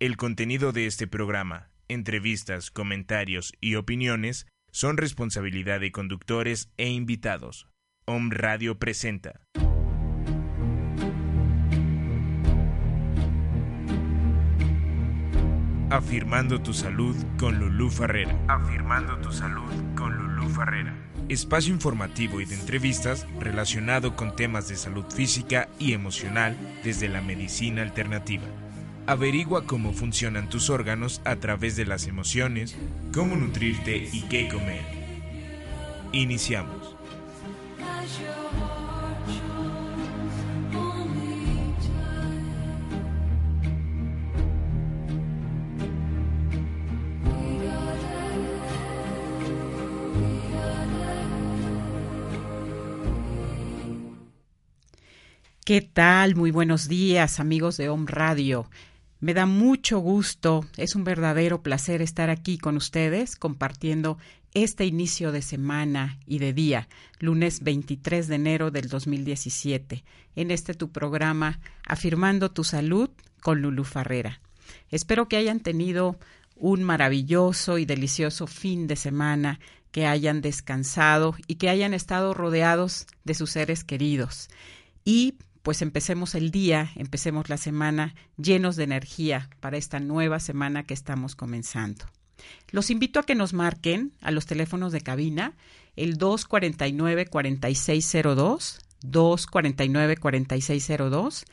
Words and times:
El 0.00 0.16
contenido 0.16 0.70
de 0.70 0.86
este 0.86 1.08
programa, 1.08 1.70
entrevistas, 1.88 2.70
comentarios 2.70 3.52
y 3.60 3.74
opiniones 3.74 4.46
son 4.70 4.96
responsabilidad 4.96 5.80
de 5.80 5.90
conductores 5.90 6.70
e 6.76 6.88
invitados. 6.88 7.66
Om 8.04 8.30
Radio 8.30 8.78
presenta. 8.78 9.40
Afirmando 15.90 16.62
tu 16.62 16.72
salud 16.74 17.16
con 17.36 17.58
Lulú 17.58 17.90
Farrera. 17.90 18.38
Afirmando 18.46 19.18
tu 19.18 19.32
salud 19.32 19.72
con 19.96 20.16
Lulú 20.16 20.48
Farrera. 20.48 20.94
Espacio 21.28 21.74
informativo 21.74 22.40
y 22.40 22.44
de 22.44 22.54
entrevistas 22.54 23.26
relacionado 23.40 24.14
con 24.14 24.36
temas 24.36 24.68
de 24.68 24.76
salud 24.76 25.06
física 25.12 25.68
y 25.80 25.92
emocional 25.92 26.56
desde 26.84 27.08
la 27.08 27.20
medicina 27.20 27.82
alternativa. 27.82 28.46
Averigua 29.08 29.64
cómo 29.64 29.94
funcionan 29.94 30.50
tus 30.50 30.68
órganos 30.68 31.22
a 31.24 31.36
través 31.36 31.76
de 31.76 31.86
las 31.86 32.06
emociones, 32.06 32.76
cómo 33.14 33.36
nutrirte 33.36 34.06
y 34.12 34.20
qué 34.28 34.50
comer. 34.50 34.82
Iniciamos. 36.12 36.94
¿Qué 55.64 55.80
tal? 55.80 56.34
Muy 56.34 56.50
buenos 56.50 56.88
días, 56.88 57.40
amigos 57.40 57.78
de 57.78 57.88
Home 57.88 58.04
Radio. 58.06 58.68
Me 59.20 59.34
da 59.34 59.46
mucho 59.46 59.98
gusto, 59.98 60.64
es 60.76 60.94
un 60.94 61.02
verdadero 61.02 61.60
placer 61.60 62.02
estar 62.02 62.30
aquí 62.30 62.56
con 62.56 62.76
ustedes 62.76 63.34
compartiendo 63.34 64.16
este 64.54 64.84
inicio 64.86 65.32
de 65.32 65.42
semana 65.42 66.20
y 66.24 66.38
de 66.38 66.52
día, 66.52 66.88
lunes 67.18 67.64
23 67.64 68.28
de 68.28 68.34
enero 68.36 68.70
del 68.70 68.88
2017, 68.88 70.04
en 70.36 70.52
este 70.52 70.72
tu 70.74 70.92
programa 70.92 71.58
Afirmando 71.84 72.52
tu 72.52 72.62
Salud 72.62 73.10
con 73.42 73.60
Lulu 73.60 73.82
Farrera. 73.82 74.40
Espero 74.88 75.26
que 75.26 75.36
hayan 75.36 75.58
tenido 75.58 76.16
un 76.54 76.84
maravilloso 76.84 77.78
y 77.78 77.86
delicioso 77.86 78.46
fin 78.46 78.86
de 78.86 78.94
semana, 78.94 79.58
que 79.90 80.06
hayan 80.06 80.42
descansado 80.42 81.34
y 81.48 81.56
que 81.56 81.70
hayan 81.70 81.92
estado 81.92 82.34
rodeados 82.34 83.08
de 83.24 83.34
sus 83.34 83.50
seres 83.50 83.82
queridos. 83.82 84.48
Y 85.04 85.34
pues 85.68 85.82
empecemos 85.82 86.34
el 86.34 86.50
día, 86.50 86.90
empecemos 86.96 87.50
la 87.50 87.58
semana 87.58 88.14
llenos 88.38 88.76
de 88.76 88.84
energía 88.84 89.50
para 89.60 89.76
esta 89.76 90.00
nueva 90.00 90.40
semana 90.40 90.84
que 90.84 90.94
estamos 90.94 91.36
comenzando. 91.36 92.06
Los 92.70 92.88
invito 92.88 93.20
a 93.20 93.24
que 93.24 93.34
nos 93.34 93.52
marquen 93.52 94.14
a 94.22 94.30
los 94.30 94.46
teléfonos 94.46 94.92
de 94.92 95.02
cabina 95.02 95.58
el 95.94 96.16
249-4602, 96.16 98.78
249-4602 99.02 101.44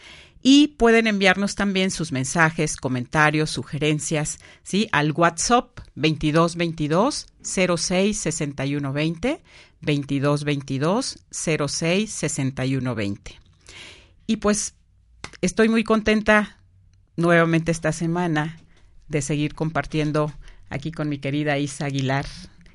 y 0.42 0.70
pueden 0.70 1.08
enviarnos 1.08 1.56
también 1.56 1.92
sus 1.92 2.14
mensajes, 2.14 2.78
comentarios, 2.78 3.50
sugerencias, 3.50 4.40
¿sí? 4.64 4.88
Al 4.94 5.12
WhatsApp 5.12 5.78
2222 5.96 7.28
06 7.42 8.18
6120, 8.18 9.42
2222 9.82 11.20
06 11.68 12.10
6120. 12.10 13.45
Y 14.28 14.38
pues 14.38 14.76
estoy 15.42 15.70
muy 15.70 15.84
contenta 15.84 16.58
nuevamente 17.16 17.72
esta 17.72 17.92
semana 17.92 18.58
de 19.08 19.22
seguir 19.22 19.54
compartiendo 19.54 20.34
aquí 20.70 20.92
con 20.92 21.10
mi 21.10 21.20
querida 21.20 21.58
Isa 21.58 21.86
Aguilar, 21.86 22.26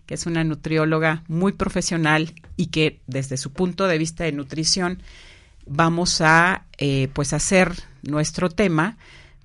que 0.07 0.15
es 0.15 0.27
una 0.27 0.45
nutrióloga 0.45 1.25
muy 1.29 1.53
profesional 1.53 2.35
y 2.57 2.67
que 2.67 3.01
desde 3.07 3.37
su 3.37 3.53
punto 3.53 3.87
de 3.87 3.99
vista 3.99 4.25
de 4.25 4.33
nutrición 4.33 5.03
vamos 5.67 6.21
a 6.21 6.67
eh, 6.79 7.09
pues 7.13 7.33
hacer 7.33 7.73
nuestro 8.03 8.49
tema 8.49 8.97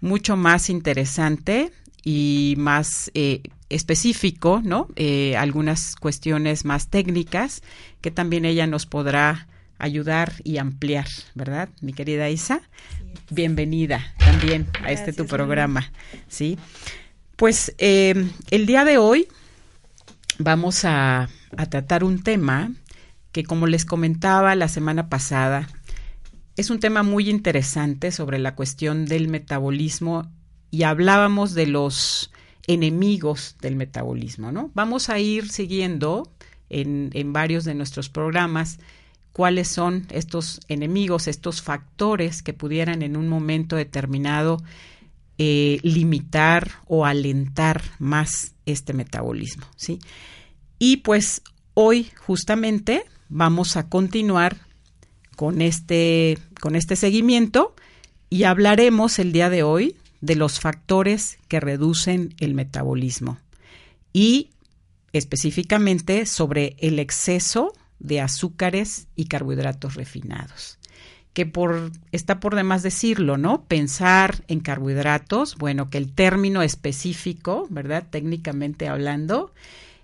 mucho 0.02 0.38
más 0.38 0.70
interesante 0.70 1.72
y 2.04 2.54
más 2.58 3.10
eh, 3.16 3.42
específico, 3.70 4.62
¿no? 4.64 4.88
Eh, 4.96 5.36
algunas 5.38 5.96
cuestiones 5.96 6.66
más 6.66 6.90
técnicas 6.90 7.64
que 8.02 8.12
también 8.12 8.46
ella 8.46 8.68
nos 8.68 8.86
podrá 8.86 9.48
ayudar 9.78 10.34
y 10.44 10.58
ampliar, 10.58 11.08
¿verdad? 11.34 11.70
Mi 11.82 11.94
querida 11.94 12.30
Isa, 12.30 12.62
bienvenida 13.30 14.14
también 14.18 14.68
a 14.84 14.92
este 14.92 15.14
tu 15.14 15.26
programa, 15.26 15.92
¿sí? 16.28 16.58
Pues 17.36 17.74
em, 17.78 18.32
el 18.52 18.66
día 18.66 18.86
de 18.86 18.98
hoy 18.98 19.28
vamos 20.40 20.86
a, 20.86 21.30
a 21.58 21.66
tratar 21.68 22.04
un 22.04 22.24
tema 22.24 22.72
que, 23.32 23.44
como 23.44 23.68
les 23.68 23.86
comentaba 23.86 24.56
la 24.56 24.68
semana 24.68 25.10
pasada, 25.10 25.68
es 26.56 26.70
un 26.70 26.80
tema 26.80 27.04
muy 27.04 27.30
interesante 27.30 28.12
sobre 28.12 28.40
la 28.40 28.56
cuestión 28.56 29.06
del 29.06 29.28
metabolismo 29.28 30.32
y 30.72 30.84
hablábamos 30.84 31.54
de 31.54 31.68
los 31.68 32.32
enemigos 32.68 33.58
del 33.62 33.76
metabolismo, 33.76 34.52
¿no? 34.52 34.72
Vamos 34.74 35.10
a 35.10 35.20
ir 35.20 35.50
siguiendo 35.50 36.32
en, 36.70 37.10
en 37.14 37.34
varios 37.34 37.66
de 37.66 37.76
nuestros 37.76 38.10
programas 38.10 38.80
cuáles 39.36 39.68
son 39.68 40.08
estos 40.12 40.62
enemigos, 40.70 41.28
estos 41.28 41.62
factores 41.62 42.42
que 42.42 42.54
pudieran 42.54 43.02
en 43.02 43.18
un 43.18 43.28
momento 43.28 43.76
determinado 43.76 44.64
eh, 45.38 45.80
limitar 45.84 46.72
o 46.88 47.06
alentar 47.06 47.84
más 48.00 48.54
este 48.66 48.94
metabolismo, 48.94 49.66
¿sí? 49.76 50.00
Y 50.80 50.98
pues 50.98 51.42
hoy 51.74 52.12
justamente 52.16 53.04
vamos 53.28 53.76
a 53.76 53.90
continuar 53.90 54.56
con 55.36 55.62
este, 55.62 56.38
con 56.62 56.78
este 56.78 56.96
seguimiento 56.96 57.76
y 58.30 58.44
hablaremos 58.44 59.20
el 59.20 59.34
día 59.34 59.50
de 59.50 59.64
hoy 59.64 59.98
de 60.22 60.38
los 60.38 60.62
factores 60.62 61.40
que 61.50 61.60
reducen 61.60 62.34
el 62.40 62.54
metabolismo 62.54 63.38
y 64.14 64.52
específicamente 65.12 66.26
sobre 66.26 66.78
el 66.80 67.00
exceso 67.00 67.74
de 68.00 68.22
azúcares 68.22 69.08
y 69.16 69.26
carbohidratos 69.26 69.96
refinados. 69.96 70.78
Que 71.34 71.46
por, 71.46 71.92
está 72.12 72.40
por 72.40 72.56
demás 72.56 72.82
decirlo, 72.82 73.38
¿no? 73.38 73.66
Pensar 73.66 74.44
en 74.48 74.62
carbohidratos, 74.62 75.58
bueno, 75.58 75.90
que 75.90 75.98
el 75.98 76.14
término 76.14 76.62
específico, 76.62 77.68
¿verdad? 77.70 78.06
Técnicamente 78.10 78.88
hablando, 78.88 79.54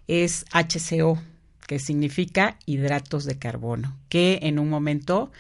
es 0.07 0.45
HCO, 0.51 1.21
que 1.67 1.79
significa 1.79 2.57
hidratos 2.65 3.23
de 3.23 3.37
carbono, 3.37 3.97
que 4.09 4.39
en 4.41 4.59
un 4.59 4.69
momento 4.69 5.31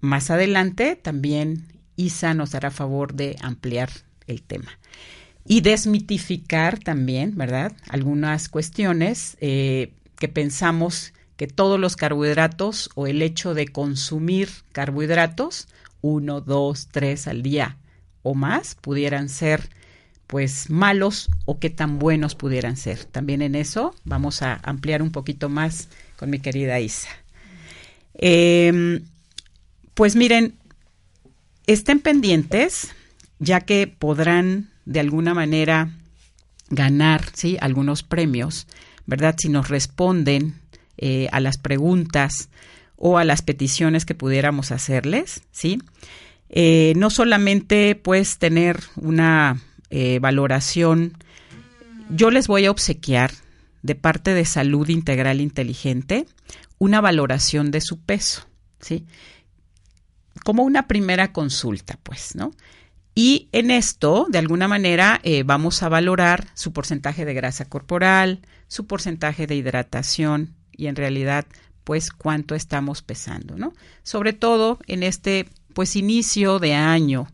más 0.00 0.30
adelante 0.30 0.96
también 0.96 1.66
Isa 1.96 2.32
nos 2.32 2.54
hará 2.54 2.70
favor 2.70 3.12
de 3.12 3.36
ampliar 3.42 3.90
el 4.26 4.42
tema. 4.42 4.78
Y 5.44 5.62
desmitificar 5.62 6.78
también, 6.78 7.36
¿verdad? 7.36 7.72
Algunas 7.88 8.48
cuestiones 8.48 9.36
eh, 9.40 9.92
que 10.18 10.28
pensamos 10.28 11.12
que 11.38 11.46
todos 11.46 11.78
los 11.78 11.94
carbohidratos 11.94 12.90
o 12.96 13.06
el 13.06 13.22
hecho 13.22 13.54
de 13.54 13.68
consumir 13.68 14.50
carbohidratos, 14.72 15.68
uno, 16.00 16.40
dos, 16.40 16.88
tres 16.90 17.28
al 17.28 17.44
día 17.44 17.76
o 18.24 18.34
más, 18.34 18.74
pudieran 18.74 19.28
ser 19.28 19.70
pues 20.26 20.68
malos 20.68 21.30
o 21.44 21.60
qué 21.60 21.70
tan 21.70 22.00
buenos 22.00 22.34
pudieran 22.34 22.76
ser. 22.76 23.04
También 23.04 23.40
en 23.40 23.54
eso 23.54 23.94
vamos 24.04 24.42
a 24.42 24.58
ampliar 24.64 25.00
un 25.00 25.12
poquito 25.12 25.48
más 25.48 25.88
con 26.16 26.28
mi 26.28 26.40
querida 26.40 26.80
Isa. 26.80 27.08
Em, 28.14 29.04
pues 29.94 30.16
miren, 30.16 30.54
estén 31.68 32.00
pendientes, 32.00 32.96
ya 33.38 33.60
que 33.60 33.86
podrán 33.86 34.70
de 34.86 34.98
alguna 34.98 35.34
manera 35.34 35.92
ganar 36.68 37.24
¿sí? 37.32 37.56
algunos 37.60 38.02
premios, 38.02 38.66
¿verdad? 39.06 39.36
Si 39.38 39.48
nos 39.48 39.68
responden 39.68 40.56
eh, 41.00 41.28
a 41.30 41.38
las 41.38 41.58
preguntas 41.58 42.50
o 42.96 43.18
a 43.18 43.24
las 43.24 43.42
peticiones 43.42 44.04
que 44.04 44.16
pudiéramos 44.16 44.72
hacerles, 44.72 45.42
¿sí? 45.52 45.80
Eh, 46.48 46.92
no 46.96 47.08
solamente 47.10 47.94
pues 47.94 48.38
tener 48.38 48.80
una 48.96 49.62
eh, 49.90 50.18
valoración, 50.18 51.16
yo 52.10 52.32
les 52.32 52.48
voy 52.48 52.66
a 52.66 52.72
obsequiar 52.72 53.30
de 53.82 53.94
parte 53.94 54.34
de 54.34 54.44
Salud 54.44 54.88
Integral 54.88 55.40
Inteligente 55.40 56.26
una 56.78 57.00
valoración 57.00 57.70
de 57.70 57.80
su 57.80 58.00
peso, 58.00 58.48
¿sí? 58.80 59.06
Como 60.44 60.64
una 60.64 60.88
primera 60.88 61.32
consulta, 61.32 61.96
pues, 62.02 62.34
¿no? 62.34 62.50
Y 63.14 63.48
en 63.52 63.70
esto, 63.70 64.26
de 64.28 64.38
alguna 64.38 64.66
manera, 64.66 65.20
vamos 65.44 65.82
a 65.82 65.88
valorar 65.88 66.48
su 66.54 66.72
porcentaje 66.72 67.24
de 67.24 67.34
grasa 67.34 67.64
corporal, 67.66 68.40
su 68.68 68.86
porcentaje 68.86 69.46
de 69.46 69.56
hidratación, 69.56 70.57
y 70.78 70.86
en 70.86 70.96
realidad 70.96 71.44
pues 71.84 72.10
cuánto 72.10 72.54
estamos 72.54 73.02
pesando, 73.02 73.56
¿no? 73.56 73.74
Sobre 74.02 74.32
todo 74.32 74.78
en 74.86 75.02
este 75.02 75.48
pues 75.74 75.96
inicio 75.96 76.58
de 76.58 76.74
año 76.74 77.28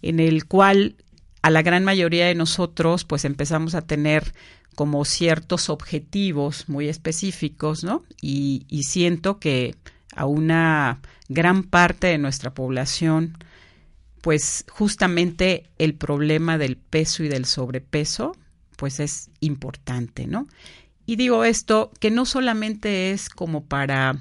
en 0.00 0.20
el 0.20 0.46
cual 0.46 0.96
a 1.42 1.50
la 1.50 1.62
gran 1.62 1.84
mayoría 1.84 2.26
de 2.26 2.34
nosotros 2.34 3.04
pues 3.04 3.26
empezamos 3.26 3.74
a 3.74 3.82
tener 3.82 4.32
como 4.74 5.04
ciertos 5.04 5.68
objetivos 5.68 6.68
muy 6.68 6.88
específicos, 6.88 7.84
¿no? 7.84 8.04
Y, 8.20 8.66
y 8.68 8.84
siento 8.84 9.38
que 9.38 9.74
a 10.14 10.26
una 10.26 11.00
gran 11.28 11.62
parte 11.62 12.08
de 12.08 12.18
nuestra 12.18 12.54
población, 12.54 13.36
pues 14.20 14.64
justamente 14.68 15.70
el 15.78 15.94
problema 15.94 16.58
del 16.58 16.76
peso 16.76 17.24
y 17.24 17.28
del 17.28 17.46
sobrepeso, 17.46 18.36
pues 18.76 19.00
es 19.00 19.30
importante, 19.40 20.26
¿no? 20.26 20.46
Y 21.06 21.16
digo 21.16 21.44
esto 21.44 21.92
que 22.00 22.10
no 22.10 22.26
solamente 22.26 23.12
es 23.12 23.28
como 23.28 23.64
para 23.64 24.18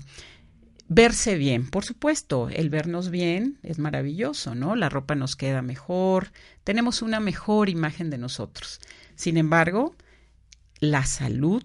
verse 0.88 1.36
bien, 1.36 1.68
por 1.68 1.84
supuesto, 1.84 2.48
el 2.50 2.70
vernos 2.70 3.10
bien 3.10 3.58
es 3.64 3.80
maravilloso, 3.80 4.54
¿no? 4.54 4.76
La 4.76 4.88
ropa 4.90 5.16
nos 5.16 5.36
queda 5.36 5.64
mejor, 5.64 6.32
tenemos 6.64 7.02
una 7.02 7.20
mejor 7.20 7.70
imagen 7.70 8.12
de 8.12 8.20
nosotros. 8.20 8.80
Sin 9.16 9.38
embargo, 9.38 9.96
la 10.80 11.06
salud, 11.06 11.64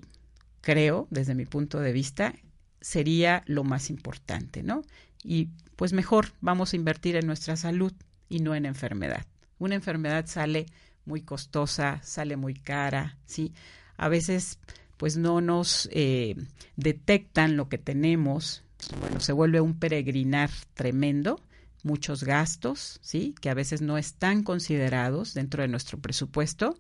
creo, 0.63 1.07
desde 1.11 1.35
mi 1.35 1.45
punto 1.45 1.81
de 1.81 1.93
vista, 1.93 2.35
sería 2.81 3.43
lo 3.47 3.63
más 3.63 3.91
importante, 3.91 4.63
¿no? 4.63 4.83
Y 5.23 5.51
pues 5.77 5.93
mejor 5.93 6.33
vamos 6.41 6.73
a 6.73 6.77
invertir 6.77 7.17
en 7.17 7.27
nuestra 7.27 7.57
salud 7.57 7.93
y 8.31 8.41
no 8.41 8.55
en 8.55 8.65
enfermedad. 8.65 9.27
Una 9.59 9.75
enfermedad 9.75 10.25
sale 10.27 10.65
muy 11.05 11.21
costosa, 11.21 12.01
sale 12.03 12.37
muy 12.37 12.55
cara, 12.55 13.19
¿sí? 13.27 13.53
A 13.99 14.09
veces 14.09 14.59
pues 15.01 15.17
no 15.17 15.41
nos 15.41 15.89
eh, 15.93 16.37
detectan 16.77 17.57
lo 17.57 17.71
que 17.71 17.79
tenemos, 17.79 18.65
bueno, 19.01 19.19
se 19.21 19.33
vuelve 19.33 19.63
un 19.63 19.79
peregrinar 19.79 20.51
tremendo, 20.75 21.41
muchos 21.83 22.23
gastos, 22.23 22.99
¿sí? 23.01 23.35
Que 23.41 23.49
a 23.49 23.55
veces 23.55 23.81
no 23.81 23.97
están 23.97 24.43
considerados 24.43 25.33
dentro 25.33 25.63
de 25.63 25.69
nuestro 25.69 25.99
presupuesto 25.99 26.77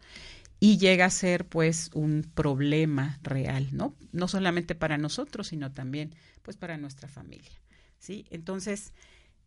y 0.60 0.76
llega 0.76 1.06
a 1.06 1.10
ser 1.10 1.46
pues 1.46 1.88
un 1.94 2.30
problema 2.34 3.18
real, 3.22 3.68
¿no? 3.72 3.94
No 4.12 4.28
solamente 4.28 4.74
para 4.74 4.98
nosotros, 4.98 5.46
sino 5.46 5.72
también 5.72 6.14
pues 6.42 6.58
para 6.58 6.76
nuestra 6.76 7.08
familia, 7.08 7.58
¿sí? 8.00 8.26
Entonces, 8.28 8.92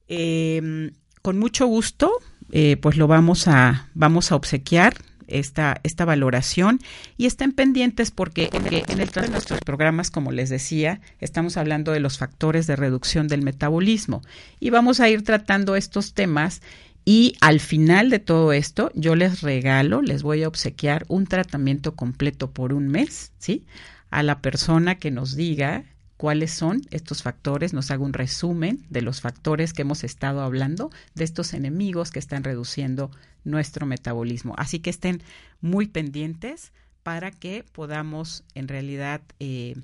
em, 0.07 0.93
con 1.21 1.37
mucho 1.37 1.67
gusto, 1.67 2.11
eh, 2.51 2.77
pues 2.77 2.97
lo 2.97 3.05
vamos 3.05 3.47
a, 3.47 3.91
vamos 3.93 4.31
a 4.31 4.35
obsequiar 4.35 4.95
esta, 5.33 5.79
esta 5.83 6.05
valoración 6.05 6.79
y 7.17 7.25
estén 7.25 7.51
pendientes 7.51 8.11
porque 8.11 8.49
en 8.53 8.67
el, 8.99 9.09
de 9.09 9.27
nuestros 9.29 9.59
programas, 9.61 10.09
como 10.11 10.31
les 10.31 10.49
decía, 10.49 11.01
estamos 11.19 11.57
hablando 11.57 11.91
de 11.91 11.99
los 11.99 12.17
factores 12.17 12.67
de 12.67 12.75
reducción 12.75 13.27
del 13.27 13.41
metabolismo 13.41 14.21
y 14.59 14.69
vamos 14.69 14.99
a 14.99 15.09
ir 15.09 15.23
tratando 15.23 15.75
estos 15.75 16.13
temas 16.13 16.61
y 17.05 17.35
al 17.41 17.59
final 17.59 18.09
de 18.09 18.19
todo 18.19 18.53
esto, 18.53 18.91
yo 18.95 19.15
les 19.15 19.41
regalo, 19.41 20.01
les 20.01 20.23
voy 20.23 20.43
a 20.43 20.47
obsequiar 20.47 21.05
un 21.09 21.27
tratamiento 21.27 21.95
completo 21.95 22.51
por 22.51 22.73
un 22.73 22.87
mes, 22.87 23.33
¿sí? 23.39 23.65
A 24.09 24.23
la 24.23 24.39
persona 24.39 24.95
que 24.95 25.11
nos 25.11 25.35
diga 25.35 25.83
cuáles 26.23 26.51
son 26.51 26.83
estos 26.89 27.21
factores, 27.21 27.73
nos 27.73 27.91
haga 27.91 28.01
un 28.01 28.13
resumen 28.13 28.85
de 28.89 29.01
los 29.01 29.19
factores 29.19 29.73
que 29.73 29.81
hemos 29.81 30.05
estado 30.05 30.41
hablando, 30.41 30.89
de 31.15 31.25
estos 31.25 31.53
enemigos 31.53 32.11
que 32.11 32.19
están 32.19 32.45
reduciendo 32.45 33.11
nuestro 33.43 33.85
metabolismo. 33.85 34.53
Así 34.57 34.79
que 34.79 34.89
estén 34.89 35.21
muy 35.59 35.87
pendientes 35.87 36.71
para 37.03 37.29
que 37.29 37.65
podamos 37.73 38.45
en 38.55 38.69
realidad 38.69 39.19
eh, 39.41 39.75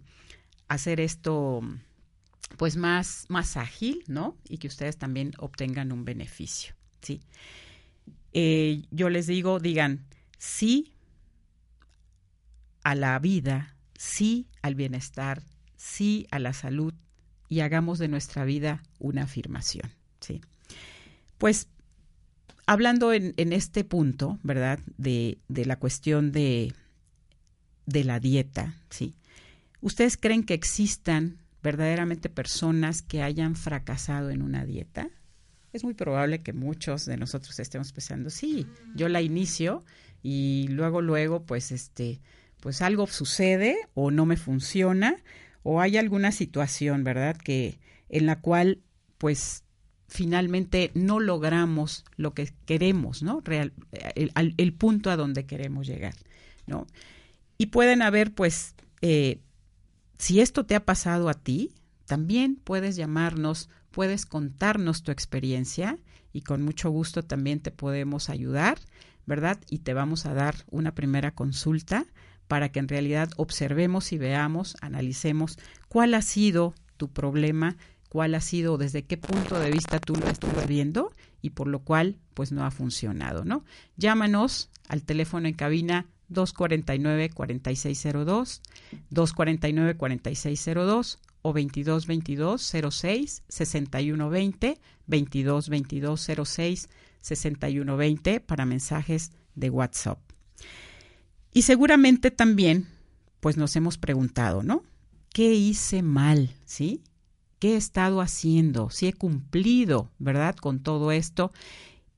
hacer 0.69 1.01
esto 1.01 1.59
pues 2.55 2.77
más, 2.77 3.25
más 3.27 3.57
ágil, 3.57 4.05
¿no? 4.07 4.37
Y 4.47 4.59
que 4.59 4.67
ustedes 4.67 4.95
también 4.95 5.33
obtengan 5.39 5.91
un 5.91 6.05
beneficio. 6.05 6.73
¿sí? 7.01 7.19
Eh, 8.31 8.83
yo 8.91 9.09
les 9.09 9.27
digo, 9.27 9.59
digan 9.59 10.05
sí 10.37 10.93
a 12.83 12.95
la 12.95 13.19
vida, 13.19 13.75
sí 13.97 14.47
al 14.61 14.75
bienestar, 14.75 15.43
sí 15.79 16.27
a 16.29 16.39
la 16.39 16.51
salud 16.53 16.93
y 17.47 17.61
hagamos 17.61 17.99
de 17.99 18.09
nuestra 18.09 18.43
vida 18.43 18.83
una 18.99 19.23
afirmación, 19.23 19.89
¿sí? 20.19 20.41
Pues 21.37 21.67
hablando 22.65 23.13
en, 23.13 23.33
este 23.53 23.83
punto, 23.85 24.37
¿verdad? 24.43 24.79
De, 24.97 25.39
de 25.47 25.65
la 25.65 25.77
cuestión 25.77 26.31
de, 26.33 26.73
de 27.85 28.03
la 28.03 28.19
dieta, 28.19 28.75
¿sí? 28.89 29.15
¿Ustedes 29.81 30.17
creen 30.17 30.43
que 30.43 30.53
existan 30.53 31.37
verdaderamente 31.63 32.29
personas 32.29 33.01
que 33.01 33.23
hayan 33.23 33.55
fracasado 33.55 34.29
en 34.29 34.41
una 34.41 34.65
dieta? 34.65 35.09
es 35.71 35.83
muy 35.83 35.93
probable 35.93 36.41
que 36.41 36.53
muchos 36.53 37.05
de 37.05 37.17
nosotros 37.17 37.59
estemos 37.59 37.91
pensando, 37.91 38.29
sí, 38.29 38.65
yo 38.95 39.07
la 39.07 39.21
inicio 39.21 39.83
y 40.23 40.67
luego, 40.69 41.01
luego, 41.01 41.43
pues, 41.45 41.71
este, 41.71 42.19
pues 42.59 42.81
algo 42.81 43.05
sucede 43.07 43.77
o 43.93 44.09
no 44.09 44.25
me 44.25 44.35
funciona 44.35 45.15
o 45.63 45.81
hay 45.81 45.97
alguna 45.97 46.31
situación, 46.31 47.03
¿verdad? 47.03 47.37
Que 47.37 47.79
en 48.09 48.25
la 48.25 48.39
cual, 48.39 48.81
pues, 49.17 49.63
finalmente 50.07 50.91
no 50.95 51.19
logramos 51.19 52.03
lo 52.15 52.33
que 52.33 52.51
queremos, 52.65 53.21
¿no? 53.21 53.41
Real, 53.41 53.73
el, 54.15 54.73
punto 54.73 55.11
a 55.11 55.17
donde 55.17 55.45
queremos 55.45 55.87
llegar, 55.87 56.15
¿no? 56.65 56.87
Y 57.57 57.67
pueden 57.67 58.01
haber, 58.01 58.33
pues, 58.33 58.75
eh, 59.01 59.39
si 60.17 60.41
esto 60.41 60.65
te 60.65 60.75
ha 60.75 60.85
pasado 60.85 61.29
a 61.29 61.33
ti, 61.33 61.73
también 62.05 62.55
puedes 62.55 62.95
llamarnos 62.95 63.69
puedes 63.91 64.25
contarnos 64.25 65.03
tu 65.03 65.11
experiencia 65.11 65.97
y 66.31 66.41
con 66.41 66.61
mucho 66.61 66.89
gusto 66.89 67.23
también 67.23 67.59
te 67.59 67.71
podemos 67.71 68.29
ayudar, 68.29 68.79
¿verdad? 69.25 69.59
Y 69.69 69.79
te 69.79 69.93
vamos 69.93 70.25
a 70.25 70.33
dar 70.33 70.55
una 70.69 70.93
primera 70.93 71.31
consulta 71.31 72.05
para 72.49 72.69
que 72.69 72.79
en 72.79 72.89
realidad 72.89 73.29
observemos 73.37 74.11
y 74.11 74.17
veamos, 74.17 74.75
analicemos 74.81 75.57
cuál 75.87 76.15
ha 76.15 76.23
sido 76.23 76.73
tu 76.97 77.09
problema, 77.09 77.77
cuál 78.09 78.33
ha 78.33 78.41
sido, 78.41 78.79
desde 78.79 79.03
qué 79.03 79.17
punto 79.17 79.59
de 79.59 79.69
vista 79.69 79.99
tú 79.99 80.15
lo 80.15 80.27
estás 80.27 80.67
viendo 80.67 81.13
y 81.43 81.51
por 81.51 81.67
lo 81.67 81.77
cual 81.79 82.17
pues 82.33 82.51
no 82.51 82.65
ha 82.65 82.71
funcionado, 82.71 83.45
¿no? 83.45 83.63
Llámanos 83.97 84.71
al 84.87 85.03
teléfono 85.03 85.47
en 85.47 85.53
cabina 85.53 86.07
249-4602, 86.31 88.61
249-4602 89.11 91.19
o 91.43 91.53
22 91.53 92.07
22 92.07 92.73
06 92.91 93.43
61 93.47 94.29
20 94.29 94.79
22 95.05 95.69
22 95.69 96.27
06 96.45 96.89
61 97.21 97.95
20 97.95 98.39
para 98.39 98.65
mensajes 98.65 99.31
de 99.53 99.69
WhatsApp. 99.69 100.28
Y 101.53 101.63
seguramente 101.63 102.31
también 102.31 102.87
pues 103.39 103.57
nos 103.57 103.75
hemos 103.75 103.97
preguntado, 103.97 104.63
¿no? 104.63 104.83
¿Qué 105.33 105.53
hice 105.53 106.01
mal? 106.01 106.53
¿Sí? 106.65 107.01
¿Qué 107.59 107.73
he 107.73 107.77
estado 107.77 108.21
haciendo? 108.21 108.89
Si 108.89 109.07
he 109.07 109.13
cumplido, 109.13 110.09
¿verdad? 110.19 110.55
Con 110.55 110.79
todo 110.79 111.11
esto. 111.11 111.51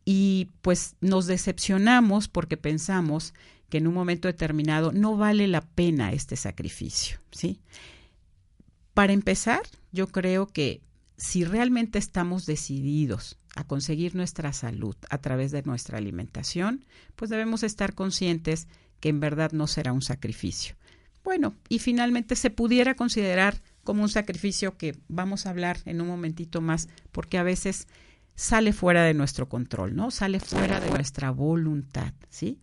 Y 0.06 0.50
pues 0.62 0.96
nos 1.02 1.28
decepcionamos 1.28 2.28
porque 2.28 2.58
pensamos 2.58 3.34
que 3.70 3.78
en 3.78 3.88
un 3.88 3.94
momento 3.94 4.28
determinado 4.28 4.92
no 4.92 5.16
vale 5.16 5.48
la 5.48 5.62
pena 5.62 6.12
este 6.12 6.36
sacrificio, 6.36 7.20
¿sí? 7.32 7.60
Para 8.94 9.14
empezar, 9.14 9.62
yo 9.92 10.08
creo 10.08 10.48
que 10.48 10.82
si 11.18 11.46
realmente 11.46 12.00
estamos 12.00 12.46
decididos 12.46 13.38
a 13.56 13.64
conseguir 13.64 14.16
nuestra 14.16 14.54
salud 14.54 14.96
a 15.10 15.20
través 15.20 15.52
de 15.52 15.62
nuestra 15.64 15.98
alimentación, 15.98 16.86
pues 17.16 17.30
debemos 17.30 17.64
estar 17.64 17.94
conscientes 17.94 18.68
que 19.02 19.10
en 19.10 19.20
verdad 19.20 19.52
no 19.52 19.68
será 19.68 19.92
un 19.92 20.02
sacrificio. 20.02 20.76
Bueno, 21.24 21.56
y 21.68 21.80
finalmente 21.80 22.36
se 22.36 22.50
pudiera 22.50 22.96
considerar 22.96 23.62
como 23.84 24.04
un 24.04 24.10
sacrificio 24.10 24.78
que 24.78 24.98
vamos 25.08 25.46
a 25.46 25.50
hablar 25.50 25.80
en 25.86 26.00
un 26.02 26.08
momentito 26.08 26.62
más, 26.62 26.88
porque 27.12 27.38
a 27.38 27.44
veces 27.44 27.88
sale 28.36 28.74
fuera 28.74 29.04
de 29.04 29.14
nuestro 29.14 29.50
control, 29.50 29.96
¿no? 29.96 30.12
Sale 30.12 30.40
fuera 30.40 30.80
de 30.80 30.90
nuestra 30.90 31.32
voluntad, 31.32 32.14
¿sí? 32.30 32.60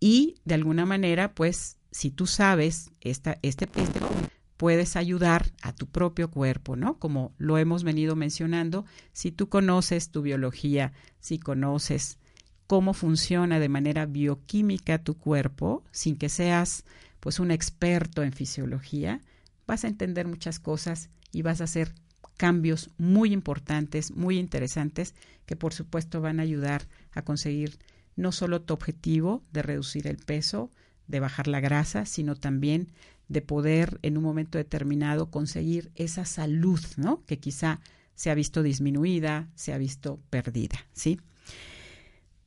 Y 0.00 0.34
de 0.44 0.54
alguna 0.54 0.84
manera, 0.84 1.32
pues, 1.32 1.78
si 1.90 2.10
tú 2.10 2.26
sabes 2.26 2.90
esta, 3.00 3.38
este 3.42 3.66
punto, 3.66 4.08
puedes 4.56 4.96
ayudar 4.96 5.52
a 5.62 5.72
tu 5.72 5.86
propio 5.86 6.30
cuerpo, 6.30 6.76
¿no? 6.76 6.98
Como 6.98 7.32
lo 7.38 7.58
hemos 7.58 7.84
venido 7.84 8.16
mencionando, 8.16 8.84
si 9.12 9.32
tú 9.32 9.48
conoces 9.48 10.10
tu 10.10 10.22
biología, 10.22 10.92
si 11.20 11.38
conoces 11.38 12.18
cómo 12.66 12.94
funciona 12.94 13.58
de 13.58 13.68
manera 13.68 14.06
bioquímica 14.06 14.98
tu 14.98 15.16
cuerpo, 15.16 15.84
sin 15.90 16.16
que 16.16 16.28
seas 16.28 16.84
pues 17.20 17.38
un 17.38 17.50
experto 17.50 18.22
en 18.22 18.32
fisiología, 18.32 19.20
vas 19.66 19.84
a 19.84 19.88
entender 19.88 20.26
muchas 20.26 20.58
cosas 20.58 21.10
y 21.32 21.42
vas 21.42 21.60
a 21.60 21.64
hacer 21.64 21.94
cambios 22.36 22.90
muy 22.98 23.32
importantes, 23.32 24.12
muy 24.12 24.38
interesantes, 24.38 25.14
que 25.46 25.56
por 25.56 25.72
supuesto 25.72 26.20
van 26.20 26.40
a 26.40 26.42
ayudar 26.42 26.88
a 27.12 27.22
conseguir 27.22 27.78
no 28.16 28.32
solo 28.32 28.62
tu 28.62 28.74
objetivo 28.74 29.42
de 29.52 29.62
reducir 29.62 30.06
el 30.06 30.16
peso, 30.16 30.70
de 31.06 31.20
bajar 31.20 31.48
la 31.48 31.60
grasa, 31.60 32.06
sino 32.06 32.34
también 32.34 32.88
de 33.28 33.42
poder 33.42 33.98
en 34.02 34.16
un 34.16 34.24
momento 34.24 34.58
determinado 34.58 35.30
conseguir 35.30 35.90
esa 35.94 36.24
salud, 36.24 36.80
¿no? 36.96 37.24
Que 37.26 37.38
quizá 37.38 37.80
se 38.14 38.30
ha 38.30 38.34
visto 38.34 38.62
disminuida, 38.62 39.48
se 39.54 39.72
ha 39.72 39.78
visto 39.78 40.20
perdida, 40.30 40.86
¿sí? 40.92 41.20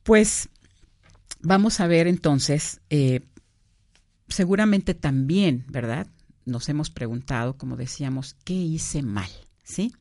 Pues 0.08 0.48
vamos 1.42 1.80
a 1.80 1.86
ver 1.86 2.06
entonces, 2.06 2.80
eh, 2.88 3.20
seguramente 4.26 4.94
también, 4.94 5.66
¿verdad? 5.68 6.06
Nos 6.46 6.70
hemos 6.70 6.88
preguntado, 6.88 7.58
como 7.58 7.76
decíamos, 7.76 8.34
¿qué 8.44 8.54
hice 8.54 9.02
mal? 9.02 9.28
¿Sí? 9.62 9.92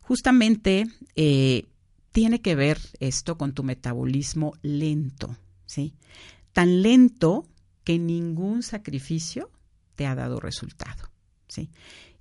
Justamente 0.00 0.86
eh, 1.16 1.66
tiene 2.12 2.40
que 2.40 2.54
ver 2.54 2.78
esto 2.98 3.36
con 3.36 3.52
tu 3.52 3.62
metabolismo 3.62 4.54
lento, 4.62 5.36
¿sí? 5.66 5.92
Tan 6.54 6.80
lento 6.80 7.46
que 7.84 7.98
ningún 7.98 8.62
sacrificio 8.62 9.50
te 9.96 10.06
ha 10.06 10.14
dado 10.14 10.40
resultado, 10.40 11.10
¿sí? 11.46 11.68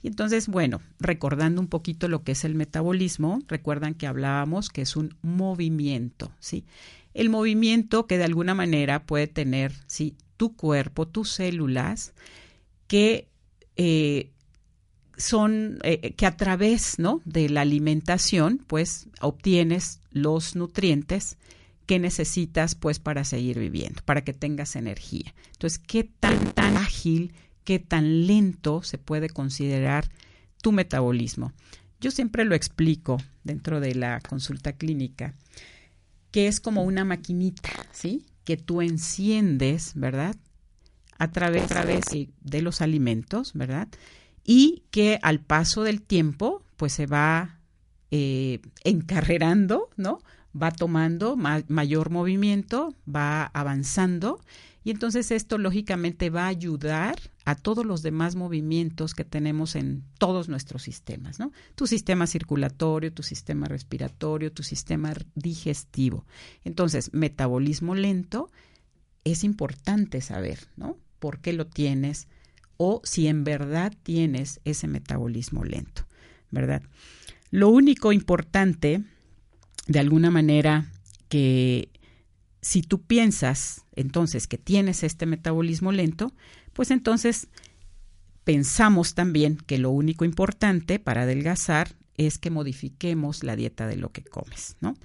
Y 0.02 0.08
entonces, 0.08 0.50
bueno, 0.50 0.82
recordando 1.00 1.62
un 1.62 1.68
poquito 1.68 2.10
lo 2.10 2.24
que 2.24 2.34
es 2.34 2.44
el 2.44 2.56
metabolismo, 2.56 3.40
recuerdan 3.48 3.94
que 3.94 4.08
hablábamos 4.08 4.68
que 4.68 4.82
es 4.82 4.98
un 4.98 5.16
movimiento, 5.22 6.34
¿sí? 6.40 6.66
El 7.14 7.30
movimiento 7.30 8.08
que 8.08 8.18
de 8.18 8.24
alguna 8.24 8.54
manera 8.54 9.06
puede 9.06 9.28
tener, 9.28 9.74
¿sí? 9.88 10.16
Tu 10.38 10.56
cuerpo, 10.56 11.08
tus 11.08 11.32
células, 11.32 12.14
que 12.88 13.28
eh, 13.76 14.32
son, 15.18 15.80
eh, 15.84 16.14
que 16.14 16.26
a 16.26 16.38
través, 16.38 17.00
¿no? 17.00 17.22
De 17.26 17.50
la 17.50 17.62
alimentación, 17.62 18.64
pues, 18.68 19.08
obtienes 19.20 20.00
los 20.12 20.56
nutrientes 20.56 21.38
que 21.86 22.00
necesitas, 22.00 22.76
pues, 22.76 23.00
para 23.00 23.24
seguir 23.24 23.60
viviendo, 23.60 24.02
para 24.04 24.24
que 24.24 24.34
tengas 24.34 24.76
energía. 24.76 25.34
Entonces, 25.54 25.80
¿qué 25.80 26.04
tan, 26.04 26.54
tan 26.54 26.78
ágil 26.78 27.34
qué 27.64 27.80
tan 27.80 28.28
lento 28.28 28.84
se 28.84 28.98
puede 28.98 29.30
considerar 29.30 30.10
tu 30.62 30.72
metabolismo. 30.72 31.54
Yo 32.00 32.12
siempre 32.12 32.46
lo 32.46 32.56
explico 32.56 33.18
dentro 33.44 33.80
de 33.80 33.96
la 33.96 34.20
consulta 34.22 34.74
clínica, 34.74 35.36
que 36.32 36.48
es 36.48 36.60
como 36.60 36.84
una 36.84 37.06
maquinita, 37.06 37.70
¿sí? 37.92 38.26
Que 38.44 38.58
tú 38.58 38.82
enciendes, 38.82 39.94
¿verdad? 39.96 40.36
A 41.18 41.32
través, 41.32 41.64
a 41.64 41.68
través 41.68 42.06
de 42.42 42.62
los 42.62 42.82
alimentos, 42.82 43.54
¿verdad? 43.54 43.88
Y 44.44 44.84
que 44.92 45.20
al 45.22 45.40
paso 45.40 45.84
del 45.84 46.02
tiempo, 46.02 46.64
pues 46.78 46.94
se 46.94 47.06
va 47.06 47.60
eh, 48.10 48.60
encarrerando, 48.84 49.90
¿no? 49.98 50.20
Va 50.60 50.72
tomando 50.72 51.38
mayor 51.38 52.10
movimiento, 52.10 52.96
va 53.08 53.46
avanzando 53.46 54.42
y 54.84 54.92
entonces 54.92 55.32
esto 55.32 55.58
lógicamente 55.58 56.30
va 56.30 56.46
a 56.46 56.48
ayudar 56.48 57.16
a 57.46 57.56
todos 57.56 57.86
los 57.86 58.02
demás 58.02 58.36
movimientos 58.36 59.14
que 59.14 59.24
tenemos 59.24 59.76
en 59.76 60.04
todos 60.18 60.50
nuestros 60.50 60.82
sistemas, 60.82 61.40
¿no? 61.40 61.52
Tu 61.76 61.86
sistema 61.86 62.26
circulatorio, 62.26 63.14
tu 63.14 63.22
sistema 63.22 63.68
respiratorio, 63.68 64.52
tu 64.52 64.64
sistema 64.64 65.14
digestivo. 65.36 66.26
Entonces, 66.64 67.14
metabolismo 67.14 67.94
lento 67.94 68.50
es 69.24 69.44
importante 69.44 70.22
saber, 70.22 70.60
¿no? 70.78 70.98
¿Por 71.20 71.40
qué 71.40 71.54
lo 71.54 71.68
tienes? 71.68 72.28
O 72.78 73.02
si 73.04 73.28
en 73.28 73.44
verdad 73.44 73.94
tienes 74.02 74.60
ese 74.66 74.88
metabolismo 74.88 75.64
lento, 75.64 76.08
¿verdad? 76.50 76.82
Lo 77.52 77.70
único 77.70 78.12
importante, 78.12 79.04
de 79.86 80.00
alguna 80.00 80.32
manera, 80.32 80.92
que 81.30 81.90
si 82.62 82.82
tú 82.82 83.02
piensas 83.02 83.86
entonces 83.94 84.48
que 84.48 84.58
tienes 84.58 85.04
este 85.04 85.26
metabolismo 85.26 85.92
lento, 85.92 86.34
pues 86.74 86.92
entonces 86.92 87.48
pensamos 88.44 89.14
también 89.14 89.58
que 89.58 89.78
lo 89.78 89.92
único 89.92 90.26
importante 90.26 91.00
para 91.00 91.24
adelgazar 91.24 91.96
es 92.18 92.38
que 92.38 92.50
modifiquemos 92.50 93.44
la 93.44 93.56
dieta 93.56 93.88
de 93.88 93.98
lo 93.98 94.12
que 94.12 94.24
comes, 94.24 94.78
¿no? 94.82 94.96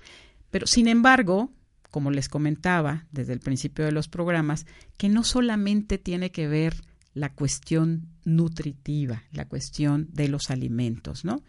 Pero 0.51 0.67
sin 0.67 0.89
embargo, 0.89 1.51
como 1.91 2.11
les 2.11 2.29
comentaba 2.29 3.07
desde 3.11 3.33
el 3.33 3.41
principio 3.41 3.85
de 3.85 3.93
los 3.93 4.09
programas, 4.09 4.67
que 4.97 5.09
no 5.09 5.25
solamente 5.25 5.99
tiene 5.99 6.31
que 6.31 6.49
ver 6.49 6.75
la 7.15 7.33
cuestión 7.33 8.09
nutritiva, 8.25 9.23
la 9.33 9.47
cuestión 9.47 10.09
de 10.13 10.29
los 10.29 10.51
alimentos, 10.51 11.25
¿no? 11.25 11.43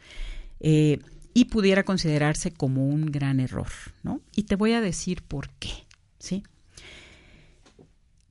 Eh, 0.61 0.99
y 1.33 1.45
pudiera 1.45 1.83
considerarse 1.83 2.51
como 2.51 2.87
un 2.87 3.07
gran 3.07 3.39
error, 3.39 3.67
¿no? 4.03 4.21
Y 4.35 4.43
te 4.43 4.55
voy 4.55 4.71
a 4.71 4.81
decir 4.81 5.21
por 5.23 5.49
qué, 5.59 5.86
¿sí? 6.19 6.43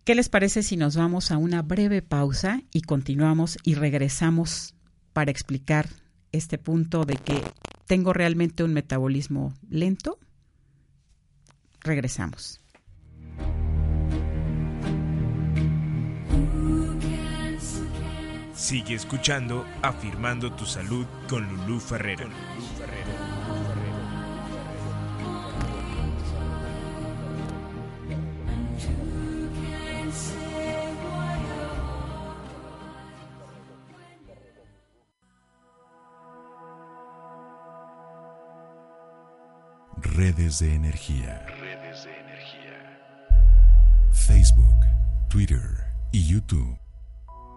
¿Qué 0.05 0.14
les 0.14 0.28
parece 0.28 0.62
si 0.62 0.76
nos 0.76 0.97
vamos 0.97 1.33
a 1.33 1.37
una 1.37 1.62
breve 1.62 2.00
pausa 2.00 2.62
y 2.73 2.83
continuamos 2.83 3.59
y 3.64 3.75
regresamos 3.75 4.75
para 5.12 5.31
explicar 5.31 5.88
este 6.31 6.59
punto 6.59 7.05
de 7.05 7.16
que 7.16 7.43
tengo 7.87 8.12
realmente 8.12 8.62
un 8.62 8.73
metabolismo 8.73 9.52
lento? 9.69 10.19
Regresamos. 11.81 12.61
Sigue 18.55 18.95
escuchando 18.95 19.66
Afirmando 19.83 20.52
tu 20.52 20.66
Salud 20.66 21.07
con 21.28 21.47
Lulú 21.49 21.78
Ferrero. 21.78 22.28
Redes 40.26 40.59
de 40.59 40.75
energía. 40.75 41.47
Redes 41.47 42.02
de 42.02 42.11
energía. 42.18 42.99
Facebook, 44.11 44.75
Twitter 45.28 45.62
y 46.11 46.26
YouTube. 46.26 46.76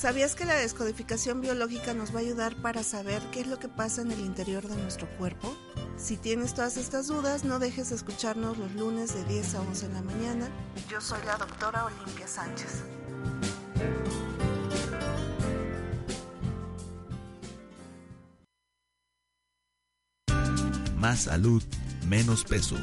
¿Sabías 0.00 0.34
que 0.34 0.46
la 0.46 0.54
descodificación 0.54 1.42
biológica 1.42 1.92
nos 1.92 2.14
va 2.14 2.20
a 2.20 2.22
ayudar 2.22 2.56
para 2.62 2.82
saber 2.82 3.20
qué 3.32 3.42
es 3.42 3.46
lo 3.46 3.58
que 3.58 3.68
pasa 3.68 4.00
en 4.00 4.10
el 4.10 4.20
interior 4.20 4.66
de 4.66 4.74
nuestro 4.76 5.06
cuerpo? 5.18 5.54
Si 5.98 6.16
tienes 6.16 6.54
todas 6.54 6.78
estas 6.78 7.08
dudas, 7.08 7.44
no 7.44 7.58
dejes 7.58 7.90
de 7.90 7.96
escucharnos 7.96 8.56
los 8.56 8.72
lunes 8.72 9.12
de 9.12 9.22
10 9.24 9.56
a 9.56 9.60
11 9.60 9.84
en 9.84 9.92
la 9.92 10.00
mañana. 10.00 10.48
Yo 10.88 11.02
soy 11.02 11.18
la 11.26 11.36
doctora 11.36 11.84
Olimpia 11.84 12.26
Sánchez. 12.26 12.82
Más 20.96 21.24
salud, 21.24 21.62
menos 22.08 22.44
peso 22.44 22.76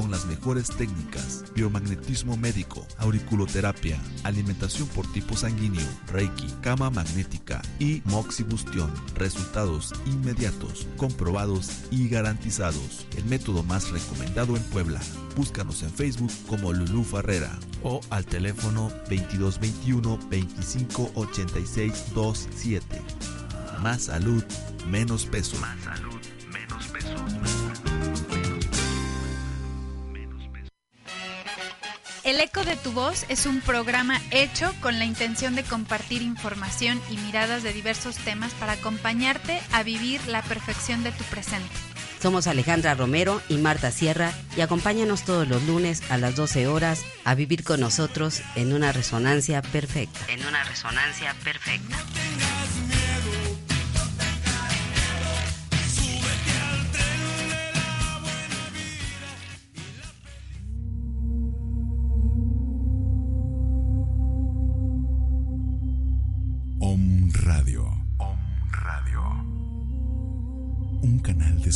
con 0.00 0.12
las 0.12 0.26
mejores 0.26 0.68
técnicas, 0.68 1.42
biomagnetismo 1.56 2.36
médico, 2.36 2.86
auriculoterapia, 2.98 4.00
alimentación 4.22 4.86
por 4.88 5.10
tipo 5.10 5.36
sanguíneo, 5.36 5.84
reiki, 6.12 6.46
cama 6.60 6.88
magnética 6.88 7.60
y 7.80 8.00
moxibustión. 8.04 8.92
Resultados 9.16 9.92
inmediatos, 10.06 10.86
comprobados 10.96 11.70
y 11.90 12.08
garantizados. 12.08 13.08
El 13.16 13.24
método 13.24 13.64
más 13.64 13.90
recomendado 13.90 14.56
en 14.56 14.62
Puebla. 14.64 15.00
Búscanos 15.36 15.82
en 15.82 15.90
Facebook 15.90 16.30
como 16.46 16.72
Lulú 16.72 17.02
Farrera 17.02 17.58
o 17.82 18.00
al 18.10 18.24
teléfono 18.24 18.90
2221 19.10 20.16
2586 20.30 22.04
27. 22.14 23.02
Más 23.82 24.02
salud, 24.04 24.44
menos 24.86 25.26
peso. 25.26 25.58
Más 25.58 25.76
salud, 25.82 26.20
menos 26.52 26.86
peso. 26.86 27.57
El 32.28 32.40
Eco 32.40 32.62
de 32.62 32.76
tu 32.76 32.92
Voz 32.92 33.24
es 33.30 33.46
un 33.46 33.62
programa 33.62 34.20
hecho 34.30 34.74
con 34.82 34.98
la 34.98 35.06
intención 35.06 35.54
de 35.54 35.62
compartir 35.62 36.20
información 36.20 37.00
y 37.10 37.16
miradas 37.16 37.62
de 37.62 37.72
diversos 37.72 38.16
temas 38.16 38.52
para 38.52 38.72
acompañarte 38.72 39.62
a 39.72 39.82
vivir 39.82 40.20
la 40.28 40.42
perfección 40.42 41.02
de 41.02 41.10
tu 41.10 41.24
presente. 41.24 41.74
Somos 42.20 42.46
Alejandra 42.46 42.94
Romero 42.94 43.40
y 43.48 43.56
Marta 43.56 43.90
Sierra 43.90 44.34
y 44.58 44.60
acompáñanos 44.60 45.24
todos 45.24 45.48
los 45.48 45.62
lunes 45.62 46.02
a 46.10 46.18
las 46.18 46.36
12 46.36 46.66
horas 46.66 47.02
a 47.24 47.34
vivir 47.34 47.64
con 47.64 47.80
nosotros 47.80 48.42
en 48.56 48.74
una 48.74 48.92
resonancia 48.92 49.62
perfecta. 49.62 50.20
En 50.30 50.44
una 50.44 50.62
resonancia 50.64 51.34
perfecta. 51.42 51.96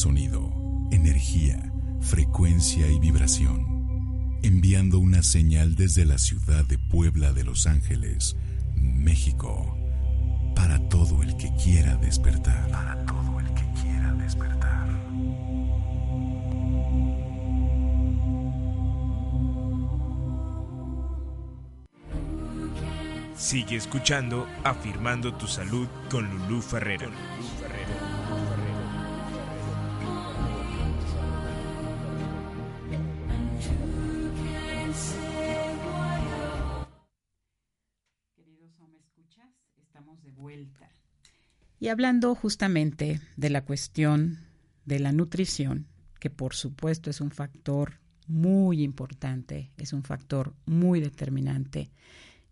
Sonido, 0.03 0.53
energía, 0.91 1.73
frecuencia 2.01 2.91
y 2.91 2.99
vibración, 2.99 4.41
enviando 4.43 4.99
una 4.99 5.23
señal 5.23 5.77
desde 5.77 6.05
la 6.05 6.19
ciudad 6.19 6.65
de 6.65 6.77
Puebla 6.77 7.33
de 7.33 7.45
Los 7.45 7.69
Ángeles, 7.69 8.37
México, 8.75 9.79
para 10.57 10.81
todo 10.89 11.23
el 11.23 11.37
que 11.37 11.55
quiera 11.55 11.95
despertar. 11.99 12.69
Para 12.73 13.07
todo 13.07 13.39
el 13.39 13.47
que 13.55 13.63
quiera 13.81 14.13
despertar. 14.15 14.89
Sigue 23.37 23.77
escuchando 23.77 24.49
Afirmando 24.65 25.33
tu 25.35 25.47
Salud 25.47 25.87
con 26.11 26.29
Lulú 26.29 26.61
Ferrera. 26.61 27.09
Y 41.83 41.89
hablando 41.89 42.37
justamente 42.37 43.21
de 43.37 43.51
la 43.51 43.65
cuestión 43.65 44.39
de 44.85 45.01
la 45.01 45.11
nutrición, 45.11 45.89
que 46.21 46.31
por 46.31 46.55
supuesto 46.55 47.11
es 47.11 47.21
un 47.21 47.33
factor 47.33 47.99
muy 48.29 48.85
importante, 48.85 49.73
es 49.77 49.93
un 49.93 50.05
factor 50.05 50.55
muy 50.65 51.01
determinante. 51.01 51.91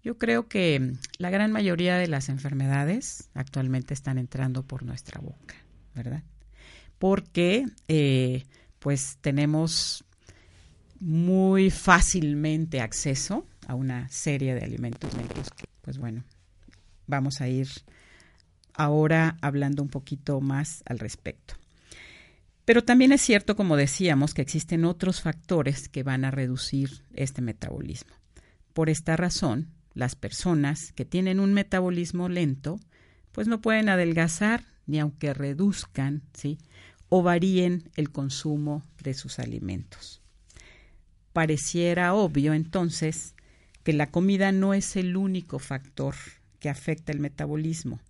Yo 0.03 0.19
creo 0.19 0.49
que 0.49 0.95
la 1.19 1.31
gran 1.31 1.53
mayoría 1.53 1.97
de 1.97 2.09
las 2.09 2.29
enfermedades 2.29 3.31
actualmente 3.33 3.95
están 3.95 4.19
entrando 4.19 4.65
por 4.65 4.83
nuestra 4.83 5.21
boca, 5.21 5.55
¿verdad? 5.95 6.25
Porque 6.99 7.67
eh, 7.87 8.47
pues 8.81 9.17
tenemos 9.21 10.05
muy 10.99 11.71
fácilmente 11.71 12.81
acceso 12.81 13.47
a 13.69 13.77
una 13.77 14.09
serie 14.09 14.57
de 14.57 14.65
alimentos 14.65 15.15
que, 15.57 15.67
pues 15.83 15.99
bueno, 15.99 16.25
vamos 17.07 17.41
a 17.41 17.47
ir 17.47 17.69
ahora 18.83 19.37
hablando 19.43 19.83
un 19.83 19.89
poquito 19.89 20.41
más 20.41 20.83
al 20.87 20.99
respecto. 20.99 21.55
Pero 22.65 22.83
también 22.83 23.13
es 23.13 23.21
cierto, 23.21 23.57
como 23.57 23.77
decíamos, 23.77 24.33
que 24.33 24.43
existen 24.43 24.85
otros 24.85 25.21
factores 25.21 25.89
que 25.89 26.03
van 26.03 26.25
a 26.25 26.31
reducir 26.31 27.03
este 27.13 27.43
metabolismo. 27.43 28.15
Por 28.73 28.89
esta 28.89 29.17
razón, 29.17 29.69
las 29.93 30.15
personas 30.15 30.93
que 30.93 31.05
tienen 31.05 31.41
un 31.41 31.53
metabolismo 31.53 32.29
lento, 32.29 32.79
pues 33.33 33.49
no 33.49 33.61
pueden 33.61 33.89
adelgazar 33.89 34.65
ni 34.87 34.99
aunque 34.99 35.35
reduzcan, 35.35 36.23
o 37.09 37.23
varíen 37.23 37.91
el 37.97 38.11
consumo 38.11 38.83
de 39.03 39.15
sus 39.15 39.39
alimentos. 39.39 40.23
Pareciera 41.33 42.15
obvio 42.15 42.55
entonces 42.55 43.35
que 43.83 43.93
la 43.93 44.11
comida 44.11 44.53
no 44.53 44.75
es 44.75 44.97
el 44.97 45.17
único 45.17 45.59
factor 45.59 46.15
que 46.61 46.69
afecta 46.69 47.13
el 47.13 47.21
metabolismo. 47.21 48.01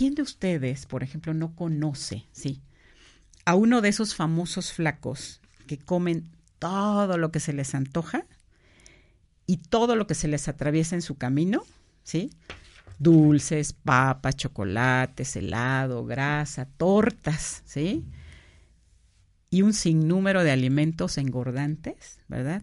¿Quién 0.00 0.14
de 0.14 0.22
ustedes, 0.22 0.86
por 0.86 1.02
ejemplo, 1.02 1.34
no 1.34 1.54
conoce, 1.54 2.24
sí, 2.32 2.62
a 3.44 3.54
uno 3.54 3.82
de 3.82 3.90
esos 3.90 4.14
famosos 4.14 4.72
flacos 4.72 5.42
que 5.66 5.76
comen 5.76 6.24
todo 6.58 7.18
lo 7.18 7.30
que 7.30 7.38
se 7.38 7.52
les 7.52 7.74
antoja 7.74 8.24
y 9.46 9.58
todo 9.58 9.96
lo 9.96 10.06
que 10.06 10.14
se 10.14 10.26
les 10.26 10.48
atraviesa 10.48 10.94
en 10.94 11.02
su 11.02 11.16
camino, 11.18 11.64
sí? 12.02 12.30
Dulces, 12.98 13.74
papas, 13.74 14.36
chocolates, 14.36 15.36
helado, 15.36 16.06
grasa, 16.06 16.64
tortas, 16.64 17.62
¿sí? 17.66 18.02
Y 19.50 19.60
un 19.60 19.74
sinnúmero 19.74 20.44
de 20.44 20.50
alimentos 20.50 21.18
engordantes, 21.18 22.20
¿verdad? 22.26 22.62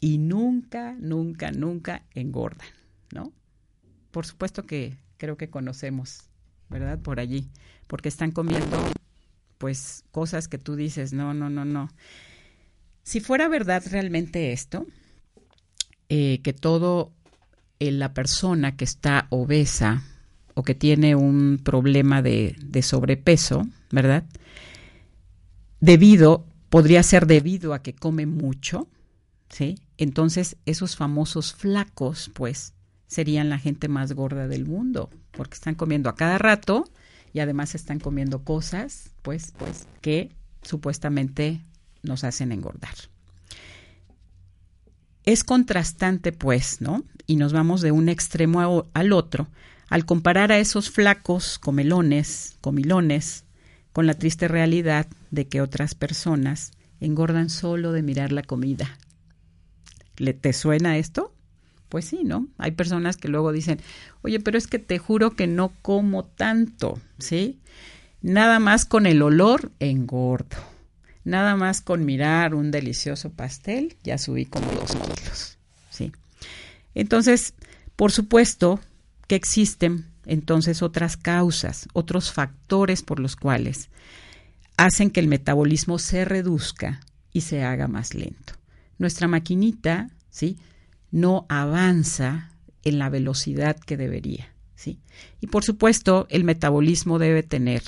Y 0.00 0.16
nunca, 0.16 0.96
nunca, 0.98 1.52
nunca 1.52 2.02
engordan. 2.14 2.68
¿no? 3.12 3.30
Por 4.10 4.24
supuesto 4.24 4.64
que 4.64 4.96
creo 5.18 5.36
que 5.36 5.50
conocemos, 5.50 6.30
¿verdad? 6.72 6.98
Por 6.98 7.20
allí, 7.20 7.48
porque 7.86 8.08
están 8.08 8.32
comiendo, 8.32 8.78
pues, 9.58 10.04
cosas 10.10 10.48
que 10.48 10.58
tú 10.58 10.74
dices, 10.74 11.12
no, 11.12 11.34
no, 11.34 11.50
no, 11.50 11.64
no. 11.64 11.90
Si 13.02 13.20
fuera 13.20 13.48
verdad 13.48 13.82
realmente 13.90 14.52
esto, 14.52 14.86
eh, 16.08 16.40
que 16.42 16.52
todo 16.52 17.12
eh, 17.78 17.90
la 17.90 18.14
persona 18.14 18.76
que 18.76 18.84
está 18.84 19.26
obesa 19.30 20.02
o 20.54 20.62
que 20.62 20.74
tiene 20.74 21.14
un 21.14 21.60
problema 21.62 22.22
de, 22.22 22.56
de 22.64 22.82
sobrepeso, 22.82 23.66
¿verdad? 23.90 24.24
Debido, 25.80 26.46
podría 26.68 27.02
ser 27.02 27.26
debido 27.26 27.74
a 27.74 27.82
que 27.82 27.94
come 27.94 28.26
mucho, 28.26 28.88
¿sí? 29.48 29.78
Entonces, 29.98 30.56
esos 30.64 30.96
famosos 30.96 31.54
flacos, 31.54 32.30
pues, 32.34 32.74
serían 33.12 33.50
la 33.50 33.58
gente 33.58 33.88
más 33.88 34.12
gorda 34.12 34.48
del 34.48 34.64
mundo, 34.64 35.10
porque 35.32 35.54
están 35.54 35.74
comiendo 35.74 36.08
a 36.08 36.14
cada 36.14 36.38
rato 36.38 36.84
y 37.32 37.40
además 37.40 37.74
están 37.74 38.00
comiendo 38.00 38.42
cosas, 38.42 39.10
pues, 39.22 39.52
pues, 39.58 39.86
que 40.00 40.30
supuestamente 40.62 41.60
nos 42.02 42.24
hacen 42.24 42.52
engordar. 42.52 42.94
Es 45.24 45.44
contrastante, 45.44 46.32
pues, 46.32 46.80
¿no? 46.80 47.04
Y 47.26 47.36
nos 47.36 47.52
vamos 47.52 47.80
de 47.82 47.92
un 47.92 48.08
extremo 48.08 48.86
al 48.92 49.12
otro 49.12 49.48
al 49.92 50.06
comparar 50.06 50.52
a 50.52 50.58
esos 50.58 50.90
flacos 50.90 51.58
comelones, 51.58 52.56
comilones, 52.62 53.44
con 53.92 54.06
la 54.06 54.14
triste 54.14 54.48
realidad 54.48 55.06
de 55.30 55.48
que 55.48 55.60
otras 55.60 55.94
personas 55.94 56.72
engordan 56.98 57.50
solo 57.50 57.92
de 57.92 58.02
mirar 58.02 58.32
la 58.32 58.42
comida. 58.42 58.96
¿Le 60.16 60.32
te 60.32 60.54
suena 60.54 60.96
esto? 60.96 61.34
Pues 61.92 62.06
sí, 62.06 62.24
¿no? 62.24 62.48
Hay 62.56 62.70
personas 62.70 63.18
que 63.18 63.28
luego 63.28 63.52
dicen, 63.52 63.78
oye, 64.22 64.40
pero 64.40 64.56
es 64.56 64.66
que 64.66 64.78
te 64.78 64.96
juro 64.96 65.32
que 65.32 65.46
no 65.46 65.74
como 65.82 66.24
tanto, 66.24 66.98
¿sí? 67.18 67.60
Nada 68.22 68.60
más 68.60 68.86
con 68.86 69.04
el 69.04 69.20
olor 69.20 69.72
engordo. 69.78 70.56
Nada 71.22 71.54
más 71.54 71.82
con 71.82 72.06
mirar 72.06 72.54
un 72.54 72.70
delicioso 72.70 73.28
pastel, 73.28 73.94
ya 74.04 74.16
subí 74.16 74.46
como 74.46 74.72
dos 74.72 74.92
kilos, 74.92 75.58
¿sí? 75.90 76.12
Entonces, 76.94 77.52
por 77.94 78.10
supuesto 78.10 78.80
que 79.28 79.34
existen 79.34 80.06
entonces 80.24 80.80
otras 80.80 81.18
causas, 81.18 81.88
otros 81.92 82.32
factores 82.32 83.02
por 83.02 83.20
los 83.20 83.36
cuales 83.36 83.90
hacen 84.78 85.10
que 85.10 85.20
el 85.20 85.28
metabolismo 85.28 85.98
se 85.98 86.24
reduzca 86.24 87.00
y 87.34 87.42
se 87.42 87.64
haga 87.64 87.86
más 87.86 88.14
lento. 88.14 88.54
Nuestra 88.96 89.28
maquinita, 89.28 90.08
¿sí? 90.30 90.56
No 91.12 91.46
avanza 91.48 92.50
en 92.82 92.98
la 92.98 93.08
velocidad 93.08 93.76
que 93.78 93.96
debería. 93.96 94.48
¿sí? 94.74 94.98
Y 95.40 95.46
por 95.46 95.62
supuesto, 95.62 96.26
el 96.30 96.42
metabolismo 96.42 97.20
debe 97.20 97.44
tener 97.44 97.82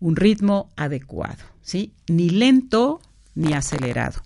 un 0.00 0.16
ritmo 0.16 0.70
adecuado, 0.76 1.44
¿sí? 1.62 1.92
ni 2.08 2.30
lento 2.30 3.00
ni 3.36 3.52
acelerado. 3.52 4.22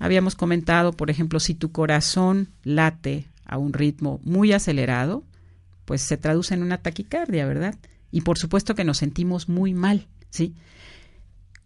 Habíamos 0.00 0.34
comentado, 0.34 0.92
por 0.92 1.10
ejemplo, 1.10 1.38
si 1.38 1.54
tu 1.54 1.70
corazón 1.70 2.48
late 2.64 3.26
a 3.44 3.58
un 3.58 3.72
ritmo 3.72 4.20
muy 4.24 4.52
acelerado, 4.52 5.24
pues 5.84 6.02
se 6.02 6.16
traduce 6.16 6.54
en 6.54 6.62
una 6.62 6.78
taquicardia, 6.78 7.46
¿verdad? 7.46 7.74
Y 8.10 8.20
por 8.20 8.38
supuesto 8.38 8.74
que 8.74 8.84
nos 8.84 8.98
sentimos 8.98 9.48
muy 9.48 9.74
mal, 9.74 10.06
¿sí? 10.30 10.54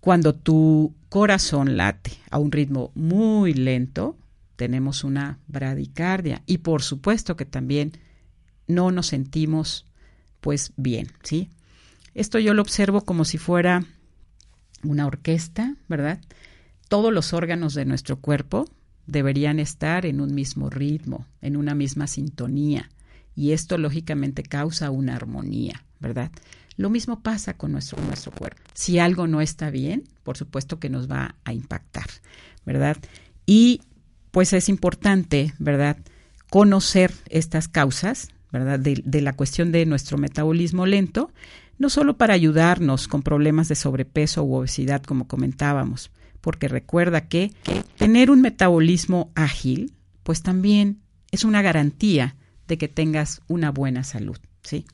Cuando 0.01 0.35
tu 0.35 0.94
corazón 1.09 1.77
late 1.77 2.12
a 2.31 2.38
un 2.38 2.53
ritmo 2.53 2.90
muy 2.94 3.53
lento, 3.53 4.16
tenemos 4.62 5.03
una 5.03 5.40
bradicardia 5.48 6.44
y 6.46 6.59
por 6.59 6.83
supuesto 6.83 7.35
que 7.35 7.44
también 7.44 7.98
no 8.68 8.92
nos 8.92 9.09
sentimos 9.09 9.87
pues 10.40 10.72
bien, 10.77 11.09
¿sí? 11.25 11.51
Esto 12.14 12.38
yo 12.38 12.55
lo 12.55 12.62
observo 12.62 13.01
como 13.01 13.25
si 13.25 13.38
fuera 13.38 13.85
una 14.85 15.09
orquesta, 15.09 15.75
¿verdad? 15.88 16.20
Todos 16.88 17.12
los 17.12 17.33
órganos 17.33 17.75
de 17.75 17.87
nuestro 17.87 18.20
cuerpo 18.20 18.66
deberían 19.09 19.59
estar 19.59 20.07
en 20.07 20.20
un 20.20 20.33
mismo 20.33 20.70
ritmo, 20.70 21.27
en 21.40 21.57
una 21.57 21.75
misma 21.75 22.07
sintonía, 22.07 22.88
y 23.35 23.51
esto 23.51 23.79
lógicamente 23.79 24.44
causa 24.44 24.92
una 24.92 25.16
armonía, 25.16 25.85
¿verdad? 25.98 26.31
Lo 26.77 26.88
mismo 26.88 27.20
pasa 27.20 27.57
con 27.57 27.72
nuestro, 27.72 28.01
nuestro 28.05 28.31
cuerpo. 28.31 28.62
Si 28.75 29.01
algo 29.01 29.27
no 29.27 29.40
está 29.40 29.70
bien, 29.70 30.05
por 30.22 30.37
supuesto 30.37 30.79
que 30.79 30.88
nos 30.88 31.11
va 31.11 31.35
a 31.42 31.53
impactar, 31.53 32.07
¿verdad? 32.64 32.96
Y 33.44 33.81
pues 34.33 34.53
es 34.53 34.68
importante, 34.68 35.55
¿verdad?, 35.61 35.97
conocer 36.51 37.12
estas 37.29 37.68
causas, 37.68 38.31
¿verdad?, 38.51 38.81
de, 38.81 39.21
la 39.21 39.35
cuestión 39.35 39.71
de 39.71 39.87
nuestro 39.87 40.18
metabolismo 40.18 40.85
lento, 40.85 41.31
no 41.79 41.88
solo 41.88 42.16
para 42.16 42.35
ayudarnos 42.35 43.07
con 43.07 43.23
problemas 43.23 43.68
de 43.68 43.77
sobrepeso 43.77 44.42
u 44.42 44.57
obesidad, 44.57 45.03
como 45.03 45.29
comentábamos, 45.29 46.11
porque 46.40 46.66
recuerda 46.66 47.29
que, 47.29 47.53
tener 47.97 48.31
un 48.31 48.40
metabolismo 48.40 49.31
ágil, 49.37 49.92
pues 50.25 50.42
también 50.42 50.99
es 51.31 51.45
una 51.45 51.62
garantía 51.62 52.35
de 52.66 52.79
que 52.79 52.88
tengas 52.88 53.42
una 53.47 53.71
buena 53.71 54.03
salud, 54.03 54.38
¿sí? 54.62 54.85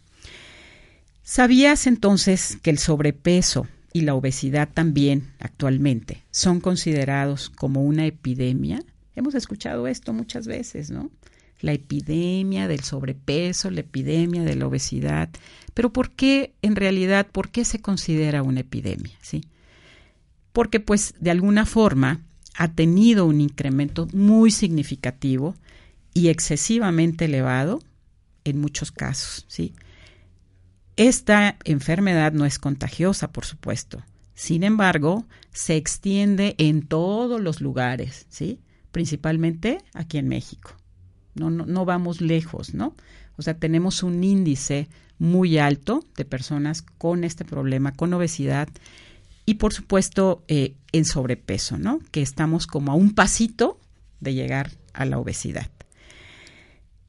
¿Sabías 1.23 1.87
entonces 1.87 2.59
que 2.63 2.71
el 2.71 2.79
sobrepeso 2.79 3.67
y 3.93 4.03
la 4.03 4.15
obesidad 4.15 4.69
también 4.73 5.33
actualmente 5.39 6.25
son 6.31 6.61
considerados 6.61 7.51
como 7.51 7.83
una 7.83 8.07
epidemia. 8.07 8.83
Hemos 9.19 9.35
escuchado 9.35 9.89
esto 9.89 10.13
muchas 10.13 10.47
veces, 10.47 10.93
¿no? 10.93 11.11
La 11.61 11.73
epidemia 11.73 12.69
del 12.69 12.85
sobrepeso, 12.85 13.69
la 13.69 13.81
epidemia 13.81 14.45
de 14.45 14.55
la 14.55 14.69
obesidad. 14.69 15.29
Pero 15.75 15.93
¿por 15.93 16.13
qué, 16.13 16.55
en 16.63 16.77
realidad, 16.77 17.27
por 17.27 17.51
qué 17.51 17.65
se 17.65 17.81
considera 17.81 18.45
una 18.45 18.61
epidemia? 18.61 19.19
¿Sí? 19.21 19.41
Porque, 20.53 20.79
pues, 20.79 21.15
de 21.19 21.33
alguna 21.33 21.67
forma 21.67 22.21
ha 22.55 22.69
tenido 22.69 23.27
un 23.27 23.41
incremento 23.41 24.07
muy 24.13 24.53
significativo 24.53 25.57
y 26.15 26.29
excesivamente 26.29 27.25
elevado 27.25 27.81
en 28.45 28.61
muchos 28.61 28.93
casos, 28.93 29.47
¿sí? 29.49 29.75
Esta 30.95 31.57
enfermedad 31.65 32.33
no 32.33 32.45
es 32.45 32.61
contagiosa, 32.61 33.33
por 33.33 33.45
supuesto. 33.45 34.01
Sin 34.35 34.63
embargo, 34.63 35.27
se 35.53 35.75
extiende 35.75 36.55
en 36.59 36.83
todos 36.83 37.41
los 37.41 37.61
lugares, 37.61 38.27
¿sí? 38.29 38.61
Principalmente 38.93 39.79
aquí 39.95 40.19
en 40.19 40.29
México. 40.29 40.73
No, 41.35 41.51
no, 41.51 41.67
no 41.67 41.85
vamos 41.85 42.21
lejos, 42.21 42.75
¿no? 42.75 42.95
O 43.37 43.43
sea, 43.43 43.55
tenemos 43.55 44.03
un 44.03 44.25
índice 44.25 44.89
muy 45.19 45.59
alto 45.59 46.05
de 46.17 46.25
personas 46.25 46.83
con 46.83 47.25
este 47.25 47.45
problema, 47.45 47.93
con 47.93 48.13
obesidad 48.13 48.69
y 49.47 49.55
por 49.55 49.73
supuesto 49.73 50.45
eh, 50.49 50.75
en 50.93 51.05
sobrepeso, 51.05 51.79
¿no? 51.79 52.01
Que 52.11 52.23
estamos 52.23 52.67
como 52.67 52.93
a 52.93 52.95
un 52.95 53.15
pasito 53.15 53.81
de 54.21 54.35
llegar 54.35 54.73
a 54.93 55.05
la 55.05 55.19
obesidad. 55.19 55.71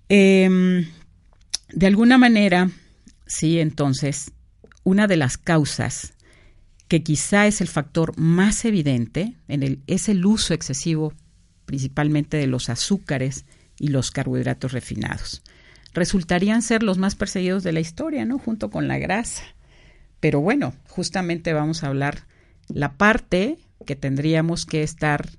Em, 0.10 0.88
de 1.74 1.88
alguna 1.88 2.18
manera, 2.18 2.70
Sí, 3.30 3.60
entonces, 3.60 4.32
una 4.84 5.06
de 5.06 5.16
las 5.16 5.38
causas 5.38 6.14
que 6.88 7.04
quizá 7.04 7.46
es 7.46 7.62
el 7.62 7.68
factor 7.68 8.18
más 8.18 8.66
evidente 8.66 9.36
en 9.48 9.62
el, 9.62 9.84
es 9.86 10.10
el 10.10 10.26
uso 10.26 10.56
excesivo 10.56 11.14
principalmente 11.70 12.38
de 12.38 12.48
los 12.48 12.68
azúcares 12.68 13.46
y 13.78 13.90
los 13.90 14.10
carbohidratos 14.10 14.72
refinados. 14.72 15.44
Resultarían 15.94 16.64
ser 16.64 16.82
los 16.82 16.98
más 16.98 17.14
perseguidos 17.14 17.62
de 17.62 17.74
la 17.74 17.80
historia, 17.80 18.26
¿no? 18.26 18.40
Junto 18.40 18.72
con 18.72 18.88
la 18.88 18.98
grasa. 18.98 19.44
Pero 20.20 20.42
bueno, 20.42 20.74
justamente 20.88 21.54
vamos 21.54 21.84
a 21.84 21.88
hablar 21.90 22.26
la 22.70 22.94
parte 22.94 23.60
que 23.86 23.96
tendríamos 23.96 24.66
que 24.66 24.82
estar 24.82 25.30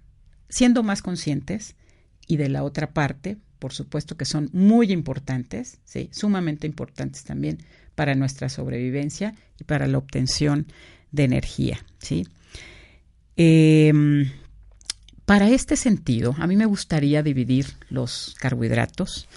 siendo 0.48 0.84
más 0.84 1.02
conscientes 1.02 1.74
y 2.28 2.36
de 2.36 2.48
la 2.48 2.62
otra 2.62 2.92
parte, 2.92 3.36
por 3.58 3.72
supuesto 3.72 4.16
que 4.16 4.24
son 4.24 4.50
muy 4.52 4.92
importantes, 4.92 5.80
sí, 5.84 6.10
sumamente 6.12 6.68
importantes 6.68 7.24
también 7.24 7.58
para 7.96 8.14
nuestra 8.14 8.48
sobrevivencia 8.48 9.34
y 9.58 9.64
para 9.64 9.88
la 9.88 9.98
obtención 9.98 10.68
de 11.10 11.24
energía, 11.24 11.84
¿sí? 11.98 12.24
Em, 13.34 14.30
para 15.30 15.48
este 15.48 15.76
sentido, 15.76 16.34
a 16.40 16.48
mí 16.48 16.56
me 16.56 16.66
gustaría 16.66 17.22
dividir 17.22 17.66
los 17.88 18.34
carbohidratos 18.40 19.28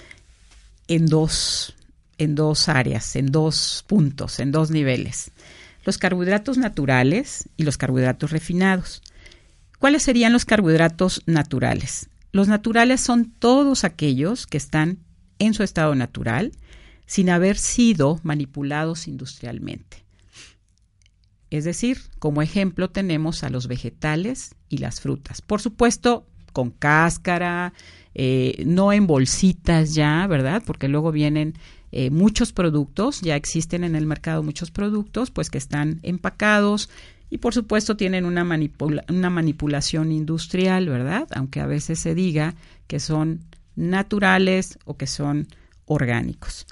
en 0.87 1.05
dos, 1.05 1.75
en 2.17 2.33
dos 2.33 2.67
áreas, 2.67 3.15
en 3.15 3.27
dos 3.27 3.85
puntos, 3.85 4.39
en 4.39 4.51
dos 4.51 4.71
niveles. 4.71 5.29
Los 5.85 5.99
carbohidratos 5.99 6.57
naturales 6.57 7.47
y 7.57 7.63
los 7.63 7.77
carbohidratos 7.77 8.31
refinados. 8.31 9.03
¿Cuáles 9.77 10.01
serían 10.01 10.33
los 10.33 10.45
carbohidratos 10.45 11.21
naturales? 11.27 12.09
Los 12.31 12.47
naturales 12.47 12.99
son 12.99 13.25
todos 13.29 13.83
aquellos 13.83 14.47
que 14.47 14.57
están 14.57 14.97
en 15.37 15.53
su 15.53 15.61
estado 15.61 15.93
natural, 15.93 16.53
sin 17.05 17.29
haber 17.29 17.55
sido 17.55 18.19
manipulados 18.23 19.07
industrialmente. 19.07 20.02
Es 21.53 21.65
decir, 21.65 21.99
como 22.17 22.41
ejemplo 22.41 22.89
tenemos 22.89 23.43
a 23.43 23.51
los 23.51 23.67
vegetales 23.67 24.55
y 24.69 24.79
las 24.79 25.01
frutas. 25.01 25.43
Por 25.43 25.61
supuesto, 25.61 26.25
con 26.51 26.71
cáscara, 26.71 27.73
eh, 28.15 28.63
no 28.65 28.91
en 28.91 29.05
bolsitas 29.05 29.93
ya, 29.93 30.25
¿verdad? 30.25 30.63
Porque 30.65 30.87
luego 30.87 31.11
vienen 31.11 31.53
eh, 31.91 32.09
muchos 32.09 32.53
productos, 32.53 33.21
ya 33.21 33.35
existen 33.35 33.83
en 33.83 33.95
el 33.95 34.07
mercado 34.07 34.41
muchos 34.41 34.71
productos, 34.71 35.29
pues 35.29 35.51
que 35.51 35.59
están 35.59 35.99
empacados 36.01 36.89
y 37.29 37.37
por 37.37 37.53
supuesto 37.53 37.95
tienen 37.95 38.25
una, 38.25 38.41
una 39.09 39.29
manipulación 39.29 40.11
industrial, 40.11 40.89
¿verdad? 40.89 41.27
Aunque 41.35 41.59
a 41.59 41.67
veces 41.67 41.99
se 41.99 42.15
diga 42.15 42.55
que 42.87 42.99
son 42.99 43.41
naturales 43.75 44.79
o 44.85 44.97
que 44.97 45.05
son 45.05 45.47
orgánicos. 45.85 46.65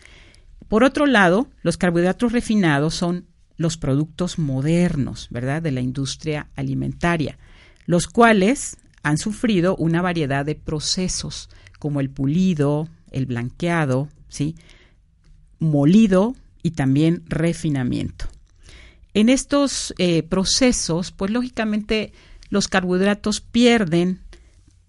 Por 0.67 0.83
otro 0.83 1.05
lado, 1.05 1.49
los 1.61 1.77
carbohidratos 1.77 2.31
refinados 2.31 2.95
son 2.95 3.25
los 3.57 3.77
productos 3.77 4.39
modernos, 4.39 5.27
¿verdad?, 5.29 5.61
de 5.61 5.71
la 5.71 5.81
industria 5.81 6.49
alimentaria, 6.55 7.37
los 7.85 8.07
cuales 8.07 8.77
han 9.03 9.17
sufrido 9.17 9.75
una 9.75 10.01
variedad 10.01 10.45
de 10.45 10.55
procesos, 10.55 11.49
como 11.79 11.99
el 11.99 12.09
pulido, 12.09 12.87
el 13.11 13.25
blanqueado, 13.25 14.09
¿sí? 14.29 14.55
molido 15.59 16.35
y 16.63 16.71
también 16.71 17.23
refinamiento. 17.27 18.25
En 19.13 19.29
estos 19.29 19.93
eh, 19.97 20.23
procesos, 20.23 21.11
pues 21.11 21.31
lógicamente 21.31 22.13
los 22.49 22.67
carbohidratos 22.67 23.41
pierden 23.41 24.19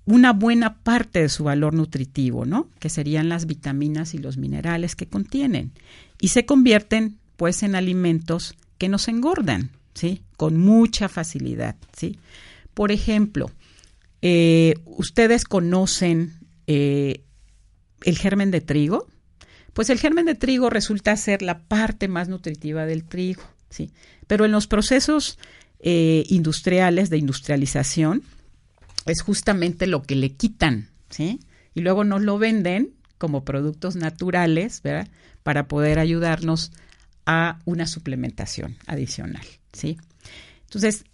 una 0.05 0.33
buena 0.33 0.79
parte 0.83 1.21
de 1.21 1.29
su 1.29 1.45
valor 1.45 1.75
nutritivo, 1.75 2.45
¿no? 2.45 2.69
Que 2.79 2.89
serían 2.89 3.29
las 3.29 3.47
vitaminas 3.47 4.15
y 4.15 4.19
los 4.19 4.37
minerales 4.37 4.97
que 4.97 5.07
contienen. 5.07 5.73
Y 6.21 6.29
se 6.29 6.45
convierten, 6.45 7.19
pues, 7.37 7.63
en 7.63 7.75
alimentos 7.75 8.55
que 8.79 8.89
nos 8.89 9.09
engordan, 9.09 9.71
¿sí? 9.95 10.23
Con 10.37 10.59
mucha 10.59 11.09
facilidad, 11.09 11.77
¿sí? 11.97 12.19
Por 12.75 12.93
ejemplo, 12.93 13.51
eh, 14.23 14.75
¿ustedes 14.85 15.45
conocen 15.45 16.33
eh, 16.67 17.23
el 18.03 18.19
germen 18.19 18.51
de 18.51 18.61
trigo? 18.61 19.07
Pues 19.73 19.91
el 19.91 19.99
germen 19.99 20.27
de 20.27 20.35
trigo 20.35 20.71
resulta 20.71 21.17
ser 21.17 21.43
la 21.43 21.61
parte 21.61 22.09
más 22.09 22.29
nutritiva 22.29 22.87
del 22.87 23.05
trigo, 23.05 23.43
¿sí? 23.71 23.91
Pero 24.27 24.45
en 24.45 24.53
los 24.53 24.67
procesos 24.67 25.39
eh, 25.81 26.25
industriales 26.29 27.11
de 27.11 27.19
industrialización, 27.19 28.23
es 29.07 29.23
justamente 29.23 29.87
lo 29.87 30.03
que 30.03 30.15
le 30.15 30.33
quitan, 30.33 30.89
¿sí? 31.11 31.41
Y 31.75 31.81
luego 31.81 32.05
nos 32.05 32.23
lo 32.23 32.39
venden 32.39 32.95
como 33.19 33.45
productos 33.45 33.97
naturales, 33.97 34.83
¿verdad? 34.83 35.09
Para 35.43 35.67
poder 35.67 35.99
ayudarnos 35.99 36.73
a 37.27 37.59
una 37.65 37.87
suplementación 37.87 38.77
adicional, 38.87 39.45
¿sí? 39.73 39.99
Entonces, 40.65 41.05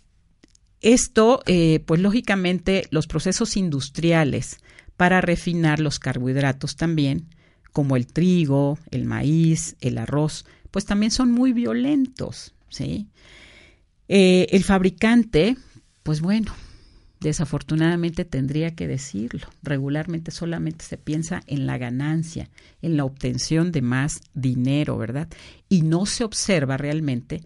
esto, 0.80 1.42
eh, 1.46 1.80
pues 1.86 2.00
lógicamente, 2.00 2.86
los 2.90 3.06
procesos 3.06 3.56
industriales 3.56 4.58
para 4.96 5.20
refinar 5.20 5.80
los 5.80 5.98
carbohidratos 5.98 6.76
también, 6.76 7.26
como 7.72 7.96
el 7.96 8.06
trigo, 8.06 8.78
el 8.90 9.04
maíz, 9.04 9.76
el 9.80 9.98
arroz, 9.98 10.44
pues 10.70 10.84
también 10.84 11.10
son 11.10 11.32
muy 11.32 11.52
violentos, 11.52 12.54
¿sí? 12.68 13.08
Eh, 14.08 14.46
el 14.50 14.64
fabricante, 14.64 15.56
pues 16.02 16.20
bueno, 16.20 16.54
Desafortunadamente 17.20 18.24
tendría 18.24 18.74
que 18.74 18.86
decirlo. 18.86 19.48
Regularmente 19.62 20.30
solamente 20.30 20.84
se 20.84 20.96
piensa 20.96 21.42
en 21.46 21.66
la 21.66 21.76
ganancia, 21.76 22.48
en 22.80 22.96
la 22.96 23.04
obtención 23.04 23.72
de 23.72 23.82
más 23.82 24.20
dinero, 24.34 24.96
¿verdad? 24.96 25.28
Y 25.68 25.82
no 25.82 26.06
se 26.06 26.24
observa 26.24 26.76
realmente 26.76 27.42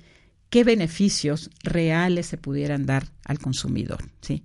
qué 0.50 0.64
beneficios 0.64 1.50
reales 1.62 2.26
se 2.26 2.36
pudieran 2.36 2.84
dar 2.84 3.08
al 3.24 3.38
consumidor, 3.38 4.04
¿sí? 4.20 4.44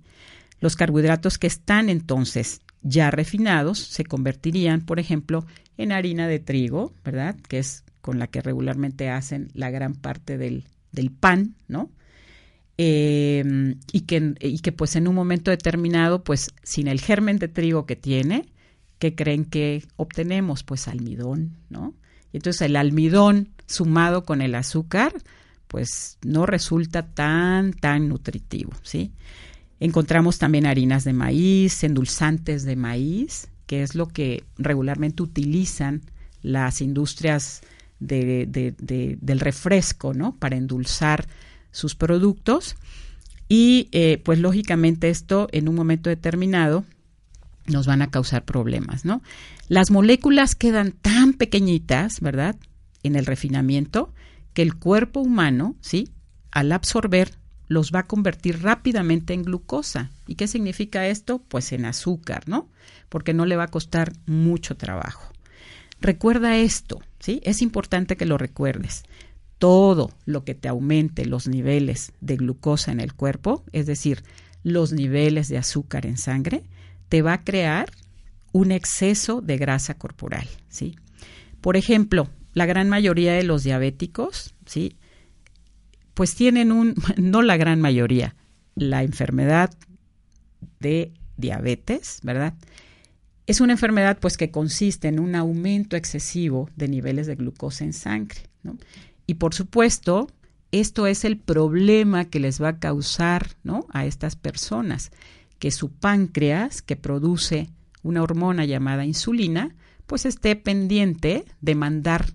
Los 0.60 0.74
carbohidratos 0.74 1.36
que 1.38 1.46
están 1.46 1.90
entonces 1.90 2.62
ya 2.82 3.10
refinados 3.10 3.78
se 3.78 4.04
convertirían, 4.04 4.80
por 4.80 4.98
ejemplo, 4.98 5.44
en 5.76 5.92
harina 5.92 6.26
de 6.26 6.38
trigo, 6.38 6.94
¿verdad? 7.04 7.36
Que 7.48 7.58
es 7.58 7.84
con 8.00 8.18
la 8.18 8.28
que 8.28 8.40
regularmente 8.40 9.10
hacen 9.10 9.50
la 9.52 9.70
gran 9.70 9.94
parte 9.94 10.38
del, 10.38 10.64
del 10.92 11.10
pan, 11.10 11.54
¿no? 11.68 11.90
Eh, 12.78 13.74
y, 13.92 14.00
que, 14.02 14.34
y 14.40 14.60
que 14.60 14.72
pues 14.72 14.94
en 14.96 15.08
un 15.08 15.14
momento 15.14 15.50
determinado, 15.50 16.22
pues 16.22 16.54
sin 16.62 16.86
el 16.86 17.00
germen 17.00 17.38
de 17.38 17.48
trigo 17.48 17.86
que 17.86 17.96
tiene, 17.96 18.46
¿qué 19.00 19.14
creen 19.14 19.44
que 19.44 19.84
obtenemos? 19.96 20.62
Pues 20.62 20.86
almidón, 20.86 21.56
¿no? 21.70 21.94
Y 22.32 22.38
entonces 22.38 22.62
el 22.62 22.76
almidón 22.76 23.48
sumado 23.66 24.24
con 24.24 24.40
el 24.42 24.54
azúcar, 24.54 25.12
pues 25.66 26.18
no 26.24 26.46
resulta 26.46 27.02
tan, 27.02 27.72
tan 27.72 28.08
nutritivo, 28.08 28.72
¿sí? 28.82 29.12
Encontramos 29.80 30.38
también 30.38 30.66
harinas 30.66 31.04
de 31.04 31.12
maíz, 31.12 31.84
endulzantes 31.84 32.64
de 32.64 32.76
maíz, 32.76 33.48
que 33.66 33.82
es 33.82 33.94
lo 33.94 34.08
que 34.08 34.44
regularmente 34.56 35.22
utilizan 35.22 36.02
las 36.42 36.80
industrias 36.80 37.62
de, 38.00 38.46
del 39.20 39.40
refresco, 39.40 40.14
¿no? 40.14 40.36
Para 40.36 40.56
endulzar 40.56 41.26
sus 41.70 41.94
productos 41.94 42.76
y 43.48 43.88
eh, 43.92 44.20
pues 44.24 44.38
lógicamente 44.38 45.08
esto 45.10 45.48
en 45.52 45.68
un 45.68 45.74
momento 45.74 46.10
determinado 46.10 46.84
nos 47.66 47.86
van 47.86 48.02
a 48.02 48.10
causar 48.10 48.44
problemas, 48.44 49.04
¿no? 49.04 49.22
Las 49.68 49.90
moléculas 49.90 50.54
quedan 50.54 50.92
tan 50.92 51.34
pequeñitas, 51.34 52.20
¿verdad? 52.20 52.56
En 53.02 53.16
el 53.16 53.26
refinamiento 53.26 54.12
que 54.54 54.62
el 54.62 54.74
cuerpo 54.74 55.20
humano, 55.20 55.76
¿sí? 55.80 56.10
al 56.50 56.72
absorber 56.72 57.32
los 57.68 57.92
va 57.92 58.00
a 58.00 58.06
convertir 58.06 58.62
rápidamente 58.62 59.34
en 59.34 59.42
glucosa. 59.42 60.10
¿Y 60.26 60.36
qué 60.36 60.48
significa 60.48 61.06
esto? 61.06 61.38
Pues 61.48 61.72
en 61.72 61.84
azúcar, 61.84 62.48
¿no? 62.48 62.68
Porque 63.08 63.34
no 63.34 63.44
le 63.44 63.56
va 63.56 63.64
a 63.64 63.70
costar 63.70 64.12
mucho 64.26 64.76
trabajo. 64.76 65.30
Recuerda 66.00 66.56
esto, 66.56 67.00
¿sí? 67.20 67.40
Es 67.44 67.60
importante 67.60 68.16
que 68.16 68.24
lo 68.24 68.38
recuerdes. 68.38 69.04
Todo 69.58 70.10
lo 70.24 70.44
que 70.44 70.54
te 70.54 70.68
aumente 70.68 71.26
los 71.26 71.48
niveles 71.48 72.12
de 72.20 72.36
glucosa 72.36 72.92
en 72.92 73.00
el 73.00 73.14
cuerpo, 73.14 73.64
es 73.72 73.86
decir, 73.86 74.22
los 74.62 74.92
niveles 74.92 75.48
de 75.48 75.58
azúcar 75.58 76.06
en 76.06 76.16
sangre, 76.16 76.64
te 77.08 77.22
va 77.22 77.32
a 77.34 77.44
crear 77.44 77.90
un 78.52 78.72
exceso 78.72 79.40
de 79.40 79.58
grasa 79.58 79.94
corporal, 79.94 80.48
¿sí? 80.68 80.96
Por 81.60 81.76
ejemplo, 81.76 82.28
la 82.54 82.66
gran 82.66 82.88
mayoría 82.88 83.32
de 83.32 83.42
los 83.42 83.62
diabéticos, 83.64 84.54
¿sí? 84.66 84.96
Pues 86.14 86.34
tienen 86.34 86.72
un, 86.72 86.94
no 87.16 87.42
la 87.42 87.56
gran 87.56 87.80
mayoría, 87.80 88.34
la 88.74 89.02
enfermedad 89.02 89.70
de 90.80 91.12
diabetes, 91.36 92.20
¿verdad? 92.22 92.54
Es 93.46 93.60
una 93.60 93.72
enfermedad 93.72 94.18
pues 94.20 94.36
que 94.36 94.50
consiste 94.50 95.08
en 95.08 95.20
un 95.20 95.34
aumento 95.34 95.96
excesivo 95.96 96.68
de 96.76 96.88
niveles 96.88 97.26
de 97.26 97.36
glucosa 97.36 97.84
en 97.84 97.92
sangre, 97.92 98.40
¿no? 98.62 98.76
Y 99.28 99.34
por 99.34 99.54
supuesto, 99.54 100.26
esto 100.72 101.06
es 101.06 101.24
el 101.26 101.36
problema 101.36 102.24
que 102.24 102.40
les 102.40 102.60
va 102.60 102.68
a 102.68 102.78
causar, 102.78 103.56
¿no? 103.62 103.86
A 103.90 104.06
estas 104.06 104.36
personas, 104.36 105.12
que 105.58 105.70
su 105.70 105.92
páncreas, 105.92 106.80
que 106.80 106.96
produce 106.96 107.68
una 108.02 108.22
hormona 108.22 108.64
llamada 108.64 109.04
insulina, 109.04 109.76
pues 110.06 110.24
esté 110.24 110.56
pendiente 110.56 111.44
de 111.60 111.74
mandar 111.74 112.32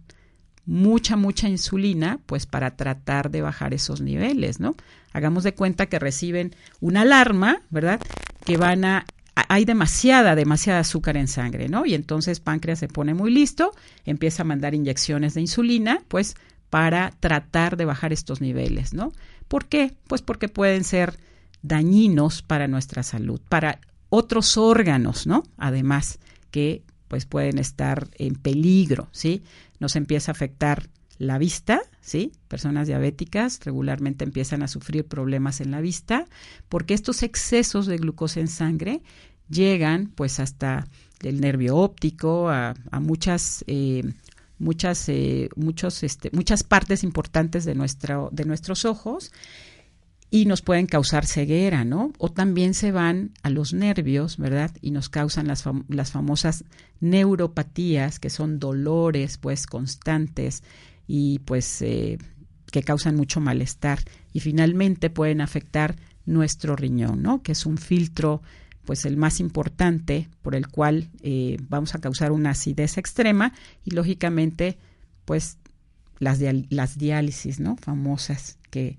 mucha, 0.67 1.15
mucha 1.15 1.49
insulina, 1.49 2.19
pues 2.27 2.45
para 2.45 2.75
tratar 2.77 3.31
de 3.31 3.41
bajar 3.41 3.73
esos 3.73 3.99
niveles, 3.99 4.59
¿no? 4.59 4.75
Hagamos 5.13 5.43
de 5.43 5.55
cuenta 5.55 5.87
que 5.87 5.97
reciben 5.97 6.55
una 6.79 7.01
alarma, 7.01 7.63
¿verdad? 7.71 7.99
Que 8.45 8.57
van 8.57 8.85
a, 8.85 9.05
hay 9.33 9.65
demasiada, 9.65 10.35
demasiada 10.35 10.81
azúcar 10.81 11.17
en 11.17 11.27
sangre, 11.27 11.69
¿no? 11.69 11.87
Y 11.87 11.95
entonces 11.95 12.39
páncreas 12.39 12.77
se 12.77 12.87
pone 12.87 13.15
muy 13.15 13.31
listo, 13.31 13.71
empieza 14.05 14.43
a 14.43 14.45
mandar 14.45 14.75
inyecciones 14.75 15.33
de 15.33 15.41
insulina, 15.41 16.03
pues 16.07 16.35
para 16.73 17.11
tratar 17.19 17.77
de 17.77 17.85
bajar 17.85 18.13
estos 18.13 18.41
niveles, 18.41 18.95
¿no? 18.95 19.11
¿Por 19.47 19.67
qué? 19.67 19.95
Pues 20.07 20.23
porque 20.23 20.49
pueden 20.49 20.83
ser 20.83 21.19
dañinos 21.61 22.41
para 22.41 22.67
nuestra 22.67 23.03
salud, 23.03 23.39
para 23.47 23.79
otros 24.09 24.57
órganos, 24.57 25.27
¿no? 25.27 25.43
Además, 25.57 26.17
que 26.49 26.81
pues 27.09 27.27
pueden 27.27 27.59
estar 27.59 28.09
en 28.15 28.33
peligro, 28.33 29.07
¿sí? 29.11 29.43
Nos 29.79 29.95
empieza 29.95 30.31
a 30.31 30.33
afectar 30.33 30.89
la 31.19 31.37
vista, 31.37 31.79
¿sí? 32.01 32.31
Personas 32.47 32.87
diabéticas 32.87 33.59
regularmente 33.63 34.23
empiezan 34.23 34.63
a 34.63 34.67
sufrir 34.67 35.05
problemas 35.05 35.61
en 35.61 35.69
la 35.69 35.79
vista 35.79 36.25
porque 36.69 36.95
estos 36.95 37.21
excesos 37.21 37.85
de 37.85 37.97
glucosa 37.97 38.39
en 38.39 38.47
sangre 38.47 39.03
llegan 39.47 40.07
pues 40.07 40.39
hasta 40.39 40.87
el 41.21 41.39
nervio 41.39 41.77
óptico, 41.77 42.49
a, 42.49 42.73
muchas, 42.99 43.63
eh, 43.67 44.11
muchas, 44.59 45.07
eh, 45.09 45.49
este, 46.01 46.29
muchas 46.31 46.63
partes 46.63 47.03
importantes 47.03 47.65
de, 47.65 47.75
nuestro, 47.75 48.29
de 48.31 48.45
nuestros 48.45 48.85
ojos 48.85 49.31
y 50.33 50.45
nos 50.45 50.63
pueden 50.63 50.87
causar 50.87 51.27
ceguera, 51.27 51.85
¿no? 51.85 52.11
O 52.17 52.31
también 52.31 52.73
se 52.73 52.91
van 52.91 53.33
a 53.43 53.51
los 53.51 53.71
nervios, 53.71 54.37
¿verdad? 54.37 54.71
Y 54.81 54.89
nos 54.89 55.07
causan 55.07 55.47
las, 55.47 55.63
las 55.89 56.11
famosas 56.11 56.63
neuropatías, 57.01 58.17
que 58.17 58.31
son 58.31 58.57
dolores, 58.57 59.37
pues, 59.37 59.67
constantes 59.67 60.63
y, 61.07 61.37
pues, 61.45 61.83
eh, 61.83 62.17
que 62.71 62.81
causan 62.81 63.15
mucho 63.15 63.41
malestar. 63.41 63.99
Y 64.33 64.39
finalmente 64.39 65.11
pueden 65.11 65.39
afectar 65.39 65.97
nuestro 66.25 66.75
riñón, 66.75 67.21
¿no? 67.21 67.43
Que 67.43 67.51
es 67.51 67.67
un 67.67 67.77
filtro, 67.77 68.41
pues, 68.85 69.05
el 69.05 69.17
más 69.17 69.39
importante 69.39 70.29
por 70.41 70.55
el 70.55 70.67
cual 70.67 71.09
eh, 71.21 71.57
vamos 71.69 71.95
a 71.95 71.99
causar 71.99 72.31
una 72.31 72.51
acidez 72.51 72.97
extrema 72.97 73.53
y, 73.83 73.91
lógicamente, 73.91 74.77
pues, 75.25 75.57
las, 76.19 76.39
las 76.69 76.97
diálisis, 76.97 77.59
¿no? 77.59 77.75
Famosas 77.77 78.57
que 78.69 78.97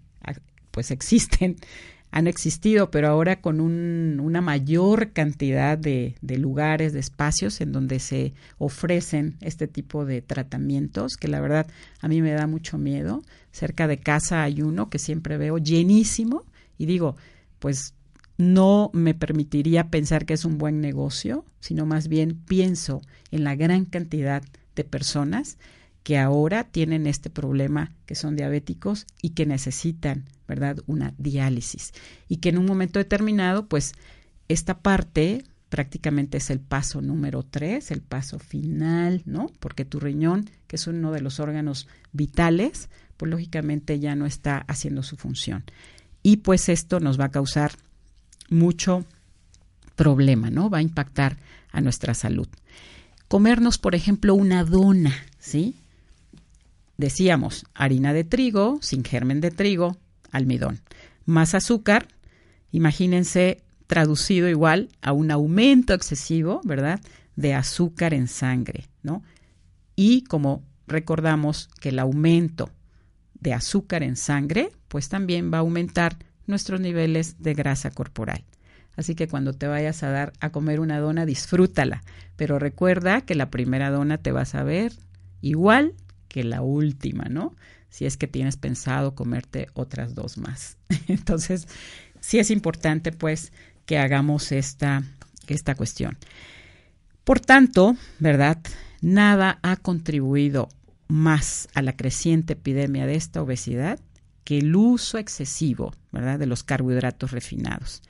pues 0.74 0.90
existen, 0.90 1.56
han 2.10 2.26
existido, 2.26 2.90
pero 2.90 3.08
ahora 3.08 3.40
con 3.40 3.60
una 3.60 4.40
mayor 4.40 5.10
cantidad 5.12 5.76
de, 5.76 6.14
lugares, 6.22 6.92
de 6.92 7.00
espacios 7.00 7.60
en 7.60 7.72
donde 7.72 7.98
se 7.98 8.34
ofrecen 8.58 9.36
este 9.40 9.66
tipo 9.66 10.04
de 10.04 10.22
tratamientos, 10.22 11.16
que 11.16 11.26
la 11.26 11.40
verdad 11.40 11.66
a 12.00 12.06
mí 12.06 12.22
me 12.22 12.30
da 12.30 12.46
mucho 12.46 12.78
miedo. 12.78 13.22
Cerca 13.50 13.88
de 13.88 13.98
casa 13.98 14.44
hay 14.44 14.62
uno 14.62 14.90
que 14.90 15.00
siempre 15.00 15.38
veo 15.38 15.58
llenísimo 15.58 16.44
y 16.78 16.86
digo, 16.86 17.16
pues 17.58 17.94
no 18.36 18.90
me 18.92 19.14
permitiría 19.14 19.88
pensar 19.88 20.26
que 20.26 20.34
es 20.34 20.44
un 20.44 20.58
buen 20.58 20.80
negocio, 20.80 21.44
sino 21.60 21.86
más 21.86 22.08
bien 22.08 22.34
pienso 22.34 23.02
en 23.30 23.44
la 23.44 23.54
gran 23.54 23.84
cantidad 23.84 24.42
de 24.74 24.84
personas 24.84 25.58
que 26.02 26.18
ahora 26.18 26.64
tienen 26.64 27.06
este 27.06 27.30
problema, 27.30 27.92
que 28.06 28.14
son 28.14 28.36
diabéticos 28.36 29.06
y 29.22 29.30
que 29.30 29.46
necesitan, 29.46 30.24
¿verdad?, 30.46 30.78
una 30.86 31.14
diálisis. 31.16 31.92
Y 32.28 32.38
que 32.38 32.50
en 32.50 32.58
un 32.58 32.66
momento 32.66 32.98
determinado, 32.98 33.66
pues, 33.68 33.94
esta 34.48 34.78
parte 34.80 35.44
prácticamente 35.70 36.36
es 36.38 36.50
el 36.50 36.60
paso 36.60 37.00
número 37.00 37.42
tres, 37.42 37.90
el 37.90 38.02
paso 38.02 38.38
final, 38.38 39.22
¿no? 39.24 39.50
Porque 39.58 39.84
tu 39.84 39.98
riñón, 39.98 40.50
que 40.66 40.76
es 40.76 40.86
uno 40.86 41.10
de 41.10 41.20
los 41.20 41.40
órganos 41.40 41.88
vitales, 42.12 42.90
pues 43.16 43.30
lógicamente 43.30 43.98
ya 43.98 44.14
no 44.14 44.26
está 44.26 44.58
haciendo 44.68 45.02
su 45.02 45.16
función. 45.16 45.64
Y 46.22 46.38
pues 46.38 46.68
esto 46.68 47.00
nos 47.00 47.18
va 47.18 47.24
a 47.24 47.30
causar 47.30 47.72
mucho 48.54 49.04
problema, 49.96 50.50
¿no? 50.50 50.70
Va 50.70 50.78
a 50.78 50.82
impactar 50.82 51.36
a 51.70 51.80
nuestra 51.80 52.14
salud. 52.14 52.48
Comernos, 53.28 53.78
por 53.78 53.94
ejemplo, 53.94 54.34
una 54.34 54.64
dona, 54.64 55.14
¿sí? 55.38 55.76
Decíamos, 56.96 57.66
harina 57.74 58.12
de 58.12 58.24
trigo, 58.24 58.78
sin 58.80 59.04
germen 59.04 59.40
de 59.40 59.50
trigo, 59.50 59.96
almidón. 60.30 60.80
Más 61.26 61.54
azúcar, 61.54 62.08
imagínense 62.70 63.62
traducido 63.86 64.48
igual 64.48 64.88
a 65.02 65.12
un 65.12 65.30
aumento 65.30 65.94
excesivo, 65.94 66.60
¿verdad?, 66.64 67.00
de 67.36 67.54
azúcar 67.54 68.14
en 68.14 68.28
sangre, 68.28 68.88
¿no? 69.02 69.22
Y 69.96 70.22
como 70.24 70.62
recordamos 70.86 71.68
que 71.80 71.88
el 71.90 71.98
aumento 71.98 72.70
de 73.40 73.54
azúcar 73.54 74.02
en 74.02 74.16
sangre, 74.16 74.70
pues 74.88 75.08
también 75.08 75.52
va 75.52 75.58
a 75.58 75.60
aumentar 75.60 76.16
nuestros 76.46 76.80
niveles 76.80 77.42
de 77.42 77.54
grasa 77.54 77.90
corporal. 77.90 78.44
Así 78.96 79.14
que 79.14 79.28
cuando 79.28 79.52
te 79.52 79.66
vayas 79.66 80.02
a 80.02 80.10
dar 80.10 80.32
a 80.40 80.50
comer 80.50 80.80
una 80.80 81.00
dona, 81.00 81.26
disfrútala, 81.26 82.02
pero 82.36 82.58
recuerda 82.58 83.22
que 83.22 83.34
la 83.34 83.50
primera 83.50 83.90
dona 83.90 84.18
te 84.18 84.32
vas 84.32 84.54
a 84.54 84.62
ver 84.62 84.92
igual 85.40 85.94
que 86.28 86.44
la 86.44 86.62
última, 86.62 87.24
¿no? 87.24 87.54
Si 87.90 88.06
es 88.06 88.16
que 88.16 88.26
tienes 88.26 88.56
pensado 88.56 89.14
comerte 89.14 89.68
otras 89.74 90.14
dos 90.14 90.38
más. 90.38 90.76
Entonces, 91.08 91.68
sí 92.20 92.38
es 92.38 92.50
importante, 92.50 93.12
pues, 93.12 93.52
que 93.86 93.98
hagamos 93.98 94.52
esta, 94.52 95.02
esta 95.46 95.74
cuestión. 95.74 96.16
Por 97.24 97.40
tanto, 97.40 97.96
¿verdad? 98.18 98.58
Nada 99.00 99.58
ha 99.62 99.76
contribuido 99.76 100.68
más 101.08 101.68
a 101.74 101.82
la 101.82 101.96
creciente 101.96 102.54
epidemia 102.54 103.06
de 103.06 103.14
esta 103.14 103.42
obesidad 103.42 104.00
que 104.44 104.58
el 104.58 104.76
uso 104.76 105.18
excesivo, 105.18 105.92
¿verdad?, 106.12 106.38
de 106.38 106.46
los 106.46 106.62
carbohidratos 106.62 107.32
refinados 107.32 108.02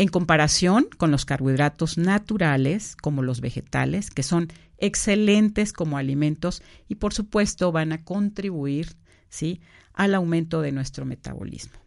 en 0.00 0.08
comparación 0.08 0.88
con 0.96 1.10
los 1.10 1.26
carbohidratos 1.26 1.98
naturales 1.98 2.96
como 2.96 3.22
los 3.22 3.42
vegetales, 3.42 4.08
que 4.08 4.22
son 4.22 4.48
excelentes 4.78 5.74
como 5.74 5.98
alimentos 5.98 6.62
y 6.88 6.94
por 6.94 7.12
supuesto 7.12 7.70
van 7.70 7.92
a 7.92 8.02
contribuir 8.02 8.96
¿sí? 9.28 9.60
al 9.92 10.14
aumento 10.14 10.62
de 10.62 10.72
nuestro 10.72 11.04
metabolismo. 11.04 11.78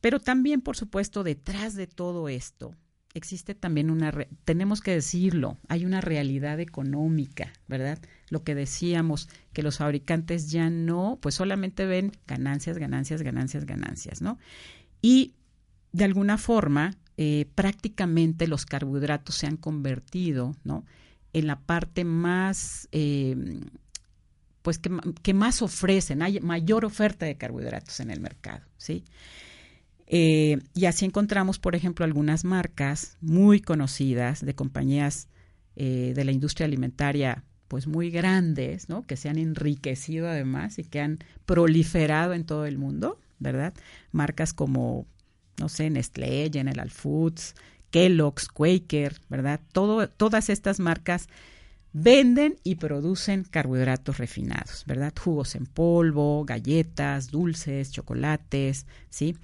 Pero 0.00 0.20
también, 0.20 0.60
por 0.60 0.76
supuesto, 0.76 1.24
detrás 1.24 1.74
de 1.74 1.88
todo 1.88 2.28
esto 2.28 2.76
existe 3.16 3.54
también 3.54 3.90
una, 3.90 4.12
tenemos 4.44 4.80
que 4.80 4.92
decirlo, 4.92 5.56
hay 5.68 5.84
una 5.84 6.00
realidad 6.00 6.60
económica, 6.60 7.52
¿verdad? 7.66 7.98
Lo 8.28 8.44
que 8.44 8.54
decíamos, 8.54 9.28
que 9.52 9.62
los 9.62 9.78
fabricantes 9.78 10.50
ya 10.50 10.68
no, 10.70 11.18
pues 11.22 11.34
solamente 11.34 11.86
ven 11.86 12.12
ganancias, 12.26 12.78
ganancias, 12.78 13.22
ganancias, 13.22 13.64
ganancias, 13.64 14.20
¿no? 14.20 14.38
Y 15.00 15.34
de 15.92 16.04
alguna 16.04 16.36
forma, 16.36 16.94
eh, 17.16 17.46
prácticamente 17.54 18.46
los 18.46 18.66
carbohidratos 18.66 19.36
se 19.36 19.46
han 19.46 19.56
convertido 19.56 20.54
¿no? 20.64 20.84
en 21.32 21.46
la 21.46 21.60
parte 21.60 22.04
más, 22.04 22.88
eh, 22.92 23.60
pues 24.60 24.78
que, 24.78 25.32
más 25.32 25.62
ofrecen, 25.62 26.20
hay 26.20 26.40
mayor 26.40 26.84
oferta 26.84 27.24
de 27.24 27.36
carbohidratos 27.36 28.00
en 28.00 28.10
el 28.10 28.20
mercado, 28.20 28.66
¿sí? 28.76 29.04
Eh, 30.06 30.58
y 30.74 30.86
así 30.86 31.04
encontramos, 31.04 31.58
por 31.58 31.74
ejemplo, 31.74 32.04
algunas 32.04 32.44
marcas 32.44 33.16
muy 33.20 33.60
conocidas 33.60 34.44
de 34.44 34.54
compañías 34.54 35.28
de 35.78 36.24
la 36.24 36.32
industria 36.32 36.64
alimentaria 36.64 37.44
pues 37.68 37.86
muy 37.86 38.10
grandes, 38.10 38.88
¿no? 38.88 39.06
Que 39.06 39.16
se 39.16 39.28
han 39.28 39.38
enriquecido 39.38 40.28
además 40.28 40.78
y 40.78 40.84
que 40.84 41.00
han 41.00 41.18
proliferado 41.44 42.32
en 42.32 42.44
todo 42.44 42.66
el 42.66 42.78
mundo, 42.78 43.20
¿verdad? 43.38 43.74
Marcas 44.12 44.52
como, 44.52 45.06
no 45.58 45.68
sé, 45.68 45.90
Nestlé, 45.90 46.50
General 46.52 46.90
Foods, 46.90 47.54
Kellogg's, 47.90 48.48
Quaker, 48.48 49.16
¿verdad? 49.28 49.60
Todo, 49.72 50.08
todas 50.08 50.48
estas 50.48 50.80
marcas 50.80 51.28
venden 51.92 52.56
y 52.62 52.76
producen 52.76 53.44
carbohidratos 53.44 54.18
refinados, 54.18 54.84
¿verdad? 54.86 55.14
Jugos 55.18 55.54
en 55.54 55.66
polvo, 55.66 56.44
galletas, 56.44 57.30
dulces, 57.30 57.90
chocolates, 57.90 58.86
¿sí? 59.08 59.36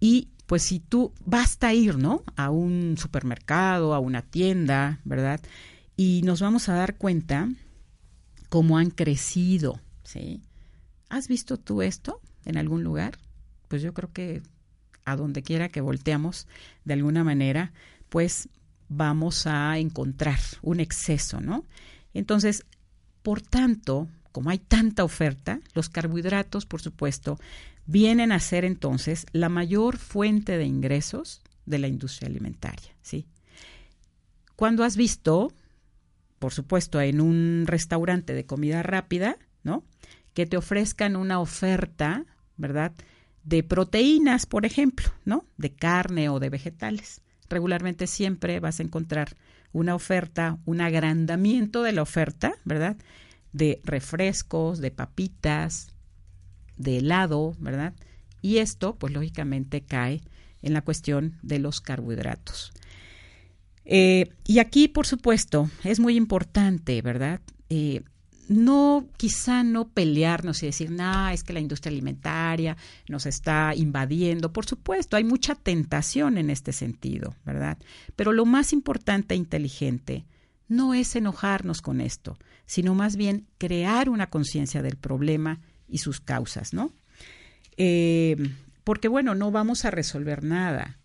Y 0.00 0.28
pues 0.46 0.62
si 0.62 0.80
tú 0.80 1.12
basta 1.24 1.72
ir, 1.72 1.96
¿no? 1.96 2.24
A 2.34 2.50
un 2.50 2.96
supermercado, 2.98 3.94
a 3.94 4.00
una 4.00 4.22
tienda, 4.22 4.98
¿verdad? 5.04 5.40
Y 5.96 6.22
nos 6.24 6.40
vamos 6.40 6.68
a 6.68 6.74
dar 6.74 6.96
cuenta 6.96 7.48
cómo 8.48 8.78
han 8.78 8.90
crecido, 8.90 9.80
¿sí? 10.02 10.42
¿Has 11.08 11.28
visto 11.28 11.56
tú 11.56 11.82
esto 11.82 12.20
en 12.44 12.56
algún 12.56 12.82
lugar? 12.82 13.18
Pues 13.68 13.82
yo 13.82 13.94
creo 13.94 14.12
que 14.12 14.42
a 15.04 15.16
donde 15.16 15.42
quiera 15.42 15.68
que 15.68 15.80
volteamos, 15.80 16.48
de 16.84 16.94
alguna 16.94 17.22
manera, 17.22 17.72
pues 18.08 18.48
vamos 18.88 19.46
a 19.46 19.78
encontrar 19.78 20.40
un 20.62 20.80
exceso, 20.80 21.40
¿no? 21.40 21.64
Entonces, 22.12 22.66
por 23.22 23.40
tanto, 23.40 24.08
como 24.32 24.50
hay 24.50 24.58
tanta 24.58 25.04
oferta, 25.04 25.60
los 25.74 25.88
carbohidratos, 25.88 26.66
por 26.66 26.80
supuesto, 26.80 27.38
vienen 27.86 28.32
a 28.32 28.40
ser 28.40 28.64
entonces 28.64 29.26
la 29.32 29.48
mayor 29.48 29.98
fuente 29.98 30.58
de 30.58 30.64
ingresos 30.64 31.42
de 31.66 31.78
la 31.78 31.88
industria 31.88 32.28
alimentaria, 32.28 32.94
¿sí? 33.02 33.26
Cuando 34.56 34.84
has 34.84 34.96
visto, 34.96 35.52
por 36.38 36.52
supuesto, 36.52 37.00
en 37.00 37.20
un 37.20 37.64
restaurante 37.66 38.34
de 38.34 38.44
comida 38.44 38.82
rápida, 38.82 39.36
¿no? 39.62 39.84
Que 40.34 40.46
te 40.46 40.56
ofrezcan 40.56 41.16
una 41.16 41.40
oferta, 41.40 42.26
¿verdad? 42.56 42.92
De 43.42 43.62
proteínas, 43.62 44.46
por 44.46 44.66
ejemplo, 44.66 45.06
¿no? 45.24 45.46
De 45.56 45.72
carne 45.72 46.28
o 46.28 46.40
de 46.40 46.50
vegetales. 46.50 47.22
Regularmente 47.48 48.06
siempre 48.06 48.60
vas 48.60 48.80
a 48.80 48.82
encontrar 48.82 49.36
una 49.72 49.94
oferta, 49.94 50.58
un 50.64 50.80
agrandamiento 50.80 51.82
de 51.82 51.92
la 51.92 52.02
oferta, 52.02 52.54
¿verdad? 52.64 52.96
De 53.52 53.80
refrescos, 53.84 54.80
de 54.80 54.90
papitas, 54.90 55.89
de 56.80 56.98
helado, 56.98 57.54
¿verdad? 57.58 57.94
Y 58.42 58.58
esto, 58.58 58.96
pues 58.96 59.12
lógicamente, 59.12 59.82
cae 59.82 60.22
en 60.62 60.72
la 60.72 60.82
cuestión 60.82 61.36
de 61.42 61.58
los 61.58 61.80
carbohidratos. 61.80 62.72
Eh, 63.84 64.30
y 64.46 64.58
aquí, 64.58 64.88
por 64.88 65.06
supuesto, 65.06 65.70
es 65.84 66.00
muy 66.00 66.16
importante, 66.16 67.02
¿verdad? 67.02 67.40
Eh, 67.68 68.02
no, 68.48 69.06
quizá 69.16 69.62
no 69.62 69.88
pelearnos 69.88 70.62
y 70.62 70.66
decir, 70.66 70.90
no, 70.90 71.28
es 71.28 71.44
que 71.44 71.52
la 71.52 71.60
industria 71.60 71.90
alimentaria 71.90 72.76
nos 73.08 73.26
está 73.26 73.74
invadiendo. 73.76 74.52
Por 74.52 74.66
supuesto, 74.66 75.16
hay 75.16 75.24
mucha 75.24 75.54
tentación 75.54 76.36
en 76.38 76.50
este 76.50 76.72
sentido, 76.72 77.34
¿verdad? 77.44 77.78
Pero 78.16 78.32
lo 78.32 78.46
más 78.46 78.72
importante 78.72 79.34
e 79.34 79.38
inteligente 79.38 80.24
no 80.66 80.94
es 80.94 81.14
enojarnos 81.14 81.82
con 81.82 82.00
esto, 82.00 82.38
sino 82.66 82.94
más 82.94 83.16
bien 83.16 83.46
crear 83.58 84.08
una 84.08 84.30
conciencia 84.30 84.82
del 84.82 84.96
problema 84.96 85.60
y 85.90 85.98
sus 85.98 86.20
causas, 86.20 86.72
¿no? 86.72 86.92
Eh, 87.76 88.36
porque, 88.84 89.08
bueno, 89.08 89.34
no 89.34 89.50
vamos 89.50 89.84
a 89.84 89.90
resolver 89.90 90.44
nada, 90.44 90.98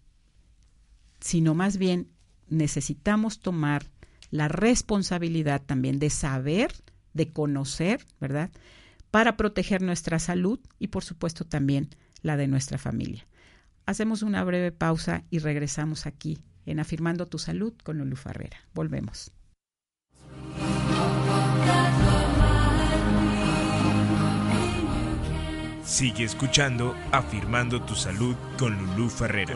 sino 1.19 1.53
más 1.53 1.77
bien 1.77 2.09
necesitamos 2.47 3.39
tomar 3.39 3.85
la 4.31 4.47
responsabilidad 4.47 5.61
también 5.61 5.99
de 5.99 6.09
saber, 6.09 6.73
de 7.13 7.31
conocer, 7.31 8.05
¿verdad? 8.19 8.51
Para 9.11 9.37
proteger 9.37 9.81
nuestra 9.81 10.19
salud 10.19 10.59
y, 10.79 10.87
por 10.87 11.03
supuesto, 11.03 11.45
también 11.45 11.89
la 12.21 12.37
de 12.37 12.47
nuestra 12.47 12.77
familia. 12.77 13.25
Hacemos 13.85 14.23
una 14.23 14.43
breve 14.43 14.71
pausa 14.71 15.23
y 15.29 15.39
regresamos 15.39 16.05
aquí 16.05 16.39
en 16.65 16.79
Afirmando 16.79 17.27
tu 17.27 17.37
Salud 17.37 17.73
con 17.83 17.99
Lulu 17.99 18.15
Farrera. 18.15 18.57
Volvemos. 18.73 19.31
Sigue 25.85 26.23
escuchando 26.23 26.95
Afirmando 27.11 27.79
tu 27.83 27.95
Salud 27.95 28.35
con 28.57 28.75
Lulú 28.75 29.07
Ferrera. 29.07 29.55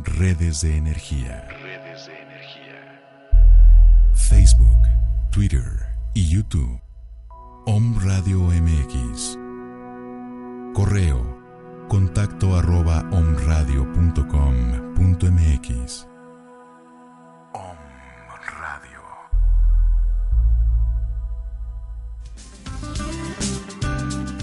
Redes 0.00 0.62
de 0.62 0.76
energía. 0.76 1.46
Redes 1.62 2.06
de 2.06 2.20
energía. 2.20 3.00
Facebook, 4.14 4.88
Twitter 5.30 5.62
y 6.14 6.28
YouTube. 6.28 6.87
Om 7.70 7.98
Radio 8.00 8.48
MX. 8.48 9.36
Correo 10.72 11.20
contacto 11.86 12.56
arroba 12.56 13.04
omradio.com.mx. 13.10 16.06
Om 17.52 17.76
Radio. 18.58 19.02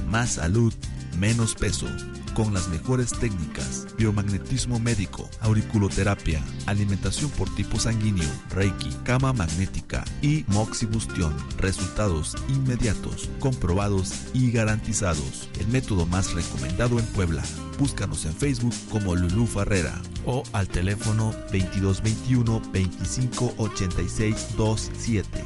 Más 0.07 0.33
salud, 0.33 0.75
menos 1.17 1.55
peso 1.55 1.88
con 2.35 2.53
las 2.53 2.67
mejores 2.67 3.11
técnicas, 3.11 3.87
biomagnetismo 3.97 4.77
médico, 4.77 5.27
auriculoterapia, 5.39 6.43
alimentación 6.67 7.31
por 7.31 7.49
tipo 7.55 7.79
sanguíneo, 7.79 8.29
reiki, 8.49 8.91
cama 9.03 9.33
magnética 9.33 10.03
y 10.21 10.43
moxibustión. 10.49 11.33
Resultados 11.57 12.35
inmediatos, 12.49 13.29
comprobados 13.39 14.13
y 14.33 14.51
garantizados. 14.51 15.49
El 15.59 15.69
método 15.69 16.05
más 16.05 16.33
recomendado 16.33 16.99
en 16.99 17.05
Puebla. 17.07 17.41
Búscanos 17.79 18.25
en 18.25 18.35
Facebook 18.35 18.75
como 18.91 19.15
Lulú 19.15 19.47
Farrera 19.47 19.99
o 20.25 20.43
al 20.51 20.67
teléfono 20.67 21.33
2221 21.51 22.59
2586 22.59 24.47
27. 24.57 25.45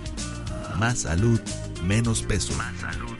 Más 0.79 0.99
salud, 0.99 1.39
menos 1.85 2.23
peso. 2.23 2.53
Más 2.57 2.75
salud, 2.79 3.15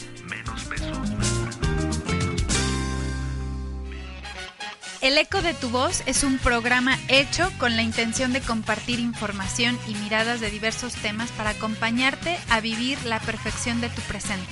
El 5.10 5.18
eco 5.18 5.42
de 5.42 5.56
tu 5.56 5.72
voz 5.72 6.04
es 6.06 6.24
un 6.24 6.38
programa 6.38 6.96
hecho 7.08 7.52
con 7.58 7.76
la 7.76 7.82
intención 7.82 8.32
de 8.32 8.42
compartir 8.42 9.00
información 9.00 9.76
y 9.88 9.96
miradas 9.96 10.40
de 10.40 10.52
diversos 10.52 10.94
temas 10.94 11.32
para 11.32 11.50
acompañarte 11.50 12.38
a 12.52 12.62
vivir 12.62 13.04
la 13.06 13.20
perfección 13.20 13.82
de 13.82 13.90
tu 13.90 14.04
presente. 14.04 14.46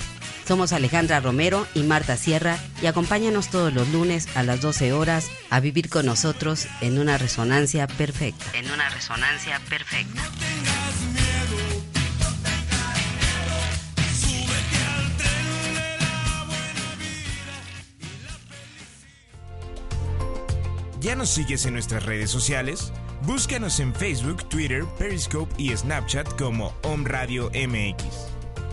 Somos 0.48 0.74
Alejandra 0.74 1.20
Romero 1.20 1.67
y 1.76 1.84
Marta 1.84 2.17
Sierra 2.17 2.58
y 2.82 2.88
acompáñanos 2.88 3.52
todos 3.52 3.72
los 3.72 3.88
lunes 3.89 4.36
a 4.36 4.41
las 4.41 4.60
12 4.60 4.93
horas 4.93 5.30
a 5.52 5.60
vivir 5.60 5.89
con 5.89 6.08
nosotros 6.08 6.65
en 6.82 6.98
una 6.98 7.20
resonancia 7.20 7.86
perfecta. 7.86 8.46
En 8.56 8.72
una 8.72 8.89
resonancia 8.89 9.62
perfecta. 9.70 10.24
¿Ya 21.00 21.16
nos 21.16 21.30
sigues 21.30 21.66
en 21.66 21.74
nuestras 21.74 22.06
redes 22.06 22.32
sociales? 22.32 22.92
Búscanos 23.24 23.80
en 23.80 23.94
Facebook, 23.94 24.44
Twitter, 24.50 24.84
Periscope 24.98 25.54
y 25.58 25.76
Snapchat 25.76 26.28
como 26.38 26.74
Om 26.84 27.06
Radio 27.06 27.52
MX. 27.52 28.04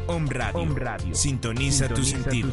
Om 0.07 0.29
Radio. 0.29 1.15
Sintoniza, 1.15 1.89
tu 1.89 2.03
sentido. 2.03 2.53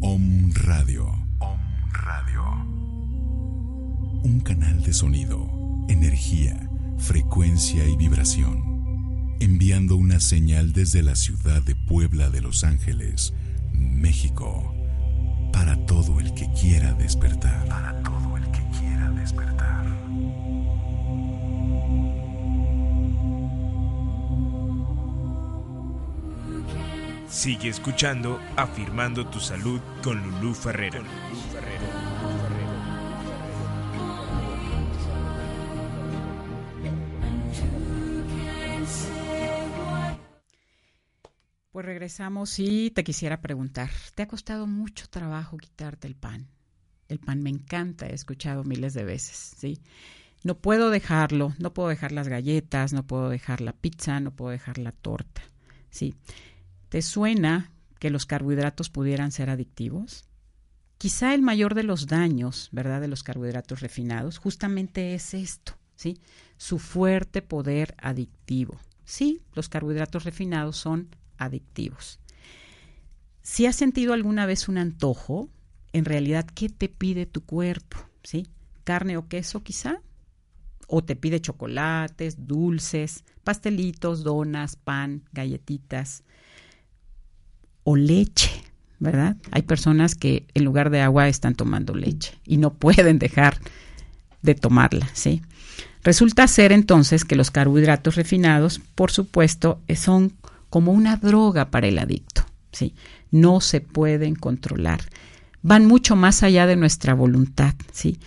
Om 0.00 0.52
Radio. 0.54 1.06
Om 1.40 1.60
Radio. 1.92 2.42
Un 4.22 4.40
canal 4.44 4.80
de 4.82 4.92
sonido, 4.92 5.48
energía, 5.88 6.68
frecuencia 6.98 7.84
y 7.84 7.96
vibración. 7.96 8.77
Enviando 9.40 9.94
una 9.94 10.18
señal 10.18 10.72
desde 10.72 11.02
la 11.02 11.14
ciudad 11.14 11.62
de 11.62 11.76
Puebla 11.76 12.28
de 12.28 12.40
Los 12.40 12.64
Ángeles, 12.64 13.34
México. 13.72 14.74
Para 15.52 15.76
todo 15.86 16.18
el 16.18 16.34
que 16.34 16.50
quiera 16.60 16.92
despertar. 16.94 17.68
Para 17.68 18.02
todo 18.02 18.36
el 18.36 18.44
que 18.50 18.62
quiera 18.78 19.10
despertar. 19.12 19.86
Sigue 27.28 27.68
escuchando 27.68 28.40
Afirmando 28.56 29.26
tu 29.28 29.38
Salud 29.38 29.80
con 30.02 30.20
Lulú 30.20 30.52
Ferrera. 30.52 31.00
Regresamos 42.08 42.58
y 42.58 42.90
te 42.90 43.04
quisiera 43.04 43.42
preguntar, 43.42 43.90
¿te 44.14 44.22
ha 44.22 44.28
costado 44.28 44.66
mucho 44.66 45.06
trabajo 45.10 45.58
quitarte 45.58 46.08
el 46.08 46.14
pan? 46.14 46.48
El 47.06 47.18
pan 47.18 47.42
me 47.42 47.50
encanta, 47.50 48.06
he 48.06 48.14
escuchado 48.14 48.64
miles 48.64 48.94
de 48.94 49.04
veces, 49.04 49.52
¿sí? 49.58 49.78
No 50.42 50.56
puedo 50.56 50.88
dejarlo, 50.88 51.54
no 51.58 51.74
puedo 51.74 51.90
dejar 51.90 52.12
las 52.12 52.28
galletas, 52.28 52.94
no 52.94 53.06
puedo 53.06 53.28
dejar 53.28 53.60
la 53.60 53.74
pizza, 53.74 54.20
no 54.20 54.30
puedo 54.30 54.52
dejar 54.52 54.78
la 54.78 54.92
torta, 54.92 55.42
¿sí? 55.90 56.14
¿Te 56.88 57.02
suena 57.02 57.72
que 57.98 58.08
los 58.08 58.24
carbohidratos 58.24 58.88
pudieran 58.88 59.30
ser 59.30 59.50
adictivos? 59.50 60.24
Quizá 60.96 61.34
el 61.34 61.42
mayor 61.42 61.74
de 61.74 61.82
los 61.82 62.06
daños, 62.06 62.70
¿verdad?, 62.72 63.02
de 63.02 63.08
los 63.08 63.22
carbohidratos 63.22 63.80
refinados 63.80 64.38
justamente 64.38 65.14
es 65.14 65.34
esto, 65.34 65.74
¿sí? 65.94 66.18
Su 66.56 66.78
fuerte 66.78 67.42
poder 67.42 67.94
adictivo. 67.98 68.80
Sí, 69.04 69.42
los 69.52 69.68
carbohidratos 69.68 70.24
refinados 70.24 70.78
son 70.78 71.08
adictivos. 71.38 72.20
Si 73.42 73.66
has 73.66 73.76
sentido 73.76 74.12
alguna 74.12 74.44
vez 74.44 74.68
un 74.68 74.76
antojo, 74.76 75.48
en 75.92 76.04
realidad, 76.04 76.46
¿qué 76.54 76.68
te 76.68 76.88
pide 76.88 77.26
tu 77.26 77.42
cuerpo? 77.44 77.96
¿Sí? 78.22 78.46
¿Carne 78.84 79.16
o 79.16 79.28
queso 79.28 79.62
quizá? 79.62 80.02
¿O 80.86 81.02
te 81.02 81.16
pide 81.16 81.40
chocolates, 81.40 82.46
dulces, 82.46 83.24
pastelitos, 83.44 84.22
donas, 84.22 84.76
pan, 84.76 85.24
galletitas? 85.32 86.24
¿O 87.84 87.96
leche? 87.96 88.50
¿Verdad? 89.00 89.36
Hay 89.52 89.62
personas 89.62 90.14
que 90.14 90.46
en 90.54 90.64
lugar 90.64 90.90
de 90.90 91.00
agua 91.00 91.28
están 91.28 91.54
tomando 91.54 91.94
leche 91.94 92.34
y 92.44 92.56
no 92.56 92.74
pueden 92.74 93.18
dejar 93.18 93.58
de 94.42 94.54
tomarla, 94.54 95.08
¿sí? 95.14 95.42
Resulta 96.02 96.46
ser 96.48 96.72
entonces 96.72 97.24
que 97.24 97.36
los 97.36 97.50
carbohidratos 97.50 98.16
refinados, 98.16 98.80
por 98.94 99.10
supuesto, 99.10 99.80
son 99.94 100.32
como 100.70 100.92
una 100.92 101.16
droga 101.16 101.70
para 101.70 101.88
el 101.88 101.98
adicto, 101.98 102.42
¿sí? 102.72 102.94
No 103.30 103.60
se 103.60 103.80
pueden 103.80 104.34
controlar. 104.34 105.00
Van 105.62 105.86
mucho 105.86 106.16
más 106.16 106.42
allá 106.42 106.66
de 106.66 106.76
nuestra 106.76 107.14
voluntad, 107.14 107.74
¿sí? 107.92 108.18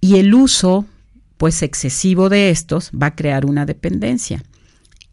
Y 0.00 0.16
el 0.16 0.34
uso, 0.34 0.86
pues, 1.36 1.62
excesivo 1.62 2.28
de 2.28 2.50
estos 2.50 2.90
va 2.90 3.08
a 3.08 3.14
crear 3.14 3.46
una 3.46 3.66
dependencia. 3.66 4.42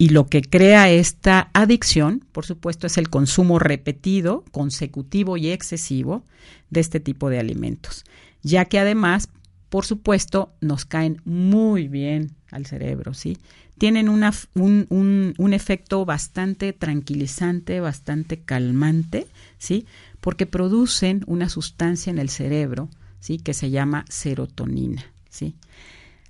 Y 0.02 0.10
lo 0.10 0.28
que 0.28 0.42
crea 0.42 0.90
esta 0.90 1.50
adicción, 1.54 2.26
por 2.32 2.46
supuesto, 2.46 2.88
es 2.88 2.98
el 2.98 3.10
consumo 3.10 3.60
repetido, 3.60 4.46
consecutivo 4.52 5.36
y 5.36 5.50
excesivo 5.50 6.24
de 6.70 6.80
este 6.80 7.02
tipo 7.02 7.30
de 7.30 7.40
alimentos, 7.40 8.06
ya 8.42 8.64
que 8.64 8.80
además, 8.80 9.28
por 9.68 9.86
supuesto, 9.86 10.54
nos 10.62 10.86
caen 10.86 11.22
muy 11.26 11.90
bien 11.90 12.32
al 12.50 12.66
cerebro, 12.66 13.14
¿sí? 13.14 13.38
Tienen 13.80 14.10
un, 14.10 14.24
un, 14.54 15.34
un, 15.38 15.54
efecto 15.54 16.06
bastante 16.06 16.74
tranquilizante, 16.74 17.80
bastante 17.80 18.42
calmante, 18.42 19.28
¿sí? 19.58 19.86
Porque 20.20 20.46
producen 20.46 21.24
una 21.26 21.50
sustancia 21.50 22.12
en 22.12 22.20
el 22.20 22.30
cerebro, 22.30 22.90
¿sí? 23.20 23.38
Que 23.38 23.54
se 23.54 23.72
llama 23.72 24.06
serotonina, 24.10 25.04
¿sí? 25.30 25.56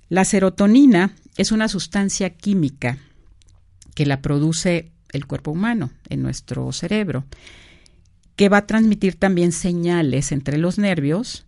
La 0.08 0.24
serotonina 0.24 1.14
es 1.36 1.52
una 1.52 1.68
sustancia 1.68 2.30
química 2.30 2.98
que 3.94 4.06
la 4.06 4.22
produce 4.22 4.92
el 5.12 5.26
cuerpo 5.26 5.50
humano 5.50 5.90
en 6.08 6.22
nuestro 6.22 6.70
cerebro, 6.72 7.24
que 8.36 8.48
va 8.48 8.58
a 8.58 8.66
transmitir 8.66 9.16
también 9.16 9.50
señales 9.52 10.32
entre 10.32 10.56
los 10.56 10.78
nervios 10.78 11.46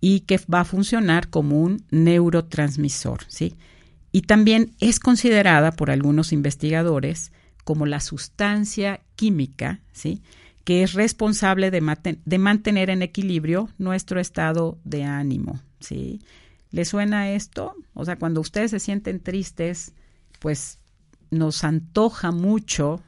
y 0.00 0.20
que 0.20 0.40
va 0.52 0.60
a 0.60 0.64
funcionar 0.64 1.30
como 1.30 1.62
un 1.62 1.84
neurotransmisor, 1.90 3.20
¿sí? 3.28 3.54
Y 4.14 4.22
también 4.22 4.76
es 4.78 5.00
considerada 5.00 5.72
por 5.72 5.90
algunos 5.90 6.32
investigadores 6.32 7.32
como 7.64 7.84
la 7.84 7.98
sustancia 7.98 9.00
química, 9.16 9.80
¿sí? 9.90 10.22
que 10.62 10.84
es 10.84 10.92
responsable 10.92 11.72
de, 11.72 11.82
de, 12.24 12.38
mantener 12.38 12.90
en 12.90 13.02
equilibrio 13.02 13.70
nuestro 13.76 14.20
estado 14.20 14.78
de 14.84 15.02
ánimo, 15.02 15.58
¿sí? 15.80 16.20
¿Le 16.70 16.84
suena 16.84 17.32
esto? 17.32 17.74
O 17.92 18.04
sea, 18.04 18.14
cuando 18.14 18.40
ustedes 18.40 18.70
se 18.70 18.78
sienten 18.78 19.18
tristes, 19.18 19.94
pues 20.38 20.78
nos 21.32 21.64
antoja 21.64 22.30
mucho 22.30 23.02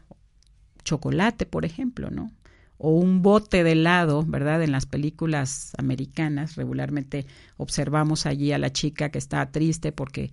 chocolate, 0.83 1.47
por 1.47 1.65
ejemplo, 1.65 2.11
¿no? 2.11 2.33
O 2.79 2.91
un 2.91 3.23
bote 3.23 3.63
de 3.63 3.73
helado, 3.73 4.25
¿verdad? 4.27 4.61
En 4.61 4.73
las 4.73 4.87
películas 4.87 5.71
americanas 5.79 6.57
regularmente 6.57 7.27
observamos 7.59 8.27
allí 8.27 8.51
a 8.51 8.59
la 8.59 8.73
chica 8.73 9.11
que 9.11 9.19
está 9.19 9.53
triste 9.53 9.93
porque 9.93 10.33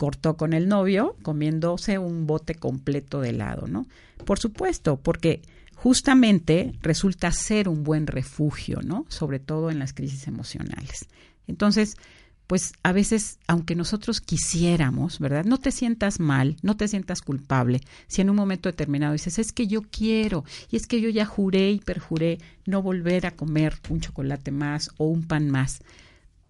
cortó 0.00 0.38
con 0.38 0.54
el 0.54 0.66
novio 0.66 1.14
comiéndose 1.20 1.98
un 1.98 2.26
bote 2.26 2.54
completo 2.54 3.20
de 3.20 3.28
helado, 3.28 3.66
¿no? 3.66 3.86
Por 4.24 4.38
supuesto, 4.38 4.96
porque 4.96 5.42
justamente 5.74 6.72
resulta 6.80 7.30
ser 7.32 7.68
un 7.68 7.84
buen 7.84 8.06
refugio, 8.06 8.80
¿no? 8.82 9.04
Sobre 9.10 9.40
todo 9.40 9.70
en 9.70 9.78
las 9.78 9.92
crisis 9.92 10.26
emocionales. 10.26 11.06
Entonces, 11.46 11.98
pues 12.46 12.72
a 12.82 12.92
veces, 12.92 13.40
aunque 13.46 13.74
nosotros 13.74 14.22
quisiéramos, 14.22 15.18
¿verdad? 15.18 15.44
No 15.44 15.58
te 15.58 15.70
sientas 15.70 16.18
mal, 16.18 16.56
no 16.62 16.78
te 16.78 16.88
sientas 16.88 17.20
culpable. 17.20 17.82
Si 18.06 18.22
en 18.22 18.30
un 18.30 18.36
momento 18.36 18.70
determinado 18.70 19.12
dices, 19.12 19.38
es 19.38 19.52
que 19.52 19.66
yo 19.66 19.82
quiero, 19.82 20.46
y 20.70 20.76
es 20.76 20.86
que 20.86 21.02
yo 21.02 21.10
ya 21.10 21.26
juré 21.26 21.72
y 21.72 21.78
perjuré 21.78 22.38
no 22.64 22.80
volver 22.80 23.26
a 23.26 23.36
comer 23.36 23.74
un 23.90 24.00
chocolate 24.00 24.50
más 24.50 24.92
o 24.96 25.04
un 25.04 25.26
pan 25.26 25.50
más. 25.50 25.82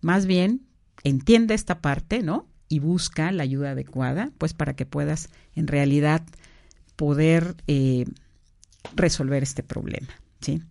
Más 0.02 0.26
bien, 0.26 0.60
entiende 1.02 1.54
esta 1.54 1.80
parte, 1.80 2.22
¿no? 2.22 2.46
Y 2.70 2.78
busca 2.78 3.32
la 3.32 3.42
ayuda 3.42 3.72
adecuada, 3.72 4.30
pues 4.38 4.54
para 4.54 4.74
que 4.74 4.86
puedas 4.86 5.28
en 5.54 5.66
realidad 5.66 6.22
poder 6.96 7.56
eh, 7.66 8.06
resolver 8.94 9.42
este 9.42 9.62
problema, 9.62 10.08
¿sí? 10.40 10.62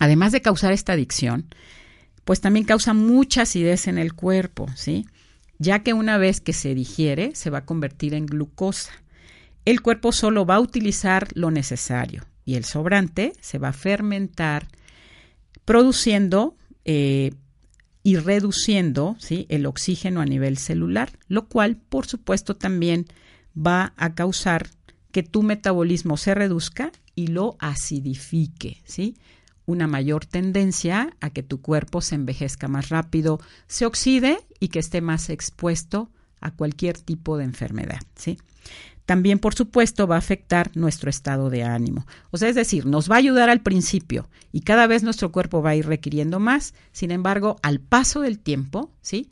Además 0.00 0.32
de 0.32 0.42
causar 0.42 0.72
esta 0.72 0.94
adicción, 0.94 1.46
pues 2.24 2.40
también 2.40 2.66
causa 2.66 2.92
mucha 2.92 3.42
acidez 3.42 3.86
en 3.86 3.98
el 3.98 4.14
cuerpo, 4.14 4.66
¿sí? 4.74 5.06
Ya 5.58 5.84
que 5.84 5.94
una 5.94 6.18
vez 6.18 6.40
que 6.40 6.52
se 6.52 6.74
digiere, 6.74 7.36
se 7.36 7.50
va 7.50 7.58
a 7.58 7.64
convertir 7.64 8.14
en 8.14 8.26
glucosa. 8.26 8.92
El 9.64 9.80
cuerpo 9.80 10.10
solo 10.10 10.44
va 10.44 10.56
a 10.56 10.60
utilizar 10.60 11.28
lo 11.34 11.52
necesario 11.52 12.24
y 12.44 12.56
el 12.56 12.64
sobrante 12.64 13.32
se 13.40 13.58
va 13.58 13.68
a 13.68 13.72
fermentar 13.72 14.66
produciendo 15.64 16.56
eh, 16.84 17.30
y 18.02 18.16
reduciendo 18.16 19.16
¿sí? 19.18 19.46
el 19.48 19.66
oxígeno 19.66 20.20
a 20.20 20.26
nivel 20.26 20.58
celular, 20.58 21.18
lo 21.28 21.48
cual, 21.48 21.76
por 21.76 22.06
supuesto, 22.06 22.56
también 22.56 23.06
va 23.56 23.92
a 23.96 24.14
causar 24.14 24.68
que 25.12 25.22
tu 25.22 25.42
metabolismo 25.42 26.16
se 26.16 26.34
reduzca 26.34 26.90
y 27.14 27.28
lo 27.28 27.56
acidifique, 27.58 28.82
¿sí? 28.84 29.16
Una 29.66 29.86
mayor 29.86 30.26
tendencia 30.26 31.14
a 31.20 31.30
que 31.30 31.42
tu 31.42 31.60
cuerpo 31.60 32.00
se 32.00 32.16
envejezca 32.16 32.66
más 32.66 32.88
rápido, 32.88 33.38
se 33.68 33.86
oxide 33.86 34.38
y 34.58 34.68
que 34.68 34.80
esté 34.80 35.00
más 35.00 35.30
expuesto 35.30 36.10
a 36.40 36.50
cualquier 36.50 36.98
tipo 36.98 37.36
de 37.36 37.44
enfermedad, 37.44 38.00
¿sí? 38.16 38.38
También, 39.04 39.38
por 39.38 39.54
supuesto, 39.54 40.06
va 40.06 40.16
a 40.16 40.18
afectar 40.18 40.70
nuestro 40.76 41.10
estado 41.10 41.50
de 41.50 41.64
ánimo. 41.64 42.06
O 42.30 42.36
sea, 42.38 42.48
es 42.48 42.54
decir, 42.54 42.86
nos 42.86 43.10
va 43.10 43.16
a 43.16 43.18
ayudar 43.18 43.50
al 43.50 43.60
principio 43.60 44.28
y 44.52 44.60
cada 44.60 44.86
vez 44.86 45.02
nuestro 45.02 45.32
cuerpo 45.32 45.62
va 45.62 45.70
a 45.70 45.76
ir 45.76 45.86
requiriendo 45.86 46.38
más. 46.38 46.74
Sin 46.92 47.10
embargo, 47.10 47.56
al 47.62 47.80
paso 47.80 48.20
del 48.20 48.38
tiempo, 48.38 48.92
¿sí? 49.00 49.30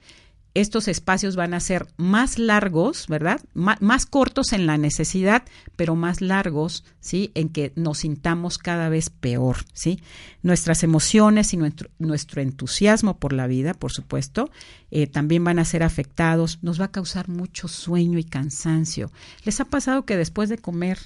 Estos 0.54 0.88
espacios 0.88 1.36
van 1.36 1.54
a 1.54 1.60
ser 1.60 1.86
más 1.96 2.38
largos, 2.38 3.06
¿verdad? 3.06 3.40
más 3.54 4.06
cortos 4.06 4.52
en 4.52 4.66
la 4.66 4.78
necesidad, 4.78 5.44
pero 5.76 5.94
más 5.94 6.20
largos, 6.20 6.84
¿sí? 6.98 7.30
En 7.34 7.50
que 7.50 7.72
nos 7.76 7.98
sintamos 7.98 8.58
cada 8.58 8.88
vez 8.88 9.10
peor, 9.10 9.58
¿sí? 9.72 10.00
Nuestras 10.42 10.82
emociones 10.82 11.54
y 11.54 11.56
nuestro, 11.56 12.42
entusiasmo 12.42 13.18
por 13.18 13.32
la 13.32 13.46
vida, 13.46 13.74
por 13.74 13.92
supuesto, 13.92 14.50
eh, 14.90 15.06
también 15.06 15.44
van 15.44 15.60
a 15.60 15.64
ser 15.64 15.84
afectados. 15.84 16.58
Nos 16.62 16.80
va 16.80 16.86
a 16.86 16.92
causar 16.92 17.28
mucho 17.28 17.68
sueño 17.68 18.18
y 18.18 18.24
cansancio. 18.24 19.12
¿Les 19.44 19.60
ha 19.60 19.66
pasado 19.66 20.04
que 20.04 20.16
después 20.16 20.48
de 20.48 20.58
comer 20.58 20.98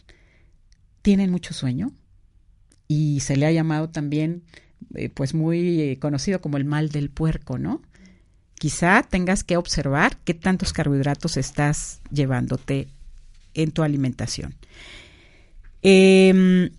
tienen 1.02 1.30
mucho 1.30 1.52
sueño? 1.52 1.92
Y 2.88 3.20
se 3.20 3.36
le 3.36 3.44
ha 3.44 3.52
llamado 3.52 3.90
también, 3.90 4.44
eh, 4.94 5.10
pues 5.10 5.34
muy 5.34 5.80
eh, 5.82 5.98
conocido 5.98 6.40
como 6.40 6.56
el 6.56 6.64
mal 6.64 6.88
del 6.88 7.10
puerco, 7.10 7.58
¿no? 7.58 7.82
Quizá 8.58 9.02
tengas 9.02 9.44
que 9.44 9.56
observar 9.56 10.16
qué 10.24 10.34
tantos 10.34 10.72
carbohidratos 10.72 11.36
estás 11.36 12.00
llevándote 12.10 12.88
en 13.54 13.70
tu 13.70 13.82
alimentación. 13.82 14.54
Em, 15.82 16.70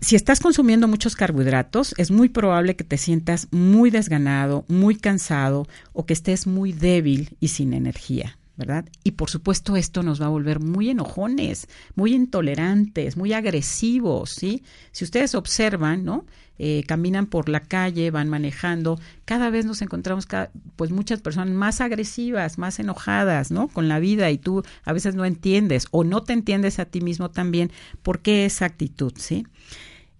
si 0.00 0.16
estás 0.16 0.40
consumiendo 0.40 0.88
muchos 0.88 1.16
carbohidratos, 1.16 1.94
es 1.96 2.10
muy 2.10 2.28
probable 2.28 2.76
que 2.76 2.84
te 2.84 2.98
sientas 2.98 3.48
muy 3.50 3.90
desganado, 3.90 4.64
muy 4.68 4.96
cansado 4.96 5.66
o 5.92 6.06
que 6.06 6.12
estés 6.12 6.46
muy 6.46 6.72
débil 6.72 7.36
y 7.40 7.48
sin 7.48 7.72
energía. 7.72 8.36
¿Verdad? 8.62 8.84
Y 9.02 9.12
por 9.12 9.28
supuesto 9.28 9.76
esto 9.76 10.02
nos 10.04 10.22
va 10.22 10.26
a 10.26 10.30
volver 10.30 10.60
muy 10.60 10.88
enojones, 10.90 11.68
muy 11.96 12.14
intolerantes, 12.14 13.16
muy 13.16 13.32
agresivos, 13.32 14.30
¿sí? 14.30 14.62
Si 14.92 15.04
ustedes 15.04 15.34
observan, 15.34 16.04
¿no? 16.04 16.24
Eh, 16.58 16.84
caminan 16.86 17.26
por 17.26 17.48
la 17.48 17.58
calle, 17.58 18.12
van 18.12 18.28
manejando, 18.28 19.00
cada 19.24 19.50
vez 19.50 19.64
nos 19.64 19.82
encontramos 19.82 20.28
pues 20.76 20.92
muchas 20.92 21.20
personas 21.20 21.52
más 21.54 21.80
agresivas, 21.80 22.56
más 22.56 22.78
enojadas, 22.78 23.50
¿no? 23.50 23.66
Con 23.66 23.88
la 23.88 23.98
vida 23.98 24.30
y 24.30 24.38
tú 24.38 24.62
a 24.84 24.92
veces 24.92 25.16
no 25.16 25.24
entiendes 25.24 25.88
o 25.90 26.04
no 26.04 26.22
te 26.22 26.34
entiendes 26.34 26.78
a 26.78 26.84
ti 26.84 27.00
mismo 27.00 27.30
también 27.30 27.72
por 28.02 28.20
qué 28.20 28.44
esa 28.44 28.66
actitud, 28.66 29.12
¿sí? 29.16 29.44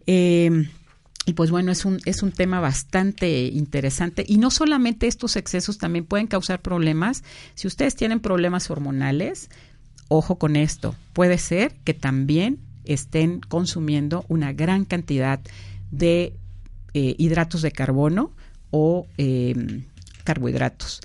Eh, 0.08 0.68
y 1.24 1.34
pues 1.34 1.50
bueno, 1.50 1.70
es 1.70 1.84
un, 1.84 2.00
es 2.04 2.22
un 2.22 2.32
tema 2.32 2.60
bastante 2.60 3.46
interesante. 3.46 4.24
Y 4.26 4.38
no 4.38 4.50
solamente 4.50 5.06
estos 5.06 5.36
excesos 5.36 5.78
también 5.78 6.04
pueden 6.04 6.26
causar 6.26 6.60
problemas. 6.60 7.22
Si 7.54 7.68
ustedes 7.68 7.94
tienen 7.94 8.20
problemas 8.20 8.70
hormonales, 8.70 9.48
ojo 10.08 10.38
con 10.38 10.56
esto, 10.56 10.96
puede 11.12 11.38
ser 11.38 11.74
que 11.84 11.94
también 11.94 12.58
estén 12.84 13.40
consumiendo 13.40 14.24
una 14.28 14.52
gran 14.52 14.84
cantidad 14.84 15.40
de 15.92 16.36
eh, 16.94 17.14
hidratos 17.18 17.62
de 17.62 17.70
carbono 17.70 18.32
o 18.70 19.06
eh, 19.16 19.84
carbohidratos. 20.24 21.00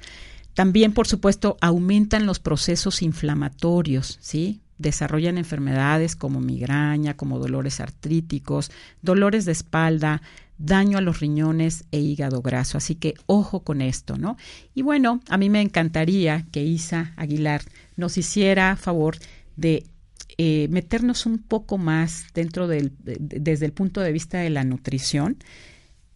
También, 0.56 0.94
por 0.94 1.08
supuesto, 1.08 1.58
aumentan 1.62 2.26
los 2.26 2.40
procesos 2.40 3.04
inflamatorios, 3.04 4.18
¿sí? 4.20 4.62
Desarrollan 4.78 5.38
enfermedades 5.38 6.16
como 6.16 6.40
migraña, 6.40 7.16
como 7.16 7.40
dolores 7.40 7.80
artríticos, 7.80 8.72
dolores 9.02 9.46
de 9.46 9.52
espalda, 9.52 10.22
daño 10.58 10.98
a 10.98 11.02
los 11.02 11.20
riñones 11.20 11.86
e 11.92 12.00
hígado 12.00 12.42
graso. 12.42 12.78
Así 12.78 12.96
que 12.96 13.16
ojo 13.26 13.62
con 13.62 13.82
esto, 13.82 14.18
¿no? 14.18 14.38
Y 14.74 14.82
bueno, 14.82 15.22
a 15.30 15.38
mí 15.38 15.50
me 15.50 15.62
encantaría 15.62 16.46
que 16.52 16.64
Isa 16.64 17.14
Aguilar 17.16 17.62
nos 17.96 18.18
hiciera 18.18 18.76
favor 18.76 19.18
de 19.56 19.86
eh, 20.38 20.68
meternos 20.70 21.26
un 21.26 21.40
poco 21.40 21.78
más 21.78 22.26
dentro 22.34 22.68
del, 22.68 22.92
desde 23.00 23.66
el 23.66 23.74
punto 23.74 24.02
de 24.02 24.12
vista 24.12 24.40
de 24.40 24.50
la 24.50 24.64
nutrición 24.64 25.38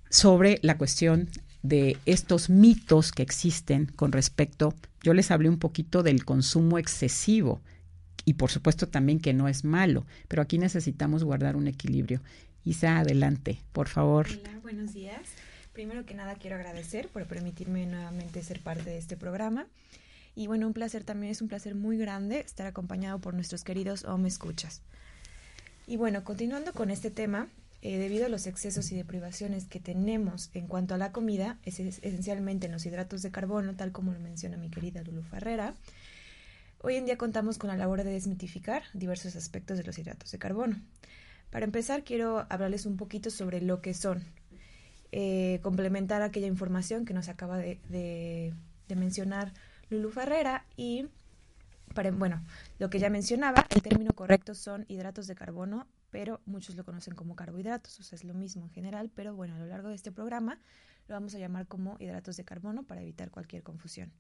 sobre 0.10 0.60
la 0.62 0.78
cuestión 0.78 1.30
de 1.64 1.98
estos 2.06 2.50
mitos 2.50 3.12
que 3.12 3.24
existen 3.24 3.86
con 3.96 4.12
respecto, 4.12 4.74
yo 5.04 5.14
les 5.14 5.32
hablé 5.32 5.50
un 5.50 5.60
poquito 5.60 6.04
del 6.04 6.26
consumo 6.26 6.78
excesivo 6.78 7.62
y 8.26 8.34
por 8.36 8.52
supuesto 8.52 8.88
también 8.88 9.20
que 9.20 9.34
no 9.34 9.48
es 9.48 9.64
malo, 9.64 10.06
pero 10.28 10.42
aquí 10.42 10.58
necesitamos 10.58 11.24
guardar 11.24 11.56
un 11.56 11.68
equilibrio. 11.68 12.22
Isa, 12.64 13.00
adelante, 13.00 13.60
por 13.72 13.88
favor. 13.88 14.28
Hola, 14.30 14.60
buenos 14.62 14.94
días. 14.94 15.22
Primero 15.74 16.06
que 16.06 16.14
nada 16.14 16.36
quiero 16.36 16.58
agradecer 16.58 17.08
por 17.08 17.26
permitirme 17.26 17.86
nuevamente 17.86 18.44
ser 18.44 18.60
parte 18.60 18.90
de 18.90 18.98
este 18.98 19.18
programa. 19.18 19.68
Y 20.36 20.48
bueno, 20.48 20.68
un 20.68 20.74
placer 20.74 21.04
también, 21.04 21.32
es 21.32 21.42
un 21.42 21.48
placer 21.48 21.76
muy 21.76 21.98
grande 21.98 22.40
estar 22.40 22.68
acompañado 22.68 23.20
por 23.20 23.34
nuestros 23.34 23.64
queridos 23.64 24.06
Home 24.06 24.28
Escuchas. 24.28 24.82
Y 25.88 25.98
bueno, 25.98 26.24
continuando 26.24 26.74
con 26.74 26.90
este 26.90 27.10
tema, 27.10 27.48
eh, 27.82 27.98
debido 27.98 28.28
a 28.28 28.30
los 28.30 28.46
excesos 28.48 28.92
y 28.92 28.96
deprivaciones 28.96 29.66
que 29.66 29.80
tenemos 29.80 30.52
en 30.54 30.68
cuanto 30.68 30.94
a 30.94 30.98
la 30.98 31.12
comida, 31.12 31.58
es, 31.64 31.80
esencialmente 31.80 32.68
en 32.68 32.74
los 32.74 32.86
hidratos 32.86 33.24
de 33.24 33.32
carbono, 33.32 33.76
tal 33.76 33.92
como 33.92 34.12
lo 34.12 34.20
menciona 34.20 34.56
mi 34.56 34.70
querida 34.70 35.02
Lulu 35.02 35.24
Ferrera, 35.24 35.74
Hoy 36.84 36.96
en 36.96 37.06
día 37.06 37.16
contamos 37.16 37.60
con 37.60 37.68
la 37.68 37.78
labor 37.78 38.04
de 38.04 38.10
desmitificar 38.10 38.82
diversos 38.96 39.36
aspectos 39.36 39.78
de 39.78 39.84
los 39.84 40.00
hidratos 40.00 40.32
de 40.32 40.40
carbono. 40.40 40.82
Para 41.52 41.64
empezar, 41.64 42.04
quiero 42.04 42.48
hablarles 42.50 42.88
un 42.88 42.98
poquito 42.98 43.30
sobre 43.30 43.62
lo 43.62 43.82
que 43.82 43.94
son, 43.94 44.24
eh, 45.12 45.60
complementar 45.62 46.24
aquella 46.24 46.48
información 46.48 47.06
que 47.06 47.14
nos 47.14 47.30
acaba 47.30 47.60
de, 47.60 48.56
mencionar 48.96 49.54
Lulu 49.92 50.10
Ferrera 50.10 50.66
y, 50.76 51.06
para, 51.94 52.10
bueno, 52.10 52.44
lo 52.80 52.90
que 52.90 52.98
ya 52.98 53.12
mencionaba, 53.12 53.68
el 53.76 53.84
término 53.84 54.12
correcto 54.14 54.56
son 54.56 54.86
hidratos 54.88 55.28
de 55.28 55.36
carbono, 55.36 55.86
pero 56.10 56.42
muchos 56.48 56.76
lo 56.76 56.84
conocen 56.84 57.14
como 57.14 57.36
carbohidratos, 57.36 58.00
o 58.00 58.04
sea, 58.04 58.16
es 58.16 58.24
lo 58.24 58.34
mismo 58.34 58.64
en 58.64 58.72
general, 58.72 59.12
pero 59.14 59.36
bueno, 59.36 59.54
a 59.54 59.60
lo 59.60 59.68
largo 59.68 59.90
de 59.90 59.96
este 59.96 60.12
programa 60.12 60.60
lo 61.08 61.14
vamos 61.14 61.36
a 61.36 61.38
llamar 61.38 61.68
como 61.68 61.96
hidratos 62.00 62.38
de 62.38 62.44
carbono 62.44 62.82
para 62.82 63.04
evitar 63.04 63.30
cualquier 63.30 63.62
confusión. 63.62 64.12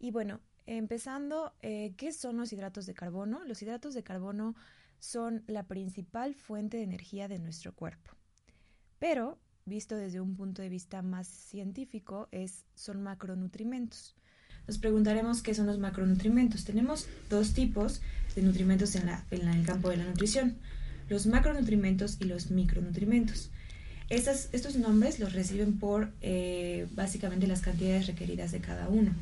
Y 0.00 0.10
bueno, 0.10 0.40
Empezando, 0.70 1.54
eh, 1.62 1.94
¿qué 1.96 2.12
son 2.12 2.36
los 2.36 2.52
hidratos 2.52 2.84
de 2.84 2.92
carbono? 2.92 3.42
Los 3.46 3.62
hidratos 3.62 3.94
de 3.94 4.02
carbono 4.02 4.54
son 4.98 5.42
la 5.46 5.62
principal 5.62 6.34
fuente 6.34 6.76
de 6.76 6.82
energía 6.82 7.26
de 7.26 7.38
nuestro 7.38 7.74
cuerpo. 7.74 8.10
Pero, 8.98 9.38
visto 9.64 9.96
desde 9.96 10.20
un 10.20 10.36
punto 10.36 10.60
de 10.60 10.68
vista 10.68 11.00
más 11.00 11.26
científico, 11.26 12.28
son 12.74 13.02
macronutrimentos. 13.02 14.14
Nos 14.66 14.76
preguntaremos 14.76 15.40
qué 15.40 15.54
son 15.54 15.66
los 15.68 15.78
macronutrimentos. 15.78 16.66
Tenemos 16.66 17.06
dos 17.30 17.54
tipos 17.54 18.02
de 18.36 18.42
nutrimentos 18.42 18.94
en, 18.94 19.08
el 19.08 19.64
campo 19.64 19.88
de 19.88 19.96
la 19.96 20.04
nutrición, 20.04 20.58
los 21.08 21.26
macronutrimentos 21.26 22.18
y 22.20 22.24
los 22.24 22.50
micronutrimentos. 22.50 23.50
estos 24.10 24.76
nombres 24.76 25.18
los 25.18 25.32
reciben 25.32 25.78
por 25.78 26.12
eh, 26.20 26.86
básicamente 26.92 27.46
las 27.46 27.62
cantidades 27.62 28.06
requeridas 28.06 28.52
de 28.52 28.60
cada 28.60 28.90
uno. 28.90 29.14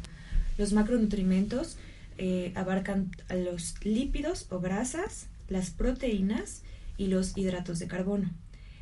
Los 0.58 0.72
macronutrimentos 0.72 1.76
eh, 2.18 2.52
abarcan 2.54 3.10
los 3.28 3.74
lípidos 3.84 4.46
o 4.50 4.60
grasas, 4.60 5.26
las 5.48 5.70
proteínas 5.70 6.62
y 6.96 7.08
los 7.08 7.36
hidratos 7.36 7.78
de 7.78 7.86
carbono. 7.86 8.30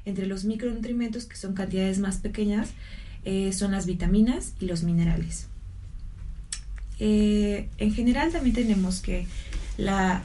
Entre 0.05 0.27
los 0.27 0.45
micronutrimentos, 0.45 1.27
que 1.27 1.37
son 1.37 1.55
cantidades 1.55 1.99
más 1.99 2.19
pequeñas, 2.19 2.71
eh, 3.25 3.53
son 3.53 3.73
las 3.73 3.87
vitaminas 3.87 4.55
y 4.61 4.67
los 4.67 4.83
minerales. 4.83 5.47
Eh, 7.01 7.69
en 7.79 7.93
general 7.93 8.31
también 8.31 8.55
tenemos 8.55 9.01
que 9.01 9.27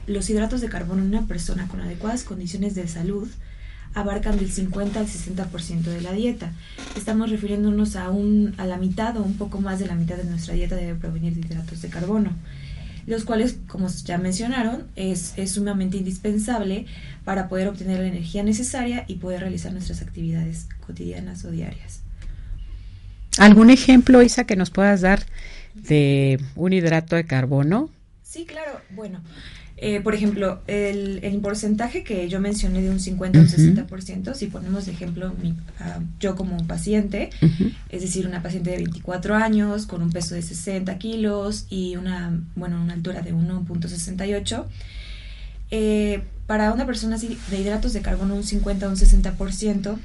los 0.05 0.29
hidratos 0.29 0.61
de 0.61 0.69
carbono 0.69 1.01
en 1.01 1.07
una 1.07 1.25
persona 1.25 1.67
con 1.67 1.81
adecuadas 1.81 2.23
condiciones 2.23 2.75
de 2.75 2.87
salud 2.87 3.27
abarcan 3.93 4.37
del 4.37 4.51
50 4.51 4.99
al 4.99 5.07
60% 5.07 5.81
de 5.81 6.01
la 6.01 6.11
dieta. 6.11 6.51
Estamos 6.95 7.29
refiriéndonos 7.29 7.95
a, 7.95 8.09
un, 8.09 8.53
a 8.57 8.65
la 8.65 8.77
mitad 8.77 9.17
o 9.17 9.23
un 9.23 9.35
poco 9.35 9.59
más 9.61 9.79
de 9.79 9.87
la 9.87 9.95
mitad 9.95 10.15
de 10.15 10.25
nuestra 10.25 10.53
dieta 10.53 10.75
debe 10.75 10.95
provenir 10.95 11.33
de 11.33 11.41
hidratos 11.41 11.81
de 11.81 11.89
carbono, 11.89 12.31
los 13.07 13.23
cuales, 13.23 13.57
como 13.67 13.87
ya 13.87 14.17
mencionaron, 14.17 14.83
es, 14.95 15.33
es 15.37 15.51
sumamente 15.51 15.97
indispensable 15.97 16.85
para 17.23 17.49
poder 17.49 17.67
obtener 17.67 17.99
la 17.99 18.07
energía 18.07 18.43
necesaria 18.43 19.05
y 19.07 19.15
poder 19.15 19.41
realizar 19.41 19.73
nuestras 19.73 20.01
actividades 20.01 20.67
cotidianas 20.85 21.43
o 21.45 21.51
diarias. 21.51 22.01
¿Algún 23.37 23.69
ejemplo, 23.69 24.21
Isa, 24.21 24.43
que 24.43 24.55
nos 24.55 24.69
puedas 24.69 25.01
dar 25.01 25.25
de 25.73 26.39
un 26.55 26.73
hidrato 26.73 27.15
de 27.15 27.25
carbono? 27.25 27.89
Sí, 28.21 28.45
claro. 28.45 28.81
Bueno, 28.91 29.21
eh, 29.81 30.01
por 30.01 30.13
ejemplo, 30.13 30.59
el, 30.67 31.21
el, 31.23 31.39
porcentaje 31.39 32.03
que 32.03 32.27
yo 32.27 32.41
mencioné 32.41 32.81
de 32.81 32.89
un 32.89 32.99
50 32.99 33.39
o 33.39 33.41
un 33.43 33.47
60%, 33.47 34.33
si 34.33 34.47
ponemos 34.47 34.85
de 34.85 34.91
ejemplo 34.91 35.33
mi, 35.41 35.55
yo 36.19 36.35
como 36.35 36.57
un 36.57 36.67
paciente, 36.67 37.29
es 37.87 38.01
decir, 38.01 38.27
una 38.27 38.43
paciente 38.43 38.71
de 38.71 38.77
24 38.77 39.35
años 39.35 39.85
con 39.85 40.01
un 40.01 40.09
peso 40.09 40.35
de 40.35 40.41
60 40.41 40.97
kilos 40.97 41.65
y 41.69 41.95
una, 41.95 42.37
bueno, 42.55 42.81
una 42.81 42.93
altura 42.93 43.21
de 43.21 43.33
1.68, 43.33 44.65
eh, 45.71 46.23
para 46.45 46.73
una 46.73 46.85
persona 46.85 47.15
así 47.15 47.37
de 47.49 47.61
hidratos 47.61 47.93
de 47.93 48.01
carbono 48.01 48.35
un 48.35 48.43
50 48.43 48.85
o 48.85 48.89
un 48.89 48.97
60%, 48.97 49.97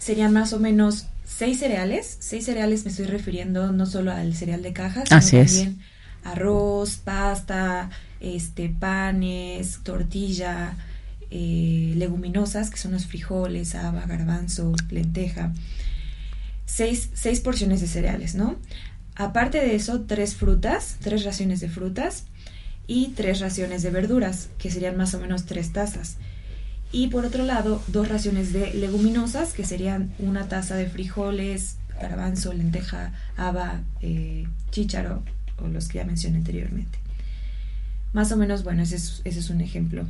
serían 0.00 0.32
más 0.32 0.52
o 0.52 0.58
menos 0.58 1.06
6 1.24 1.56
cereales. 1.56 2.16
6 2.18 2.44
cereales 2.44 2.84
me 2.84 2.90
estoy 2.90 3.06
refiriendo 3.06 3.70
no 3.70 3.86
solo 3.86 4.10
al 4.10 4.34
cereal 4.34 4.62
de 4.62 4.72
caja, 4.72 5.04
sino 5.06 5.44
también 5.44 5.78
arroz, 6.24 6.96
pasta, 6.96 7.90
este, 8.20 8.68
panes, 8.68 9.80
tortilla, 9.82 10.76
eh, 11.30 11.92
leguminosas, 11.96 12.70
que 12.70 12.78
son 12.78 12.92
los 12.92 13.06
frijoles, 13.06 13.74
haba, 13.74 14.06
garbanzo, 14.06 14.72
lenteja. 14.90 15.52
Seis, 16.66 17.10
seis 17.14 17.40
porciones 17.40 17.80
de 17.80 17.86
cereales, 17.86 18.34
¿no? 18.34 18.56
Aparte 19.16 19.58
de 19.58 19.76
eso, 19.76 20.02
tres 20.02 20.34
frutas, 20.34 20.96
tres 21.00 21.24
raciones 21.24 21.60
de 21.60 21.68
frutas 21.68 22.24
y 22.86 23.08
tres 23.16 23.40
raciones 23.40 23.82
de 23.82 23.90
verduras, 23.90 24.48
que 24.58 24.70
serían 24.70 24.96
más 24.96 25.14
o 25.14 25.20
menos 25.20 25.44
tres 25.44 25.72
tazas. 25.72 26.16
Y 26.90 27.08
por 27.08 27.24
otro 27.24 27.44
lado, 27.44 27.82
dos 27.88 28.08
raciones 28.08 28.52
de 28.52 28.72
leguminosas, 28.74 29.52
que 29.52 29.64
serían 29.64 30.14
una 30.18 30.48
taza 30.48 30.76
de 30.76 30.86
frijoles, 30.86 31.76
garbanzo, 32.00 32.52
lenteja, 32.52 33.12
haba, 33.36 33.82
eh, 34.00 34.46
chícharo, 34.70 35.22
o 35.62 35.68
los 35.68 35.88
que 35.88 35.98
ya 35.98 36.04
mencioné 36.04 36.38
anteriormente. 36.38 36.98
Más 38.12 38.30
o 38.30 38.36
menos, 38.36 38.62
bueno, 38.62 38.82
ese 38.82 38.96
es, 38.96 39.50
un 39.50 39.60
ejemplo. 39.60 40.06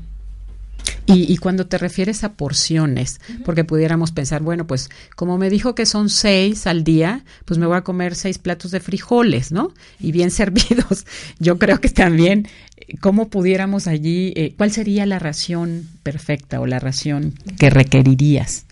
Y, 1.06 1.36
cuando 1.38 1.66
te 1.66 1.78
refieres 1.78 2.22
a 2.24 2.32
porciones, 2.32 3.20
porque 3.44 3.64
pudiéramos 3.64 4.12
pensar, 4.12 4.42
bueno, 4.42 4.66
pues 4.66 4.90
como 5.16 5.38
me 5.38 5.48
dijo 5.48 5.74
que 5.74 5.86
son 5.86 6.10
seis 6.10 6.66
al 6.66 6.84
día, 6.84 7.24
pues 7.44 7.58
me 7.58 7.66
voy 7.66 7.76
a 7.76 7.82
comer 7.82 8.14
seis 8.14 8.38
platos 8.38 8.70
de 8.70 8.80
frijoles, 8.80 9.52
¿no? 9.52 9.72
Y 10.00 10.12
bien 10.12 10.30
servidos. 10.30 11.06
Yo 11.38 11.58
creo 11.58 11.80
que 11.80 11.88
también, 11.88 12.46
¿cómo 13.00 13.28
pudiéramos 13.28 13.86
allí, 13.86 14.32
eh, 14.36 14.54
cuál 14.56 14.70
sería 14.70 15.06
la 15.06 15.18
ración 15.18 15.88
perfecta 16.02 16.60
o 16.60 16.66
la 16.66 16.78
ración 16.78 17.34
que 17.58 17.70
requerirías? 17.70 18.66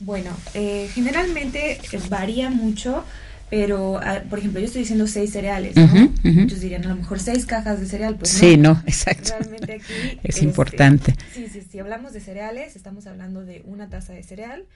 Bueno, 0.00 0.30
eh, 0.54 0.88
generalmente 0.94 1.78
varía 2.08 2.50
mucho 2.50 3.04
pero, 3.50 3.98
ah, 3.98 4.22
por 4.30 4.38
ejemplo, 4.38 4.60
yo 4.60 4.66
estoy 4.66 4.82
diciendo 4.82 5.08
seis 5.08 5.32
cereales, 5.32 5.74
¿no? 5.74 5.88
Muchos 6.22 6.60
dirían, 6.60 6.84
a 6.84 6.88
lo 6.88 6.96
mejor 6.96 7.18
seis 7.18 7.46
cajas 7.46 7.80
de 7.80 7.86
cereal, 7.86 8.16
pues 8.16 8.30
Sí, 8.30 8.56
no, 8.56 8.80
exacto. 8.86 9.32
Realmente 9.38 9.74
aquí... 9.74 9.92
es 10.22 10.36
este, 10.36 10.44
importante. 10.44 11.14
Sí, 11.34 11.48
sí, 11.48 11.60
si 11.62 11.80
hablamos 11.80 12.12
de 12.12 12.20
cereales, 12.20 12.76
estamos 12.76 13.08
hablando 13.08 13.44
de 13.44 13.62
una 13.64 13.88
taza 13.88 14.12
de 14.12 14.22
cereal. 14.22 14.66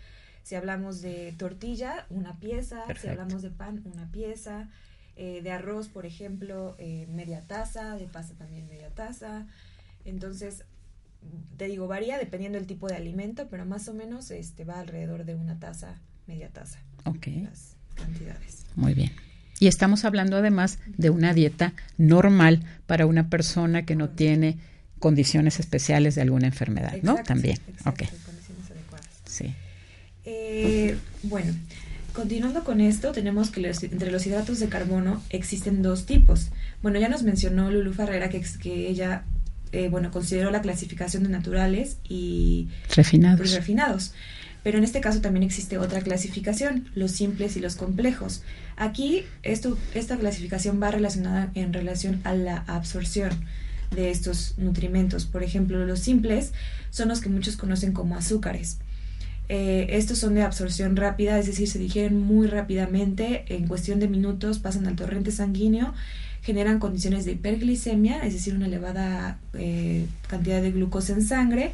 Si 0.42 0.56
hablamos 0.56 1.00
de 1.00 1.32
tortilla, 1.38 2.06
una 2.10 2.38
pieza. 2.38 2.82
Si 3.00 3.06
hablamos 3.06 3.42
de 3.42 3.50
pan, 3.50 3.82
una 3.94 4.10
pieza. 4.10 4.68
Eh, 5.16 5.40
de 5.42 5.52
arroz, 5.52 5.88
por 5.88 6.04
ejemplo, 6.04 6.74
eh, 6.78 7.06
media 7.08 7.42
taza. 7.46 7.96
De 7.96 8.06
pasta 8.06 8.34
también 8.34 8.66
media 8.68 8.90
taza. 8.90 9.46
Entonces, 10.04 10.64
te 11.56 11.66
digo, 11.66 11.86
varía 11.86 12.18
dependiendo 12.18 12.58
del 12.58 12.66
tipo 12.66 12.88
de 12.88 12.96
alimento, 12.96 13.46
pero 13.48 13.64
más 13.64 13.88
o 13.88 13.94
menos 13.94 14.30
este 14.30 14.64
va 14.64 14.80
alrededor 14.80 15.24
de 15.24 15.36
una 15.36 15.58
taza, 15.60 16.00
media 16.26 16.50
taza. 16.50 16.80
Ok. 17.04 17.28
Las 17.42 17.73
cantidades. 17.94 18.64
Muy 18.76 18.94
bien. 18.94 19.12
Y 19.60 19.68
estamos 19.68 20.04
hablando 20.04 20.36
además 20.36 20.78
de 20.98 21.10
una 21.10 21.32
dieta 21.32 21.72
normal 21.96 22.60
para 22.86 23.06
una 23.06 23.28
persona 23.30 23.84
que 23.86 23.94
no 23.96 24.08
tiene 24.10 24.58
condiciones 24.98 25.60
especiales 25.60 26.14
de 26.16 26.22
alguna 26.22 26.46
enfermedad, 26.46 26.94
¿no? 27.02 27.16
También. 27.24 27.58
Exacto, 27.68 27.90
ok. 28.04 28.10
condiciones 28.24 28.70
adecuadas. 28.70 29.06
Sí. 29.26 29.54
Eh, 30.24 30.96
bueno, 31.22 31.52
continuando 32.12 32.64
con 32.64 32.80
esto, 32.80 33.12
tenemos 33.12 33.50
que 33.50 33.60
los- 33.60 33.82
entre 33.82 34.10
los 34.10 34.26
hidratos 34.26 34.58
de 34.60 34.68
carbono 34.68 35.22
existen 35.30 35.82
dos 35.82 36.06
tipos. 36.06 36.48
Bueno, 36.82 36.98
ya 36.98 37.08
nos 37.08 37.22
mencionó 37.22 37.70
Lulu 37.70 37.92
Ferrera 37.92 38.28
que, 38.30 38.42
ella, 38.88 39.24
eh, 39.72 39.88
bueno, 39.88 40.10
consideró 40.10 40.50
la 40.50 40.62
clasificación 40.62 41.22
de 41.22 41.28
naturales 41.28 41.98
y, 42.08 42.68
y 42.88 42.94
Refinados. 42.94 44.14
Pero 44.64 44.78
en 44.78 44.84
este 44.84 45.00
caso 45.00 45.20
también 45.20 45.44
existe 45.44 45.78
otra 45.78 46.00
clasificación, 46.00 46.88
los 46.96 47.12
simples 47.12 47.56
y 47.56 47.60
los 47.60 47.76
complejos. 47.76 48.42
Aquí 48.76 49.24
esto, 49.44 49.78
esta 49.94 50.16
clasificación 50.16 50.82
va 50.82 50.90
relacionada 50.90 51.52
en 51.54 51.72
relación 51.72 52.20
a 52.24 52.34
la 52.34 52.64
absorción 52.66 53.30
de 53.94 54.10
estos 54.10 54.54
nutrimentos. 54.56 55.26
Por 55.26 55.44
ejemplo, 55.44 55.84
los 55.86 56.00
simples 56.00 56.52
son 56.90 57.08
los 57.08 57.20
que 57.20 57.28
muchos 57.28 57.56
conocen 57.56 57.92
como 57.92 58.16
azúcares. 58.16 58.78
Eh, 59.48 59.88
estos 59.90 60.18
son 60.18 60.34
de 60.34 60.42
absorción 60.42 60.96
rápida, 60.96 61.38
es 61.38 61.46
decir, 61.46 61.68
se 61.68 61.78
digieren 61.78 62.18
muy 62.18 62.46
rápidamente, 62.46 63.44
en 63.48 63.68
cuestión 63.68 64.00
de 64.00 64.08
minutos 64.08 64.58
pasan 64.58 64.86
al 64.86 64.96
torrente 64.96 65.30
sanguíneo, 65.30 65.92
generan 66.40 66.78
condiciones 66.78 67.26
de 67.26 67.32
hiperglicemia, 67.32 68.24
es 68.24 68.32
decir, 68.32 68.54
una 68.54 68.66
elevada 68.66 69.38
eh, 69.52 70.06
cantidad 70.28 70.62
de 70.62 70.72
glucosa 70.72 71.12
en 71.12 71.22
sangre, 71.22 71.72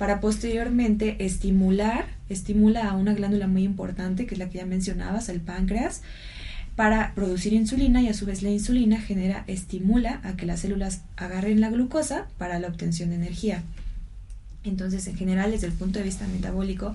para 0.00 0.18
posteriormente 0.18 1.26
estimular, 1.26 2.06
estimula 2.30 2.88
a 2.88 2.96
una 2.96 3.12
glándula 3.12 3.46
muy 3.46 3.64
importante, 3.64 4.24
que 4.24 4.34
es 4.34 4.38
la 4.38 4.48
que 4.48 4.56
ya 4.56 4.64
mencionabas, 4.64 5.28
el 5.28 5.42
páncreas, 5.42 6.00
para 6.74 7.14
producir 7.14 7.52
insulina 7.52 8.00
y 8.00 8.08
a 8.08 8.14
su 8.14 8.24
vez 8.24 8.42
la 8.42 8.48
insulina 8.48 8.98
genera, 8.98 9.44
estimula 9.46 10.22
a 10.24 10.36
que 10.36 10.46
las 10.46 10.60
células 10.60 11.02
agarren 11.18 11.60
la 11.60 11.68
glucosa 11.68 12.28
para 12.38 12.58
la 12.58 12.68
obtención 12.68 13.10
de 13.10 13.16
energía. 13.16 13.62
Entonces, 14.64 15.06
en 15.06 15.18
general, 15.18 15.50
desde 15.50 15.66
el 15.66 15.74
punto 15.74 15.98
de 15.98 16.06
vista 16.06 16.26
metabólico, 16.28 16.94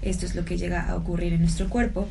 esto 0.00 0.24
es 0.24 0.34
lo 0.34 0.46
que 0.46 0.56
llega 0.56 0.88
a 0.88 0.96
ocurrir 0.96 1.34
en 1.34 1.42
nuestro 1.42 1.68
cuerpo. 1.68 2.08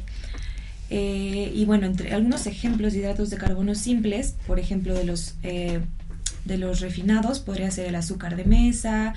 Eh, 0.91 1.53
y 1.55 1.65
bueno, 1.65 1.87
entre 1.87 2.13
algunos 2.13 2.45
ejemplos 2.45 2.93
de 2.93 2.99
hidratos 2.99 3.31
de 3.31 3.37
carbono 3.37 3.73
simples, 3.73 4.35
por 4.45 4.59
ejemplo, 4.59 4.93
de 4.93 5.05
los, 5.05 5.37
eh, 5.41 5.79
de 6.45 6.57
los 6.57 6.79
refinados, 6.79 7.39
podría 7.39 7.71
ser 7.71 7.87
el 7.87 7.95
azúcar 7.95 8.35
de 8.35 8.45
mesa, 8.45 9.13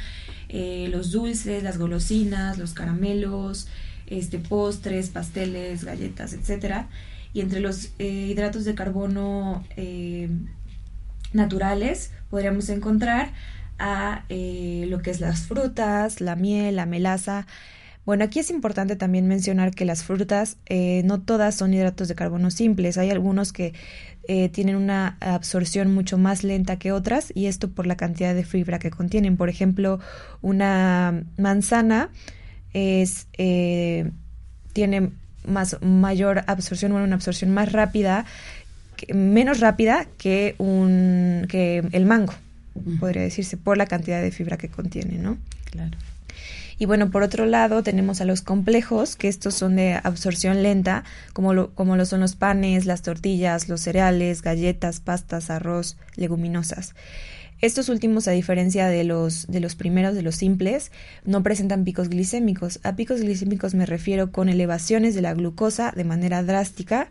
eh, 0.49 0.89
los 0.91 1.13
dulces, 1.13 1.63
las 1.63 1.79
golosinas, 1.79 2.59
los 2.59 2.73
caramelos, 2.73 3.69
este, 4.07 4.39
postres, 4.39 5.11
pasteles, 5.11 5.85
galletas, 5.85 6.33
etcétera. 6.33 6.89
Y 7.35 7.43
entre 7.43 7.61
los 7.61 7.91
eh, 7.99 8.29
hidratos 8.31 8.65
de 8.65 8.75
carbono 8.75 9.65
eh, 9.77 10.31
naturales 11.35 12.11
podríamos 12.31 12.71
encontrar 12.71 13.33
a 13.79 14.25
lo 14.29 15.03
que 15.03 15.11
es 15.13 15.21
las 15.21 15.43
frutas, 15.43 16.21
la 16.21 16.35
miel, 16.35 16.77
la 16.77 16.87
melaza. 16.87 17.47
Bueno, 18.09 18.25
aquí 18.25 18.39
es 18.39 18.49
importante 18.49 18.97
también 18.97 19.29
mencionar 19.29 19.75
que 19.75 19.85
las 19.85 20.03
frutas 20.03 20.57
eh, 20.65 21.03
no 21.05 21.21
todas 21.21 21.55
son 21.57 21.75
hidratos 21.75 22.09
de 22.09 22.15
carbono 22.15 22.51
simples. 22.51 22.97
Hay 22.97 23.11
algunos 23.11 23.53
que 23.53 23.75
eh, 24.27 24.49
tienen 24.49 24.77
una 24.77 25.19
absorción 25.21 25.93
mucho 25.93 26.17
más 26.17 26.43
lenta 26.43 26.79
que 26.79 26.91
otras 26.91 27.31
y 27.35 27.49
esto 27.49 27.69
por 27.69 27.87
la 27.87 27.99
cantidad 27.99 28.35
de 28.35 28.47
fibra 28.47 28.79
que 28.79 28.91
contienen. 28.91 29.37
Por 29.37 29.51
ejemplo, 29.51 30.01
una 30.41 31.23
manzana 31.37 32.09
es 32.73 33.27
eh, 33.37 34.11
tiene 34.73 35.11
más 35.47 35.77
mayor 35.83 36.45
absorción, 36.47 36.93
bueno, 36.93 37.05
una 37.05 37.17
absorción 37.17 37.51
más 37.51 37.73
rápida, 37.73 38.25
que- 38.97 39.13
menos 39.13 39.61
rápida 39.61 40.07
que 40.17 40.55
un 40.57 41.45
que 41.47 41.87
el 41.93 42.07
mango, 42.07 42.33
podría 43.01 43.21
decirse, 43.21 43.59
por 43.59 43.77
la 43.77 43.85
cantidad 43.85 44.23
de 44.23 44.31
fibra 44.31 44.57
que 44.57 44.71
contiene, 44.71 45.19
¿no? 45.19 45.37
Claro. 45.71 45.99
Y 46.79 46.87
bueno, 46.87 47.11
por 47.11 47.23
otro 47.23 47.45
lado 47.45 47.83
tenemos 47.83 48.21
a 48.21 48.25
los 48.25 48.41
complejos, 48.41 49.17
que 49.17 49.27
estos 49.29 49.55
son 49.55 49.77
de 49.77 49.95
absorción 49.95 50.63
lenta, 50.63 51.05
como 51.33 51.53
lo, 51.53 51.75
como 51.75 51.97
lo 51.97 52.07
son 52.07 52.21
los 52.21 52.37
panes, 52.37 52.87
las 52.87 53.03
tortillas, 53.03 53.69
los 53.69 53.81
cereales, 53.81 54.43
galletas, 54.43 55.01
pastas, 55.01 55.51
arroz, 55.51 55.97
leguminosas. 56.15 56.95
Estos 57.61 57.89
últimos, 57.89 58.29
a 58.29 58.31
diferencia 58.31 58.87
de 58.87 59.03
los, 59.03 59.49
de 59.49 59.59
los 59.59 59.75
primeros, 59.75 60.15
de 60.15 60.23
los 60.23 60.37
simples, 60.37 60.93
no 61.25 61.43
presentan 61.43 61.83
picos 61.83 62.09
glicémicos. 62.09 62.79
A 62.85 62.95
picos 62.95 63.21
glicémicos 63.21 63.75
me 63.75 63.85
refiero 63.85 64.31
con 64.31 64.49
elevaciones 64.49 65.17
de 65.17 65.23
la 65.23 65.35
glucosa 65.35 65.93
de 65.97 66.05
manera 66.05 66.45
drástica 66.45 67.11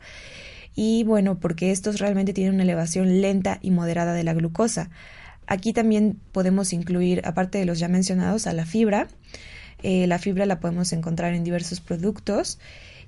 y 0.73 1.03
bueno, 1.03 1.39
porque 1.39 1.71
estos 1.71 1.99
realmente 1.99 2.31
tienen 2.31 2.53
una 2.53 2.63
elevación 2.63 3.19
lenta 3.19 3.59
y 3.61 3.71
moderada 3.71 4.13
de 4.13 4.23
la 4.23 4.33
glucosa. 4.33 4.89
Aquí 5.47 5.73
también 5.73 6.17
podemos 6.31 6.71
incluir, 6.71 7.21
aparte 7.25 7.57
de 7.57 7.65
los 7.65 7.79
ya 7.79 7.89
mencionados, 7.89 8.47
a 8.47 8.53
la 8.53 8.65
fibra. 8.65 9.07
Eh, 9.89 10.05
la 10.05 10.19
fibra 10.19 10.45
la 10.45 10.59
podemos 10.59 10.91
encontrar 10.91 11.33
en 11.33 11.45
diversos 11.45 11.79
productos 11.79 12.59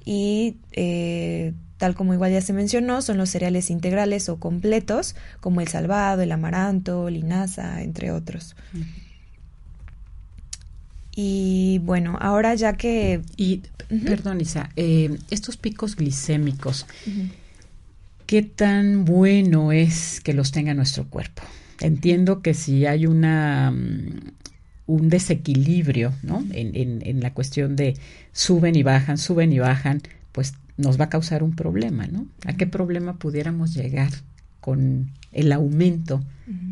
y 0.06 0.56
eh, 0.72 1.52
tal 1.76 1.94
como 1.94 2.14
igual 2.14 2.32
ya 2.32 2.40
se 2.40 2.54
mencionó, 2.54 3.02
son 3.02 3.18
los 3.18 3.30
cereales 3.32 3.70
integrales 3.70 4.30
o 4.30 4.40
completos, 4.40 5.18
como 5.42 5.60
el 5.60 5.68
salvado, 5.68 6.22
el 6.22 6.32
amaranto, 6.32 7.10
linaza, 7.10 7.82
entre 7.82 8.12
otros. 8.12 8.56
Y 11.14 11.82
bueno, 11.84 12.18
ahora 12.22 12.56
ya 12.56 12.78
que... 12.78 13.24
Y, 13.36 13.64
perdón, 14.06 14.40
Isa, 14.40 14.70
eh, 14.78 15.18
estos 15.32 15.58
picos 15.58 15.98
glicémicos, 15.98 16.86
¿qué 18.26 18.42
tan 18.42 19.04
bueno 19.04 19.74
es 19.74 20.22
que 20.22 20.32
los 20.32 20.54
tenga 20.54 20.74
nuestro 20.74 21.10
cuerpo? 21.10 21.44
Entiendo 21.82 22.42
que 22.42 22.54
si 22.54 22.86
hay 22.86 23.06
una 23.06 23.72
mm, 23.72 24.39
un 24.90 25.10
desequilibrio, 25.10 26.14
¿no? 26.24 26.44
En, 26.52 26.76
en, 26.76 27.02
en 27.06 27.20
la 27.22 27.34
cuestión 27.34 27.76
de 27.76 27.96
suben 28.34 28.76
y 28.76 28.84
bajan, 28.84 29.18
suben 29.18 29.54
y 29.54 29.60
bajan, 29.60 30.02
pues 30.32 30.54
nos 30.78 31.00
va 31.00 31.06
a 31.06 31.10
causar 31.10 31.44
un 31.44 31.56
problema, 31.56 32.08
¿no? 32.08 32.26
¿A 32.46 32.54
qué 32.54 32.66
problema 32.66 33.18
pudiéramos 33.18 33.74
llegar 33.76 34.12
con 34.60 35.12
el 35.32 35.52
aumento 35.52 36.24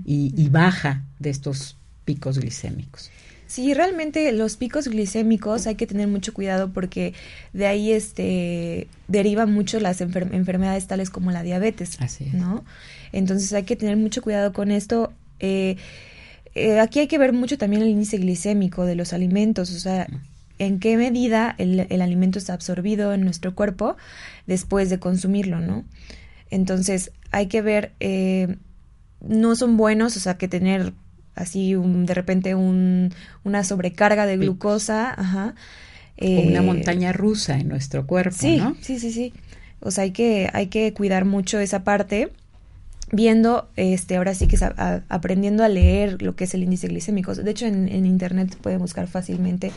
y, 0.05 0.33
y 0.35 0.49
baja 0.49 1.03
de 1.19 1.29
estos 1.29 1.75
picos 2.05 2.39
glicémicos? 2.39 3.11
Sí, 3.45 3.73
realmente 3.73 4.31
los 4.33 4.57
picos 4.57 4.87
glicémicos 4.87 5.67
hay 5.67 5.75
que 5.75 5.87
tener 5.87 6.07
mucho 6.07 6.33
cuidado 6.33 6.73
porque 6.73 7.13
de 7.53 7.65
ahí 7.67 7.91
este 7.91 8.87
derivan 9.07 9.53
mucho 9.53 9.79
las 9.79 10.01
enfer- 10.01 10.33
enfermedades 10.33 10.87
tales 10.87 11.09
como 11.09 11.31
la 11.31 11.43
diabetes, 11.43 11.97
Así 12.01 12.25
es. 12.25 12.33
¿no? 12.33 12.65
Entonces 13.13 13.53
hay 13.53 13.63
que 13.63 13.75
tener 13.75 13.95
mucho 13.95 14.21
cuidado 14.21 14.51
con 14.53 14.71
esto. 14.71 15.13
Eh, 15.39 15.77
eh, 16.57 16.79
aquí 16.79 16.99
hay 16.99 17.07
que 17.07 17.17
ver 17.17 17.33
mucho 17.33 17.57
también 17.57 17.81
el 17.81 17.89
índice 17.89 18.17
glicémico 18.17 18.85
de 18.85 18.95
los 18.95 19.13
alimentos, 19.13 19.71
o 19.71 19.79
sea, 19.79 20.07
en 20.59 20.79
qué 20.79 20.97
medida 20.97 21.53
el, 21.57 21.85
el 21.89 22.01
alimento 22.01 22.39
está 22.39 22.53
absorbido 22.53 23.13
en 23.13 23.21
nuestro 23.21 23.53
cuerpo 23.55 23.95
después 24.47 24.89
de 24.89 24.99
consumirlo, 24.99 25.59
¿no? 25.59 25.85
Entonces 26.49 27.11
hay 27.31 27.47
que 27.47 27.61
ver, 27.61 27.91
eh, 27.99 28.55
no 29.21 29.55
son 29.55 29.77
buenos, 29.77 30.15
o 30.17 30.19
sea, 30.19 30.37
que 30.37 30.47
tener 30.47 30.93
así 31.35 31.75
un, 31.75 32.05
de 32.05 32.13
repente 32.13 32.55
un, 32.55 33.13
una 33.43 33.63
sobrecarga 33.63 34.25
de 34.25 34.37
glucosa, 34.37 35.13
ajá. 35.17 35.55
O 36.19 36.25
una 36.25 36.59
eh, 36.59 36.61
montaña 36.61 37.13
rusa 37.13 37.59
en 37.59 37.67
nuestro 37.67 38.07
cuerpo, 38.07 38.35
Sí, 38.39 38.57
¿no? 38.57 38.75
sí, 38.81 38.97
sí, 38.99 39.11
sí. 39.11 39.33
O 39.79 39.91
sea, 39.91 40.05
hay 40.05 40.11
que, 40.11 40.49
hay 40.53 40.67
que 40.67 40.91
cuidar 40.93 41.25
mucho 41.25 41.59
esa 41.59 41.83
parte, 41.83 42.31
viendo, 43.11 43.69
este, 43.75 44.17
ahora 44.17 44.33
sí 44.35 44.47
que 44.47 44.57
a- 44.63 45.01
aprendiendo 45.09 45.63
a 45.63 45.69
leer 45.69 46.21
lo 46.21 46.35
que 46.35 46.43
es 46.45 46.53
el 46.53 46.63
índice 46.63 46.87
glicémico. 46.87 47.33
De 47.35 47.49
hecho, 47.51 47.65
en, 47.65 47.87
en 47.87 48.05
internet 48.05 48.55
pueden 48.61 48.79
buscar 48.79 49.07
fácilmente 49.07 49.71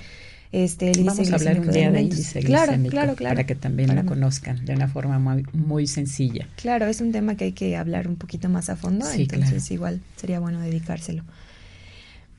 este, 0.52 0.90
el 0.90 0.98
índice 0.98 1.16
Vamos 1.22 1.32
a 1.32 1.36
hablar 1.36 1.60
un 1.60 1.70
día 1.70 1.90
de 1.92 2.00
índice 2.02 2.40
Claro, 2.40 2.72
glicémico 2.72 2.90
claro, 2.90 3.14
claro. 3.14 3.34
para 3.36 3.46
que 3.46 3.54
también 3.54 3.88
Para- 3.90 4.02
lo 4.02 4.08
conozcan 4.08 4.64
de 4.64 4.74
una 4.74 4.88
forma 4.88 5.18
muy, 5.20 5.44
muy 5.52 5.86
sencilla. 5.86 6.48
Claro, 6.56 6.86
es 6.86 7.00
un 7.00 7.12
tema 7.12 7.36
que 7.36 7.44
hay 7.44 7.52
que 7.52 7.76
hablar 7.76 8.08
un 8.08 8.16
poquito 8.16 8.48
más 8.48 8.68
a 8.68 8.74
fondo, 8.76 9.06
Sí, 9.06 9.22
entonces 9.30 9.70
igual 9.70 10.00
sería 10.16 10.40
bueno 10.40 10.58
dedicárselo. 10.60 11.22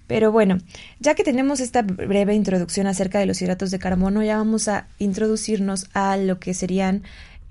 Pero 0.08 0.30
bueno, 0.34 0.58
ya 1.00 1.16
que 1.16 1.24
tenemos 1.24 1.62
esta 1.62 1.84
breve 1.84 2.36
introducción 2.36 2.86
acerca 2.86 3.20
de 3.20 3.26
los 3.26 3.42
hidratos 3.42 3.72
de 3.72 3.80
carbono, 3.80 4.22
ya 4.22 4.36
vamos 4.36 4.68
a 4.68 4.88
introducirnos 5.00 5.88
a 5.94 6.18
lo 6.18 6.38
que 6.38 6.54
serían 6.54 7.04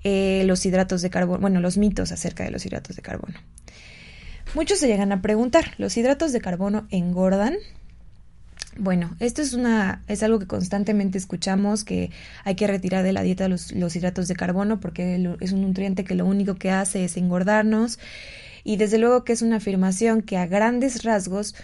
eh, 0.03 0.43
los 0.45 0.65
hidratos 0.65 1.01
de 1.01 1.09
carbono, 1.09 1.39
bueno, 1.39 1.59
los 1.59 1.77
mitos 1.77 2.11
acerca 2.11 2.43
de 2.43 2.51
los 2.51 2.65
hidratos 2.65 2.95
de 2.95 3.01
carbono. 3.01 3.35
Muchos 4.53 4.79
se 4.79 4.87
llegan 4.87 5.11
a 5.11 5.21
preguntar, 5.21 5.73
¿los 5.77 5.95
hidratos 5.95 6.33
de 6.33 6.41
carbono 6.41 6.87
engordan? 6.89 7.55
Bueno, 8.77 9.15
esto 9.19 9.41
es 9.41 9.53
una 9.53 10.01
es 10.07 10.23
algo 10.23 10.39
que 10.39 10.47
constantemente 10.47 11.17
escuchamos 11.17 11.83
que 11.83 12.09
hay 12.45 12.55
que 12.55 12.67
retirar 12.67 13.03
de 13.03 13.13
la 13.13 13.21
dieta 13.21 13.49
los, 13.49 13.73
los 13.73 13.95
hidratos 13.95 14.27
de 14.27 14.35
carbono 14.35 14.79
porque 14.79 15.35
es 15.41 15.51
un 15.51 15.61
nutriente 15.61 16.05
que 16.05 16.15
lo 16.15 16.25
único 16.25 16.55
que 16.55 16.71
hace 16.71 17.03
es 17.03 17.17
engordarnos 17.17 17.99
y 18.63 18.77
desde 18.77 18.97
luego 18.97 19.23
que 19.23 19.33
es 19.33 19.41
una 19.41 19.57
afirmación 19.57 20.21
que 20.21 20.37
a 20.37 20.45
grandes 20.45 21.03
rasgos 21.03 21.55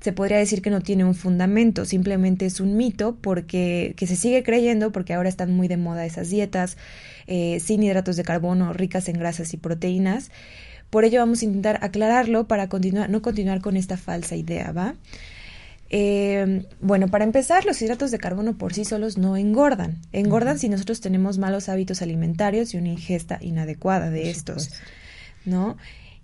se 0.00 0.12
podría 0.12 0.38
decir 0.38 0.62
que 0.62 0.70
no 0.70 0.80
tiene 0.80 1.04
un 1.04 1.14
fundamento, 1.14 1.84
simplemente 1.84 2.46
es 2.46 2.60
un 2.60 2.76
mito 2.76 3.16
porque 3.20 3.94
que 3.96 4.06
se 4.06 4.16
sigue 4.16 4.42
creyendo 4.42 4.92
porque 4.92 5.14
ahora 5.14 5.28
están 5.28 5.52
muy 5.52 5.68
de 5.68 5.76
moda 5.76 6.06
esas 6.06 6.30
dietas 6.30 6.76
eh, 7.26 7.60
sin 7.60 7.82
hidratos 7.82 8.16
de 8.16 8.24
carbono, 8.24 8.72
ricas 8.72 9.08
en 9.08 9.18
grasas 9.18 9.52
y 9.54 9.56
proteínas. 9.56 10.30
Por 10.90 11.04
ello 11.04 11.20
vamos 11.20 11.42
a 11.42 11.44
intentar 11.44 11.78
aclararlo 11.82 12.48
para 12.48 12.68
continuar, 12.68 13.10
no 13.10 13.20
continuar 13.20 13.60
con 13.60 13.76
esta 13.76 13.96
falsa 13.96 14.36
idea, 14.36 14.72
¿va? 14.72 14.94
Eh, 15.90 16.66
bueno, 16.80 17.08
para 17.08 17.24
empezar, 17.24 17.64
los 17.64 17.80
hidratos 17.80 18.10
de 18.10 18.18
carbono 18.18 18.56
por 18.56 18.74
sí 18.74 18.84
solos 18.84 19.16
no 19.16 19.36
engordan. 19.36 20.00
Engordan 20.12 20.58
si 20.58 20.68
nosotros 20.68 21.00
tenemos 21.00 21.38
malos 21.38 21.68
hábitos 21.68 22.02
alimentarios 22.02 22.74
y 22.74 22.78
una 22.78 22.88
ingesta 22.88 23.38
inadecuada 23.40 24.10
de 24.10 24.30
estos, 24.30 24.70
¿no? 25.44 25.76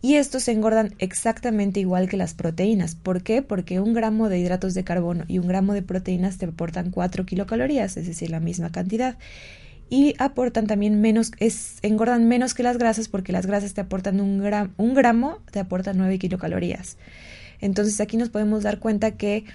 Y 0.04 0.16
estos 0.16 0.42
se 0.42 0.52
engordan 0.52 0.94
exactamente 0.98 1.80
igual 1.80 2.10
que 2.10 2.18
las 2.18 2.34
proteínas. 2.34 2.94
¿Por 2.94 3.22
qué? 3.22 3.40
Porque 3.40 3.80
un 3.80 3.94
gramo 3.94 4.28
de 4.28 4.38
hidratos 4.38 4.74
de 4.74 4.84
carbono 4.84 5.24
y 5.28 5.38
un 5.38 5.48
gramo 5.48 5.72
de 5.72 5.80
proteínas 5.80 6.36
te 6.36 6.44
aportan 6.44 6.90
4 6.90 7.24
kilocalorías, 7.24 7.96
es 7.96 8.06
decir, 8.06 8.28
la 8.28 8.38
misma 8.38 8.70
cantidad. 8.70 9.16
Y 9.88 10.14
aportan 10.18 10.66
también 10.66 11.00
menos, 11.00 11.32
es, 11.38 11.78
engordan 11.80 12.28
menos 12.28 12.52
que 12.52 12.62
las 12.62 12.76
grasas 12.76 13.08
porque 13.08 13.32
las 13.32 13.46
grasas 13.46 13.72
te 13.72 13.80
aportan 13.80 14.20
un, 14.20 14.42
gram, 14.42 14.74
un 14.76 14.92
gramo, 14.92 15.38
te 15.50 15.58
aportan 15.58 15.96
9 15.96 16.18
kilocalorías. 16.18 16.98
Entonces 17.62 17.98
aquí 17.98 18.18
nos 18.18 18.28
podemos 18.28 18.62
dar 18.62 18.80
cuenta 18.80 19.12
que 19.12 19.46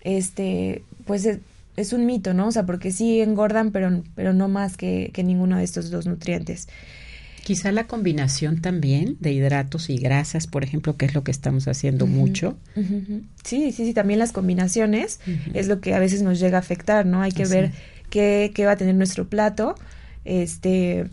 este, 0.00 0.82
pues 1.04 1.28
es, 1.76 1.92
un 1.92 2.06
mito, 2.06 2.32
¿no? 2.32 2.46
O 2.46 2.52
sea, 2.52 2.64
porque 2.64 2.90
sí 2.90 3.20
engordan, 3.20 3.70
pero, 3.70 4.02
pero 4.14 4.32
no 4.32 4.48
más 4.48 4.78
que 4.78 5.12
ninguno 5.22 5.58
de 5.58 5.64
estos 5.64 5.90
dos 5.90 6.06
nutrientes. 6.06 6.68
Quizá 7.42 7.72
la 7.72 7.86
combinación 7.86 8.60
también 8.60 9.16
de 9.20 9.32
hidratos 9.32 9.90
y 9.90 9.96
grasas, 9.96 10.46
por 10.46 10.64
ejemplo, 10.64 10.96
que 10.96 11.06
es 11.06 11.14
lo 11.14 11.24
que 11.24 11.30
estamos 11.30 11.68
haciendo 11.68 12.06
mucho. 12.06 12.58
Sí, 13.44 13.72
sí, 13.72 13.86
sí, 13.86 13.94
también 13.94 14.18
las 14.18 14.32
combinaciones 14.32 15.20
es 15.54 15.68
lo 15.68 15.80
que 15.80 15.94
a 15.94 15.98
veces 15.98 16.22
nos 16.22 16.38
llega 16.38 16.58
a 16.58 16.60
afectar, 16.60 17.06
¿no? 17.06 17.22
Hay 17.22 17.32
que 17.32 17.46
ver 17.46 17.72
qué, 18.10 18.52
qué, 18.54 18.66
va 18.66 18.72
a 18.72 18.76
tener 18.76 18.94
nuestro 18.94 19.28
plato, 19.28 19.74
este, 20.24 21.06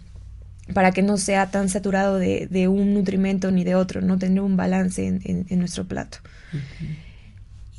para 0.73 0.91
que 0.91 1.01
no 1.01 1.17
sea 1.17 1.49
tan 1.49 1.69
saturado 1.69 2.17
de, 2.17 2.47
de 2.47 2.67
un 2.67 2.93
nutrimento 2.93 3.51
ni 3.51 3.63
de 3.63 3.75
otro, 3.75 4.01
no 4.01 4.17
tener 4.17 4.41
un 4.41 4.57
balance 4.57 5.05
en, 5.05 5.45
en, 5.47 5.59
nuestro 5.59 5.87
plato. 5.87 6.17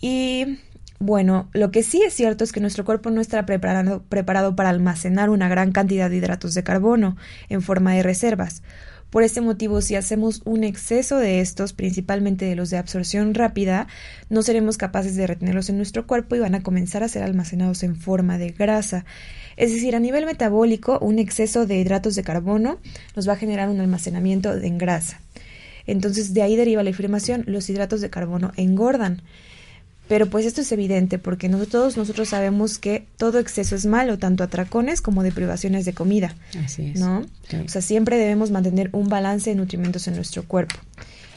Y 0.01 0.59
bueno, 1.01 1.49
lo 1.53 1.71
que 1.71 1.83
sí 1.83 2.03
es 2.03 2.13
cierto 2.13 2.43
es 2.43 2.53
que 2.53 2.61
nuestro 2.61 2.85
cuerpo 2.85 3.11
no 3.11 3.21
está 3.21 3.47
preparado, 3.47 4.57
para 4.57 4.69
almacenar 4.71 5.31
una 5.31 5.49
gran 5.49 5.71
cantidad 5.71 6.11
de 6.11 6.17
hidratos 6.17 6.55
de 6.55 6.65
carbono 6.65 7.17
en 7.49 7.63
forma 7.63 7.95
de 7.95 8.03
reservas. 8.03 8.63
Por 9.11 9.23
este 9.23 9.41
motivo, 9.41 9.81
si 9.81 9.95
hacemos 9.95 10.43
un 10.45 10.65
exceso 10.65 11.17
de 11.17 11.41
estos, 11.41 11.73
principalmente 11.73 12.45
de 12.45 12.57
los 12.57 12.69
de 12.69 12.77
absorción 12.77 13.33
rápida, 13.33 13.87
no 14.29 14.43
seremos 14.43 14.77
capaces 14.77 15.17
de 15.17 15.27
retenerlos 15.27 15.71
en 15.71 15.79
nuestro 15.79 16.07
cuerpo 16.07 16.37
y 16.37 16.41
van 16.41 16.55
a 16.55 16.63
comenzar 16.63 17.03
a 17.03 17.09
ser 17.09 17.23
almacenados 17.23 17.85
en 17.85 17.97
forma 17.97 18.37
de 18.37 18.51
grasa. 18.51 19.07
Es 19.57 19.73
decir, 19.73 19.97
a 19.97 20.01
nivel 20.01 20.27
metabólico, 20.27 20.99
un 20.99 21.19
exceso 21.19 21.65
de 21.65 21.79
hidratos 21.79 22.17
de 22.17 22.23
carbono 22.23 22.81
nos 23.17 23.27
va 23.27 23.33
a 23.33 23.37
generar 23.37 23.71
un 23.71 23.81
almacenamiento 23.81 24.53
en 24.55 24.77
grasa. 24.77 25.21
Entonces, 25.87 26.35
de 26.35 26.43
ahí 26.43 26.55
deriva 26.55 26.83
la 26.83 26.91
inflamación. 26.91 27.45
Los 27.47 27.71
hidratos 27.71 28.03
de 28.03 28.11
carbono 28.11 28.53
engordan. 28.57 29.23
Pero 30.09 30.27
pues 30.27 30.47
esto 30.47 30.63
es 30.63 30.73
evidente 30.73 31.19
porque 31.19 31.49
todos 31.49 31.97
nosotros 31.97 32.31
sabemos 32.31 32.79
que 32.79 33.07
todo 33.19 33.39
exceso 33.39 33.77
es 33.77 33.85
malo, 33.85 34.19
tanto 34.19 34.43
atracones 34.43 35.03
como 35.03 35.23
de 35.23 35.33
privaciones 35.33 35.85
de 35.85 35.93
comida. 35.93 36.35
Así 36.65 36.93
es. 36.95 37.01
¿No? 37.01 37.27
O 37.65 37.69
sea, 37.69 37.83
siempre 37.83 38.17
debemos 38.17 38.51
mantener 38.51 38.89
un 38.93 39.09
balance 39.09 39.51
de 39.51 39.57
nutrimentos 39.57 40.09
en 40.09 40.17
nuestro 40.17 40.45
cuerpo. 40.45 40.77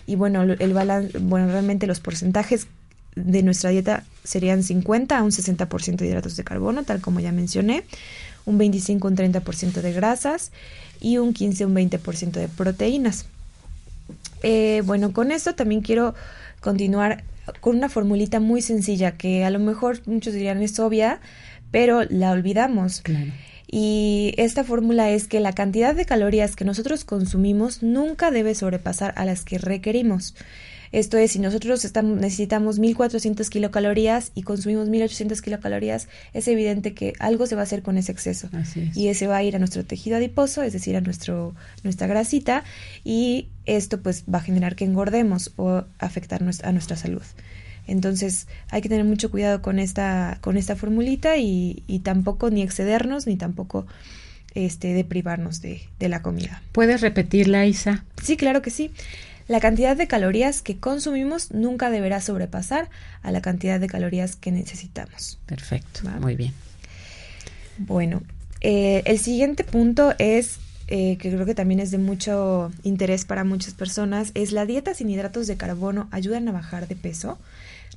Y 0.07 0.15
bueno, 0.15 0.43
el 0.43 0.73
balance, 0.73 1.17
bueno, 1.19 1.47
realmente 1.47 1.85
los 1.85 1.99
porcentajes 1.99 2.67
de 3.15 3.43
nuestra 3.43 3.71
dieta 3.71 4.05
serían 4.23 4.63
50 4.63 5.17
a 5.17 5.23
un 5.23 5.31
60% 5.31 5.97
de 5.97 6.07
hidratos 6.07 6.37
de 6.37 6.43
carbono, 6.43 6.83
tal 6.83 7.01
como 7.01 7.19
ya 7.19 7.31
mencioné, 7.33 7.83
un 8.45 8.57
25 8.57 9.07
un 9.07 9.15
30% 9.17 9.81
de 9.81 9.93
grasas 9.93 10.51
y 10.99 11.17
un 11.17 11.33
15 11.33 11.65
un 11.65 11.75
20% 11.75 12.31
de 12.31 12.47
proteínas. 12.47 13.25
Eh, 14.43 14.81
bueno, 14.85 15.13
con 15.13 15.31
esto 15.31 15.55
también 15.55 15.81
quiero 15.81 16.15
continuar 16.61 17.23
con 17.59 17.77
una 17.77 17.89
formulita 17.89 18.39
muy 18.39 18.61
sencilla 18.61 19.17
que 19.17 19.43
a 19.43 19.49
lo 19.49 19.59
mejor 19.59 20.01
muchos 20.05 20.33
dirían 20.33 20.61
es 20.61 20.79
obvia, 20.79 21.19
pero 21.71 22.03
la 22.09 22.31
olvidamos. 22.31 23.03
Y 23.67 24.33
esta 24.37 24.63
fórmula 24.63 25.09
es 25.11 25.27
que 25.27 25.39
la 25.39 25.53
cantidad 25.53 25.95
de 25.95 26.05
calorías 26.05 26.55
que 26.55 26.65
nosotros 26.65 27.05
consumimos 27.05 27.81
nunca 27.81 28.29
debe 28.29 28.53
sobrepasar 28.53 29.13
a 29.15 29.25
las 29.25 29.45
que 29.45 29.57
requerimos. 29.57 30.35
Esto 30.91 31.17
es, 31.17 31.31
si 31.31 31.39
nosotros 31.39 31.85
estamos, 31.85 32.19
necesitamos 32.19 32.79
1400 32.79 33.49
kilocalorías 33.49 34.31
y 34.35 34.43
consumimos 34.43 34.89
1800 34.89 35.41
kilocalorías, 35.41 36.09
es 36.33 36.47
evidente 36.47 36.93
que 36.93 37.13
algo 37.19 37.47
se 37.47 37.55
va 37.55 37.61
a 37.61 37.63
hacer 37.63 37.81
con 37.81 37.97
ese 37.97 38.11
exceso. 38.11 38.49
Y 38.93 39.07
ese 39.07 39.27
va 39.27 39.37
a 39.37 39.43
ir 39.43 39.55
a 39.55 39.59
nuestro 39.59 39.85
tejido 39.85 40.17
adiposo, 40.17 40.63
es 40.63 40.73
decir, 40.73 40.95
a 40.97 41.01
nuestro, 41.01 41.55
nuestra 41.83 42.07
grasita, 42.07 42.63
y 43.03 43.47
esto 43.65 44.01
pues 44.01 44.25
va 44.33 44.39
a 44.39 44.41
generar 44.41 44.75
que 44.75 44.85
engordemos 44.85 45.53
o 45.55 45.85
afectar 45.99 46.41
a 46.41 46.71
nuestra 46.71 46.97
salud. 46.97 47.23
Entonces 47.87 48.47
hay 48.69 48.81
que 48.81 48.89
tener 48.89 49.05
mucho 49.05 49.31
cuidado 49.31 49.61
con 49.61 49.79
esta, 49.79 50.37
con 50.41 50.57
esta 50.57 50.75
formulita 50.75 51.37
y, 51.37 51.83
y 51.87 51.99
tampoco 51.99 52.49
ni 52.49 52.61
excedernos 52.61 53.27
ni 53.27 53.37
tampoco 53.37 53.87
este, 54.53 54.93
deprivarnos 54.93 55.61
de, 55.61 55.81
de 55.99 56.09
la 56.09 56.21
comida. 56.21 56.61
¿Puedes 56.71 57.01
repetirla, 57.01 57.65
Isa? 57.65 58.03
Sí, 58.21 58.37
claro 58.37 58.61
que 58.61 58.69
sí. 58.69 58.91
La 59.51 59.59
cantidad 59.59 59.97
de 59.97 60.07
calorías 60.07 60.61
que 60.61 60.79
consumimos 60.79 61.51
nunca 61.51 61.89
deberá 61.89 62.21
sobrepasar 62.21 62.89
a 63.21 63.31
la 63.31 63.41
cantidad 63.41 63.81
de 63.81 63.87
calorías 63.87 64.37
que 64.37 64.49
necesitamos. 64.49 65.39
Perfecto, 65.45 66.09
muy 66.21 66.37
bien. 66.37 66.53
Bueno, 67.77 68.23
eh, 68.61 69.01
el 69.03 69.19
siguiente 69.19 69.65
punto 69.65 70.13
es, 70.19 70.59
eh, 70.87 71.17
que 71.17 71.29
creo 71.29 71.45
que 71.45 71.53
también 71.53 71.81
es 71.81 71.91
de 71.91 71.97
mucho 71.97 72.71
interés 72.83 73.25
para 73.25 73.43
muchas 73.43 73.73
personas, 73.73 74.31
es 74.35 74.53
la 74.53 74.65
dieta 74.65 74.93
sin 74.93 75.09
hidratos 75.09 75.47
de 75.47 75.57
carbono 75.57 76.07
ayudan 76.11 76.47
a 76.47 76.53
bajar 76.53 76.87
de 76.87 76.95
peso. 76.95 77.37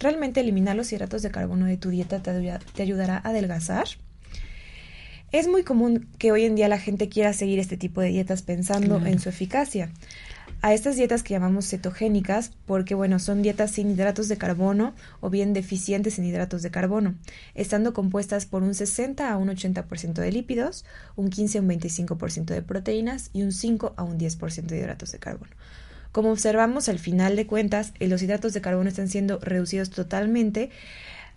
¿Realmente 0.00 0.40
eliminar 0.40 0.74
los 0.74 0.92
hidratos 0.92 1.22
de 1.22 1.30
carbono 1.30 1.66
de 1.66 1.76
tu 1.76 1.90
dieta 1.90 2.20
te, 2.20 2.82
ayudará 2.82 3.18
a 3.18 3.28
adelgazar? 3.28 3.86
Es 5.30 5.46
muy 5.46 5.62
común 5.62 6.08
que 6.18 6.32
hoy 6.32 6.46
en 6.46 6.56
día 6.56 6.66
la 6.66 6.80
gente 6.80 7.08
quiera 7.08 7.32
seguir 7.32 7.60
este 7.60 7.76
tipo 7.76 8.00
de 8.00 8.08
dietas 8.08 8.42
pensando 8.42 9.00
en 9.06 9.20
su 9.20 9.28
eficacia 9.28 9.92
a 10.64 10.72
estas 10.72 10.96
dietas 10.96 11.22
que 11.22 11.34
llamamos 11.34 11.68
cetogénicas 11.68 12.50
porque, 12.64 12.94
bueno, 12.94 13.18
son 13.18 13.42
dietas 13.42 13.72
sin 13.72 13.90
hidratos 13.90 14.28
de 14.28 14.38
carbono 14.38 14.94
o 15.20 15.28
bien 15.28 15.52
deficientes 15.52 16.18
en 16.18 16.24
hidratos 16.24 16.62
de 16.62 16.70
carbono, 16.70 17.16
estando 17.54 17.92
compuestas 17.92 18.46
por 18.46 18.62
un 18.62 18.72
60 18.72 19.30
a 19.30 19.36
un 19.36 19.48
80% 19.48 20.14
de 20.14 20.32
lípidos, 20.32 20.86
un 21.16 21.28
15 21.28 21.58
a 21.58 21.60
un 21.60 21.68
25% 21.68 22.46
de 22.46 22.62
proteínas 22.62 23.28
y 23.34 23.42
un 23.42 23.52
5 23.52 23.92
a 23.98 24.04
un 24.04 24.18
10% 24.18 24.62
de 24.62 24.78
hidratos 24.78 25.12
de 25.12 25.18
carbono. 25.18 25.50
Como 26.12 26.30
observamos, 26.30 26.88
al 26.88 26.98
final 26.98 27.36
de 27.36 27.46
cuentas, 27.46 27.92
eh, 28.00 28.08
los 28.08 28.22
hidratos 28.22 28.54
de 28.54 28.62
carbono 28.62 28.88
están 28.88 29.10
siendo 29.10 29.40
reducidos 29.40 29.90
totalmente 29.90 30.70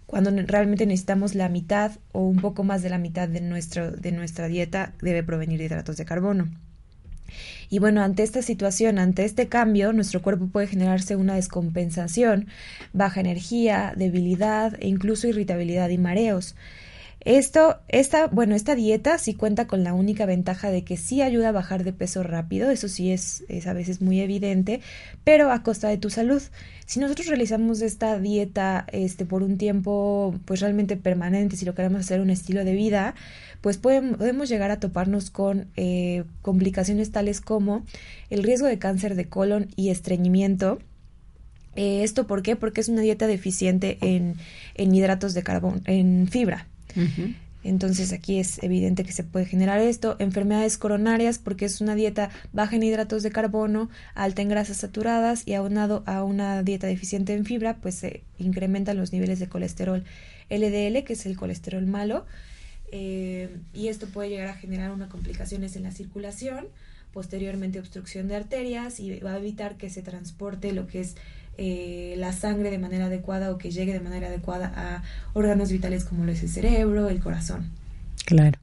cuando 0.05 0.32
realmente 0.32 0.86
necesitamos 0.86 1.36
la 1.36 1.49
mitad 1.49 1.91
o 2.13 2.21
un 2.21 2.38
poco 2.38 2.63
más 2.63 2.82
de 2.82 2.91
la 2.91 2.97
mitad 2.97 3.28
de, 3.28 3.41
nuestro, 3.41 3.91
de 3.91 4.13
nuestra 4.13 4.47
dieta 4.47 4.93
debe 5.01 5.21
provenir 5.21 5.59
de 5.59 5.65
hidratos 5.65 5.97
de 5.97 6.05
carbono. 6.05 6.47
Y 7.69 7.80
bueno, 7.80 8.01
ante 8.01 8.23
esta 8.23 8.41
situación, 8.41 8.99
ante 8.99 9.25
este 9.25 9.47
cambio, 9.47 9.93
nuestro 9.93 10.21
cuerpo 10.21 10.47
puede 10.47 10.67
generarse 10.67 11.15
una 11.15 11.36
descompensación, 11.36 12.47
baja 12.93 13.19
energía, 13.19 13.93
debilidad 13.95 14.75
e 14.80 14.88
incluso 14.88 15.28
irritabilidad 15.28 15.89
y 15.89 15.97
mareos. 15.97 16.55
Esto, 17.28 17.82
esta, 17.89 18.28
bueno, 18.28 18.55
esta 18.55 18.73
dieta 18.73 19.17
sí 19.17 19.34
cuenta 19.34 19.67
con 19.67 19.84
la 19.84 19.93
única 19.93 20.25
ventaja 20.25 20.71
de 20.71 20.86
que 20.86 20.95
sí 20.95 21.21
ayuda 21.21 21.49
a 21.49 21.51
bajar 21.51 21.84
de 21.84 21.91
peso 21.91 22.23
rápido, 22.23 22.71
eso 22.71 22.88
sí 22.88 23.11
es, 23.11 23.43
a 23.67 23.73
veces 23.73 24.01
muy 24.01 24.21
evidente, 24.21 24.80
pero 25.25 25.51
a 25.51 25.61
costa 25.61 25.89
de 25.89 25.97
tu 25.97 26.09
salud. 26.09 26.41
Si 26.86 27.01
nosotros 27.01 27.28
realizamos 27.28 27.82
esta 27.82 28.17
dieta 28.17 28.88
este, 28.93 29.25
por 29.25 29.43
un 29.43 29.57
tiempo 29.57 30.36
pues 30.45 30.61
realmente 30.61 30.95
permanente, 30.95 31.57
si 31.57 31.65
lo 31.65 31.75
queremos 31.75 31.99
hacer 31.99 32.21
un 32.21 32.30
estilo 32.30 32.63
de 32.63 32.75
vida, 32.75 33.13
pues 33.59 33.75
podemos 33.75 34.47
llegar 34.47 34.71
a 34.71 34.80
toparnos 34.80 35.30
con 35.30 35.67
eh, 35.75 36.23
complicaciones 36.41 37.11
tales 37.11 37.41
como 37.41 37.84
el 38.30 38.41
riesgo 38.41 38.67
de 38.67 38.80
cáncer 38.80 39.15
de 39.15 39.28
colon 39.28 39.67
y 39.75 39.89
estreñimiento. 39.89 40.80
Eh, 41.75 42.03
¿Esto 42.03 42.25
por 42.25 42.41
qué? 42.41 42.55
Porque 42.55 42.80
es 42.80 42.88
una 42.88 43.01
dieta 43.01 43.28
deficiente 43.28 43.97
en, 43.99 44.36
en 44.75 44.95
hidratos 44.95 45.34
de 45.34 45.43
carbono, 45.43 45.82
en 45.88 46.30
fibra. 46.30 46.67
Entonces 47.63 48.13
aquí 48.13 48.39
es 48.39 48.63
evidente 48.63 49.03
que 49.03 49.11
se 49.11 49.23
puede 49.23 49.45
generar 49.45 49.79
esto, 49.81 50.15
enfermedades 50.19 50.77
coronarias 50.77 51.37
porque 51.37 51.65
es 51.65 51.81
una 51.81 51.95
dieta 51.95 52.29
baja 52.53 52.75
en 52.75 52.83
hidratos 52.83 53.23
de 53.23 53.31
carbono, 53.31 53.89
alta 54.13 54.41
en 54.41 54.49
grasas 54.49 54.77
saturadas 54.77 55.43
y 55.45 55.53
aunado 55.53 56.03
a 56.05 56.23
una 56.23 56.63
dieta 56.63 56.87
deficiente 56.87 57.33
en 57.33 57.45
fibra, 57.45 57.77
pues 57.77 57.95
se 57.95 58.23
incrementan 58.37 58.95
los 58.95 59.11
niveles 59.11 59.39
de 59.39 59.49
colesterol 59.49 60.05
LDL, 60.49 61.03
que 61.03 61.13
es 61.13 61.25
el 61.25 61.35
colesterol 61.35 61.85
malo, 61.85 62.25
eh, 62.91 63.49
y 63.73 63.89
esto 63.89 64.07
puede 64.07 64.29
llegar 64.29 64.47
a 64.47 64.53
generar 64.53 64.91
unas 64.91 65.09
complicaciones 65.09 65.75
en 65.75 65.83
la 65.83 65.91
circulación, 65.91 66.67
posteriormente 67.11 67.79
obstrucción 67.79 68.27
de 68.27 68.35
arterias 68.35 68.99
y 68.99 69.19
va 69.19 69.33
a 69.33 69.37
evitar 69.37 69.75
que 69.75 69.89
se 69.89 70.01
transporte 70.03 70.71
lo 70.71 70.87
que 70.87 71.01
es 71.01 71.15
eh, 71.57 72.15
la 72.17 72.33
sangre 72.33 72.69
de 72.71 72.77
manera 72.77 73.05
adecuada 73.05 73.51
o 73.51 73.57
que 73.57 73.71
llegue 73.71 73.93
de 73.93 73.99
manera 73.99 74.27
adecuada 74.27 74.71
a 74.75 75.03
órganos 75.33 75.71
vitales 75.71 76.03
como 76.03 76.25
lo 76.25 76.31
es 76.31 76.43
el 76.43 76.49
cerebro, 76.49 77.09
el 77.09 77.19
corazón. 77.19 77.71
Claro. 78.25 78.59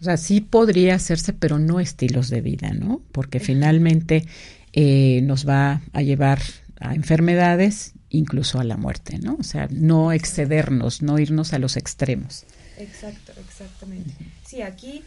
O 0.00 0.04
sea, 0.04 0.16
sí 0.16 0.40
podría 0.40 0.94
hacerse, 0.94 1.32
pero 1.32 1.58
no 1.58 1.80
estilos 1.80 2.30
de 2.30 2.40
vida, 2.40 2.72
¿no? 2.72 3.02
Porque 3.12 3.40
finalmente 3.40 4.24
eh, 4.72 5.20
nos 5.22 5.48
va 5.48 5.82
a 5.92 6.02
llevar 6.02 6.40
a 6.80 6.94
enfermedades, 6.94 7.94
incluso 8.08 8.60
a 8.60 8.64
la 8.64 8.76
muerte, 8.76 9.18
¿no? 9.18 9.36
O 9.40 9.42
sea, 9.42 9.68
no 9.70 10.12
excedernos, 10.12 11.02
no 11.02 11.18
irnos 11.18 11.52
a 11.52 11.58
los 11.58 11.76
extremos. 11.76 12.44
Exacto, 12.78 13.32
exactamente. 13.40 14.14
Sí, 14.46 14.62
aquí 14.62 15.02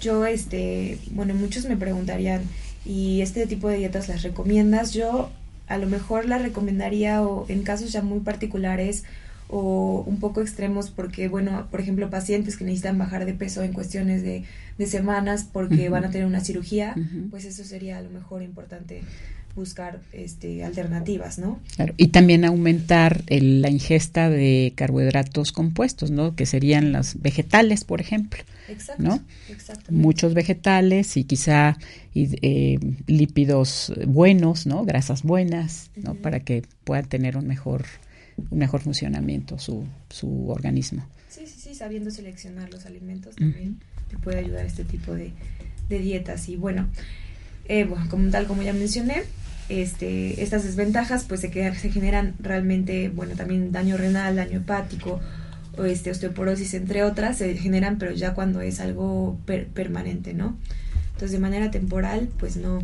yo, 0.00 0.24
este, 0.26 0.98
bueno, 1.10 1.34
muchos 1.34 1.66
me 1.66 1.76
preguntarían, 1.76 2.42
¿y 2.86 3.20
este 3.20 3.46
tipo 3.46 3.68
de 3.68 3.78
dietas 3.78 4.08
las 4.08 4.22
recomiendas? 4.22 4.92
Yo 4.92 5.30
a 5.70 5.78
lo 5.78 5.86
mejor 5.86 6.26
las 6.26 6.42
recomendaría 6.42 7.22
o 7.22 7.46
en 7.48 7.62
casos 7.62 7.92
ya 7.92 8.02
muy 8.02 8.20
particulares 8.20 9.04
o 9.48 10.04
un 10.06 10.18
poco 10.18 10.40
extremos 10.40 10.90
porque, 10.90 11.28
bueno, 11.28 11.68
por 11.70 11.80
ejemplo, 11.80 12.10
pacientes 12.10 12.56
que 12.56 12.64
necesitan 12.64 12.98
bajar 12.98 13.24
de 13.24 13.34
peso 13.34 13.62
en 13.62 13.72
cuestiones 13.72 14.22
de, 14.22 14.44
de 14.78 14.86
semanas 14.86 15.44
porque 15.44 15.88
van 15.88 16.04
a 16.04 16.10
tener 16.10 16.26
una 16.26 16.40
cirugía, 16.40 16.94
pues 17.30 17.44
eso 17.44 17.64
sería 17.64 17.98
a 17.98 18.02
lo 18.02 18.10
mejor 18.10 18.42
importante 18.42 19.02
buscar 19.60 20.00
este, 20.12 20.64
alternativas, 20.64 21.38
¿no? 21.38 21.60
Y 21.96 22.08
también 22.08 22.44
aumentar 22.44 23.22
la 23.28 23.70
ingesta 23.70 24.30
de 24.30 24.72
carbohidratos 24.74 25.52
compuestos, 25.52 26.10
¿no? 26.10 26.34
Que 26.34 26.46
serían 26.46 26.92
los 26.92 27.20
vegetales, 27.20 27.84
por 27.84 28.00
ejemplo. 28.00 28.42
Exacto. 28.68 29.02
¿no? 29.02 29.22
Muchos 29.90 30.32
vegetales 30.34 31.16
y 31.16 31.24
quizá 31.24 31.76
eh, 32.14 32.78
lípidos 33.06 33.92
buenos, 34.06 34.66
¿no? 34.66 34.84
Grasas 34.84 35.22
buenas, 35.22 35.90
¿no? 35.96 36.14
Para 36.14 36.40
que 36.40 36.62
puedan 36.84 37.06
tener 37.06 37.36
un 37.36 37.46
mejor, 37.46 37.84
un 38.50 38.58
mejor 38.58 38.80
funcionamiento 38.80 39.58
su, 39.58 39.84
su 40.08 40.48
organismo. 40.48 41.06
Sí, 41.28 41.42
sí, 41.46 41.60
sí, 41.60 41.74
sabiendo 41.74 42.10
seleccionar 42.10 42.70
los 42.70 42.86
alimentos 42.86 43.36
también 43.36 43.78
te 44.08 44.18
puede 44.18 44.38
ayudar 44.40 44.66
este 44.66 44.84
tipo 44.84 45.14
de, 45.14 45.32
de 45.88 45.98
dietas. 45.98 46.48
Y 46.48 46.56
bueno, 46.56 46.88
eh, 47.66 47.84
bueno, 47.84 48.06
como 48.08 48.30
tal 48.30 48.46
como 48.46 48.62
ya 48.62 48.72
mencioné, 48.72 49.22
este, 49.70 50.42
estas 50.42 50.64
desventajas 50.64 51.24
pues 51.24 51.40
se, 51.40 51.50
se 51.50 51.90
generan 51.90 52.34
realmente, 52.40 53.08
bueno, 53.08 53.36
también 53.36 53.72
daño 53.72 53.96
renal, 53.96 54.36
daño 54.36 54.58
hepático, 54.58 55.20
o 55.78 55.84
este, 55.84 56.10
osteoporosis, 56.10 56.74
entre 56.74 57.04
otras, 57.04 57.38
se 57.38 57.56
generan, 57.56 57.98
pero 57.98 58.12
ya 58.12 58.34
cuando 58.34 58.60
es 58.60 58.80
algo 58.80 59.38
permanente, 59.74 60.34
¿no? 60.34 60.58
Entonces, 61.12 61.32
de 61.32 61.38
manera 61.38 61.70
temporal, 61.70 62.28
pues 62.38 62.56
no, 62.56 62.82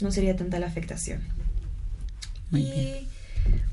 no 0.00 0.12
sería 0.12 0.36
tanta 0.36 0.58
la 0.58 0.66
afectación. 0.66 1.20
y 2.52 3.06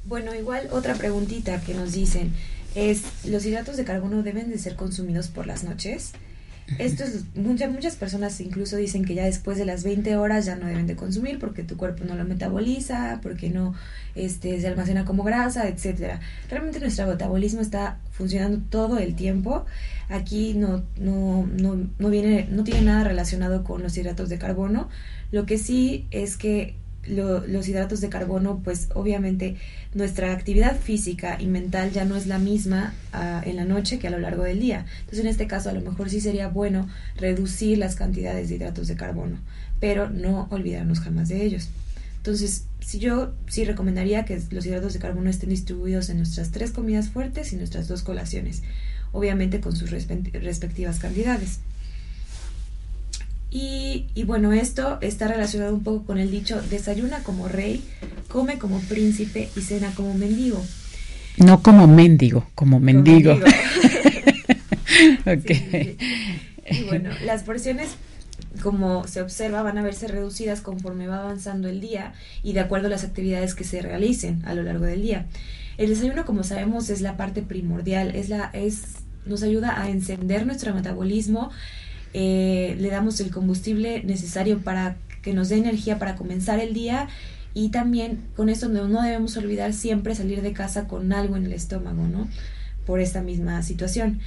bueno, 0.06 0.34
igual 0.34 0.70
otra 0.72 0.96
preguntita 0.96 1.60
que 1.60 1.74
nos 1.74 1.92
dicen 1.92 2.32
es, 2.76 3.04
¿los 3.26 3.46
hidratos 3.46 3.76
de 3.76 3.84
carbono 3.84 4.24
deben 4.24 4.50
de 4.50 4.58
ser 4.58 4.76
consumidos 4.76 5.28
por 5.28 5.48
las 5.48 5.64
noches? 5.64 6.14
Esto 6.80 7.06
es, 7.06 7.24
muchas, 7.36 7.72
muchas 7.72 7.96
personas 7.96 8.40
incluso 8.42 8.76
dicen 8.76 9.06
que 9.06 9.16
ya 9.16 9.24
después 9.24 9.58
de 9.58 9.66
las 9.66 9.84
20 9.84 10.18
horas 10.18 10.46
ya 10.46 10.58
no 10.58 10.68
deben 10.68 10.86
de 10.86 10.98
consumir 10.98 11.40
porque 11.40 11.64
tu 11.64 11.78
cuerpo 11.78 12.04
no 12.04 12.16
lo 12.16 12.26
metaboliza, 12.26 13.20
porque 13.24 13.50
no 13.50 13.74
este, 14.16 14.60
se 14.60 14.68
almacena 14.68 15.06
como 15.06 15.24
grasa, 15.24 15.70
etcétera. 15.70 16.20
Realmente 16.50 16.80
nuestro 16.80 17.08
metabolismo 17.08 17.62
está 17.62 18.00
funcionando 18.12 18.60
todo 18.70 18.98
el 19.00 19.16
tiempo. 19.16 19.66
Aquí 20.10 20.56
no, 20.56 20.84
no, 21.00 21.48
no, 21.58 21.88
no, 21.98 22.10
viene, 22.10 22.48
no 22.52 22.64
tiene 22.64 22.82
nada 22.82 23.06
relacionado 23.06 23.64
con 23.64 23.82
los 23.82 23.98
hidratos 23.98 24.28
de 24.28 24.38
carbono. 24.38 24.90
Lo 25.32 25.46
que 25.46 25.58
sí 25.58 26.06
es 26.12 26.36
que 26.36 26.76
los 27.08 27.68
hidratos 27.68 28.02
de 28.02 28.10
carbono, 28.10 28.62
pues 28.64 28.90
obviamente 28.94 29.56
nuestra 29.94 30.32
actividad 30.32 30.80
física 30.80 31.38
y 31.40 31.48
mental 31.48 31.92
ya 31.92 32.06
no 32.06 32.16
es 32.16 32.28
la 32.28 32.40
misma 32.40 32.94
ah, 33.14 33.42
en 33.46 33.56
la 33.56 33.66
noche 33.66 34.00
que 34.00 34.08
a 34.08 34.12
lo 34.12 34.20
largo 34.20 34.44
del 34.44 34.60
día. 34.60 34.86
Entonces, 35.00 35.20
en 35.20 35.28
este 35.28 35.48
caso, 35.48 35.70
a 35.70 35.74
lo 35.74 35.82
mejor 35.82 36.10
sí 36.10 36.22
sería 36.22 36.48
bueno 36.48 36.88
reducir 37.16 37.78
las 37.78 37.96
cantidades 37.96 38.50
de 38.50 38.56
hidratos 38.56 38.88
de 38.88 38.96
carbono, 38.96 39.38
pero 39.80 40.10
no 40.10 40.48
olvidarnos 40.52 41.00
jamás 41.00 41.30
de 41.30 41.44
ellos. 41.44 41.70
Entonces, 42.18 42.66
si 42.82 43.00
yo 43.00 43.34
sí 43.48 43.64
recomendaría 43.64 44.26
que 44.26 44.42
los 44.52 44.66
hidratos 44.66 44.94
de 44.94 45.00
carbono 45.00 45.30
estén 45.30 45.50
distribuidos 45.50 46.10
en 46.10 46.18
nuestras 46.18 46.52
tres 46.52 46.72
comidas 46.72 47.10
fuertes 47.10 47.54
y 47.54 47.56
nuestras 47.56 47.88
dos 47.88 48.02
colaciones, 48.02 48.64
obviamente 49.12 49.62
con 49.62 49.76
sus 49.76 49.92
respectivas 49.92 51.00
cantidades. 51.00 51.60
Y, 53.50 54.08
y, 54.14 54.24
bueno, 54.24 54.52
esto 54.52 54.98
está 55.02 55.28
relacionado 55.28 55.74
un 55.74 55.84
poco 55.84 56.06
con 56.06 56.18
el 56.18 56.30
dicho, 56.30 56.62
desayuna 56.62 57.24
como 57.24 57.48
rey, 57.48 57.84
come 58.28 58.58
como 58.58 58.80
príncipe 58.82 59.50
y 59.56 59.62
cena 59.62 59.92
como 59.96 60.14
mendigo. 60.14 60.64
No 61.38 61.62
como 61.62 61.88
mendigo, 61.88 62.46
como 62.56 62.80
mendigo. 62.80 63.40
Y 66.70 66.84
bueno, 66.84 67.12
las 67.26 67.44
porciones, 67.44 67.90
como 68.62 69.08
se 69.08 69.22
observa, 69.22 69.62
van 69.62 69.78
a 69.78 69.84
verse 69.84 70.08
reducidas 70.08 70.62
conforme 70.62 71.08
va 71.08 71.20
avanzando 71.20 71.70
el 71.70 71.80
día 71.80 72.14
y 72.44 72.54
de 72.54 72.60
acuerdo 72.60 72.88
a 72.88 72.90
las 72.90 73.04
actividades 73.04 73.56
que 73.56 73.64
se 73.64 73.82
realicen 73.82 74.42
a 74.46 74.54
lo 74.54 74.64
largo 74.64 74.86
del 74.86 75.02
día. 75.02 75.28
El 75.78 75.90
desayuno, 75.90 76.26
como 76.26 76.44
sabemos, 76.44 76.90
es 76.90 77.02
la 77.02 77.18
parte 77.18 77.42
primordial, 77.42 78.16
es 78.16 78.30
la, 78.30 78.50
es, 78.54 78.96
nos 79.26 79.44
ayuda 79.44 79.82
a 79.82 79.90
encender 79.90 80.46
nuestro 80.46 80.74
metabolismo, 80.74 81.52
eh, 82.14 82.76
le 82.80 82.90
damos 82.90 83.20
el 83.20 83.32
combustible 83.32 84.04
necesario 84.04 84.60
para 84.60 84.98
que 85.22 85.34
nos 85.34 85.50
dé 85.50 85.58
energía 85.58 86.00
para 86.00 86.16
comenzar 86.16 86.60
el 86.60 86.74
día 86.74 87.08
y 87.54 87.70
también 87.70 88.24
con 88.36 88.50
esto 88.50 88.70
no, 88.70 89.02
debemos 89.02 89.36
olvidar 89.36 89.74
siempre 89.74 90.14
salir 90.14 90.42
de 90.42 90.54
casa 90.54 90.88
con 90.88 91.12
algo 91.12 91.36
en 91.38 91.46
el 91.46 91.54
estómago, 91.54 92.08
¿no? 92.08 92.28
Por 92.86 93.00
esta 93.00 93.22
misma 93.22 93.64
situación. 93.64 94.20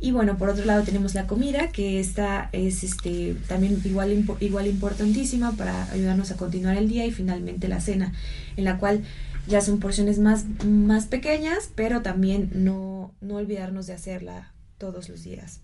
Y 0.00 0.10
bueno, 0.10 0.36
por 0.38 0.48
otro 0.48 0.64
lado 0.64 0.82
tenemos 0.82 1.14
la 1.14 1.26
comida, 1.26 1.68
que 1.68 2.00
esta 2.00 2.48
es 2.52 2.82
este, 2.82 3.36
también 3.46 3.80
igual, 3.84 4.24
igual 4.40 4.66
importantísima 4.66 5.52
para 5.52 5.90
ayudarnos 5.92 6.30
a 6.30 6.36
continuar 6.36 6.76
el 6.76 6.88
día 6.88 7.04
y 7.06 7.12
finalmente 7.12 7.68
la 7.68 7.80
cena, 7.80 8.12
en 8.56 8.64
la 8.64 8.78
cual 8.78 9.02
ya 9.46 9.60
son 9.60 9.78
porciones 9.78 10.18
más, 10.18 10.46
más 10.64 11.06
pequeñas, 11.06 11.70
pero 11.74 12.02
también 12.02 12.50
no, 12.54 13.12
no 13.20 13.36
olvidarnos 13.36 13.86
de 13.86 13.92
hacerla 13.92 14.52
todos 14.78 15.08
los 15.08 15.22
días. 15.22 15.60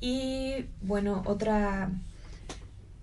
Y 0.00 0.66
bueno, 0.82 1.22
otra, 1.26 1.90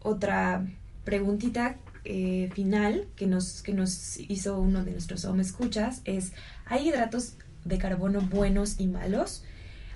otra 0.01 0.65
preguntita 1.03 1.77
eh, 2.05 2.49
final 2.53 3.07
que 3.15 3.27
nos, 3.27 3.61
que 3.61 3.73
nos 3.73 4.19
hizo 4.19 4.59
uno 4.59 4.83
de 4.83 4.91
nuestros 4.91 5.25
home 5.25 5.41
escuchas 5.41 6.01
es, 6.05 6.33
¿hay 6.65 6.89
hidratos 6.89 7.35
de 7.65 7.77
carbono 7.77 8.21
buenos 8.21 8.79
y 8.79 8.87
malos? 8.87 9.43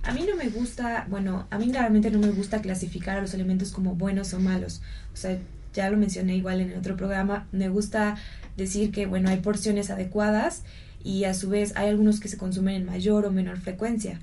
A 0.04 0.14
mí 0.14 0.26
no 0.28 0.36
me 0.38 0.50
gusta, 0.50 1.06
bueno, 1.10 1.48
a 1.50 1.58
mí 1.58 1.72
realmente 1.72 2.10
no 2.10 2.20
me 2.20 2.30
gusta 2.30 2.62
clasificar 2.62 3.18
a 3.18 3.22
los 3.22 3.34
alimentos 3.34 3.72
como 3.72 3.96
buenos 3.96 4.34
o 4.34 4.40
malos. 4.40 4.82
O 5.14 5.18
sea, 5.18 5.38
ya 5.74 5.90
lo 5.90 5.98
mencioné 5.98 6.36
igual 6.36 6.62
en 6.62 6.72
el 6.72 6.78
otro 6.78 6.96
programa, 6.96 7.48
me 7.52 7.70
gusta 7.70 8.16
decir 8.56 8.92
que, 8.92 9.06
bueno, 9.06 9.30
hay 9.30 9.38
porciones 9.42 9.90
adecuadas 9.90 10.64
y 11.04 11.26
a 11.26 11.34
su 11.34 11.50
vez 11.50 11.74
hay 11.76 11.90
algunos 11.90 12.20
que 12.20 12.30
se 12.30 12.38
consumen 12.38 12.76
en 12.76 12.86
mayor 12.86 13.26
o 13.26 13.32
menor 13.32 13.58
frecuencia 13.58 14.20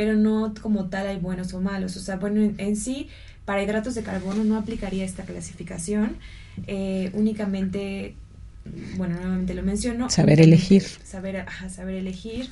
pero 0.00 0.14
no 0.14 0.54
como 0.62 0.86
tal 0.86 1.06
hay 1.08 1.18
buenos 1.18 1.52
o 1.52 1.60
malos. 1.60 1.94
O 1.98 2.00
sea, 2.00 2.16
bueno, 2.16 2.54
en, 2.56 2.76
sí, 2.76 3.08
para 3.44 3.62
hidratos 3.62 3.94
de 3.94 4.02
carbono 4.02 4.44
no 4.44 4.56
aplicaría 4.56 5.04
esta 5.04 5.24
clasificación, 5.24 6.16
eh, 6.66 7.10
únicamente 7.12 8.14
bueno, 8.96 9.16
nuevamente 9.16 9.52
lo 9.52 9.62
menciono. 9.62 10.08
Saber 10.08 10.40
elegir. 10.40 10.84
Saber, 11.04 11.44
saber 11.68 11.96
elegir. 11.96 12.48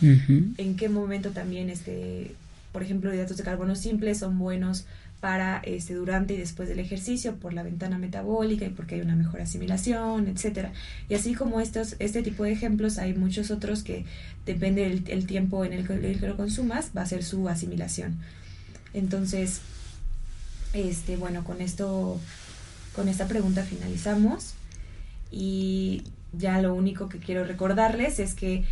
En 0.58 0.76
qué 0.76 0.90
momento 0.90 1.30
también, 1.30 1.70
este, 1.70 2.32
por 2.70 2.82
ejemplo, 2.82 3.14
hidratos 3.14 3.38
de 3.38 3.44
carbono 3.44 3.76
simples 3.76 4.18
son 4.18 4.38
buenos 4.38 4.84
para 5.20 5.58
este 5.64 5.94
durante 5.94 6.34
y 6.34 6.36
después 6.36 6.68
del 6.68 6.78
ejercicio 6.78 7.36
por 7.36 7.52
la 7.52 7.62
ventana 7.62 7.98
metabólica 7.98 8.64
y 8.64 8.70
porque 8.70 8.96
hay 8.96 9.00
una 9.00 9.16
mejor 9.16 9.40
asimilación, 9.40 10.28
etcétera. 10.28 10.72
Y 11.08 11.14
así 11.14 11.34
como 11.34 11.60
estos 11.60 11.96
este 11.98 12.22
tipo 12.22 12.44
de 12.44 12.52
ejemplos 12.52 12.98
hay 12.98 13.14
muchos 13.14 13.50
otros 13.50 13.82
que 13.82 14.04
depende 14.46 14.88
del 14.88 15.26
tiempo 15.26 15.64
en 15.64 15.72
el 15.72 15.86
que, 15.86 16.14
lo 16.14 16.36
consumas 16.36 16.90
va 16.96 17.02
a 17.02 17.06
ser 17.06 17.24
su 17.24 17.48
asimilación. 17.48 18.18
Entonces, 18.94 19.60
este 20.72 21.16
bueno, 21.16 21.42
con 21.44 21.60
esto 21.60 22.20
con 22.94 23.08
esta 23.08 23.26
pregunta 23.26 23.62
finalizamos 23.62 24.54
y 25.30 26.04
ya 26.32 26.60
lo 26.62 26.74
único 26.74 27.08
que 27.08 27.18
quiero 27.18 27.44
recordarles 27.44 28.18
es 28.18 28.34
que 28.34 28.64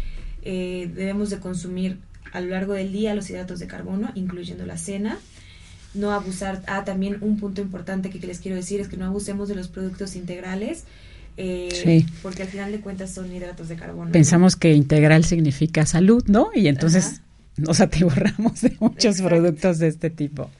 eh, 0.42 0.90
debemos 0.94 1.30
de 1.30 1.38
consumir 1.38 1.98
a 2.32 2.40
lo 2.40 2.50
largo 2.50 2.74
del 2.74 2.92
día 2.92 3.14
los 3.14 3.30
hidratos 3.30 3.58
de 3.58 3.66
carbono, 3.66 4.12
incluyendo 4.14 4.64
la 4.66 4.78
cena 4.78 5.18
no 5.96 6.12
abusar. 6.12 6.62
Ah, 6.66 6.84
también 6.84 7.18
un 7.20 7.38
punto 7.38 7.60
importante 7.60 8.10
que, 8.10 8.24
les 8.26 8.40
quiero 8.40 8.56
decir 8.56 8.80
es 8.80 8.88
que 8.88 8.96
no 8.96 9.06
abusemos 9.06 9.48
de 9.48 9.54
los 9.54 9.68
productos 9.68 10.16
integrales. 10.16 10.84
Eh, 11.38 12.06
porque 12.22 12.42
al 12.42 12.48
final 12.48 12.72
de 12.72 12.80
cuentas 12.80 13.10
son 13.10 13.30
hidratos 13.34 13.68
de 13.68 13.76
carbono. 13.76 14.10
Pensamos 14.10 14.56
que 14.56 14.72
integral 14.72 15.24
significa 15.24 15.84
salud, 15.84 16.24
¿no? 16.26 16.48
Y 16.54 16.68
entonces 16.68 17.20
nos 17.56 17.80
atiborramos 17.80 18.60
de 18.60 18.76
muchos 18.80 19.20
productos 19.20 19.78
de 19.78 19.88
este 19.88 20.10
tipo. 20.10 20.50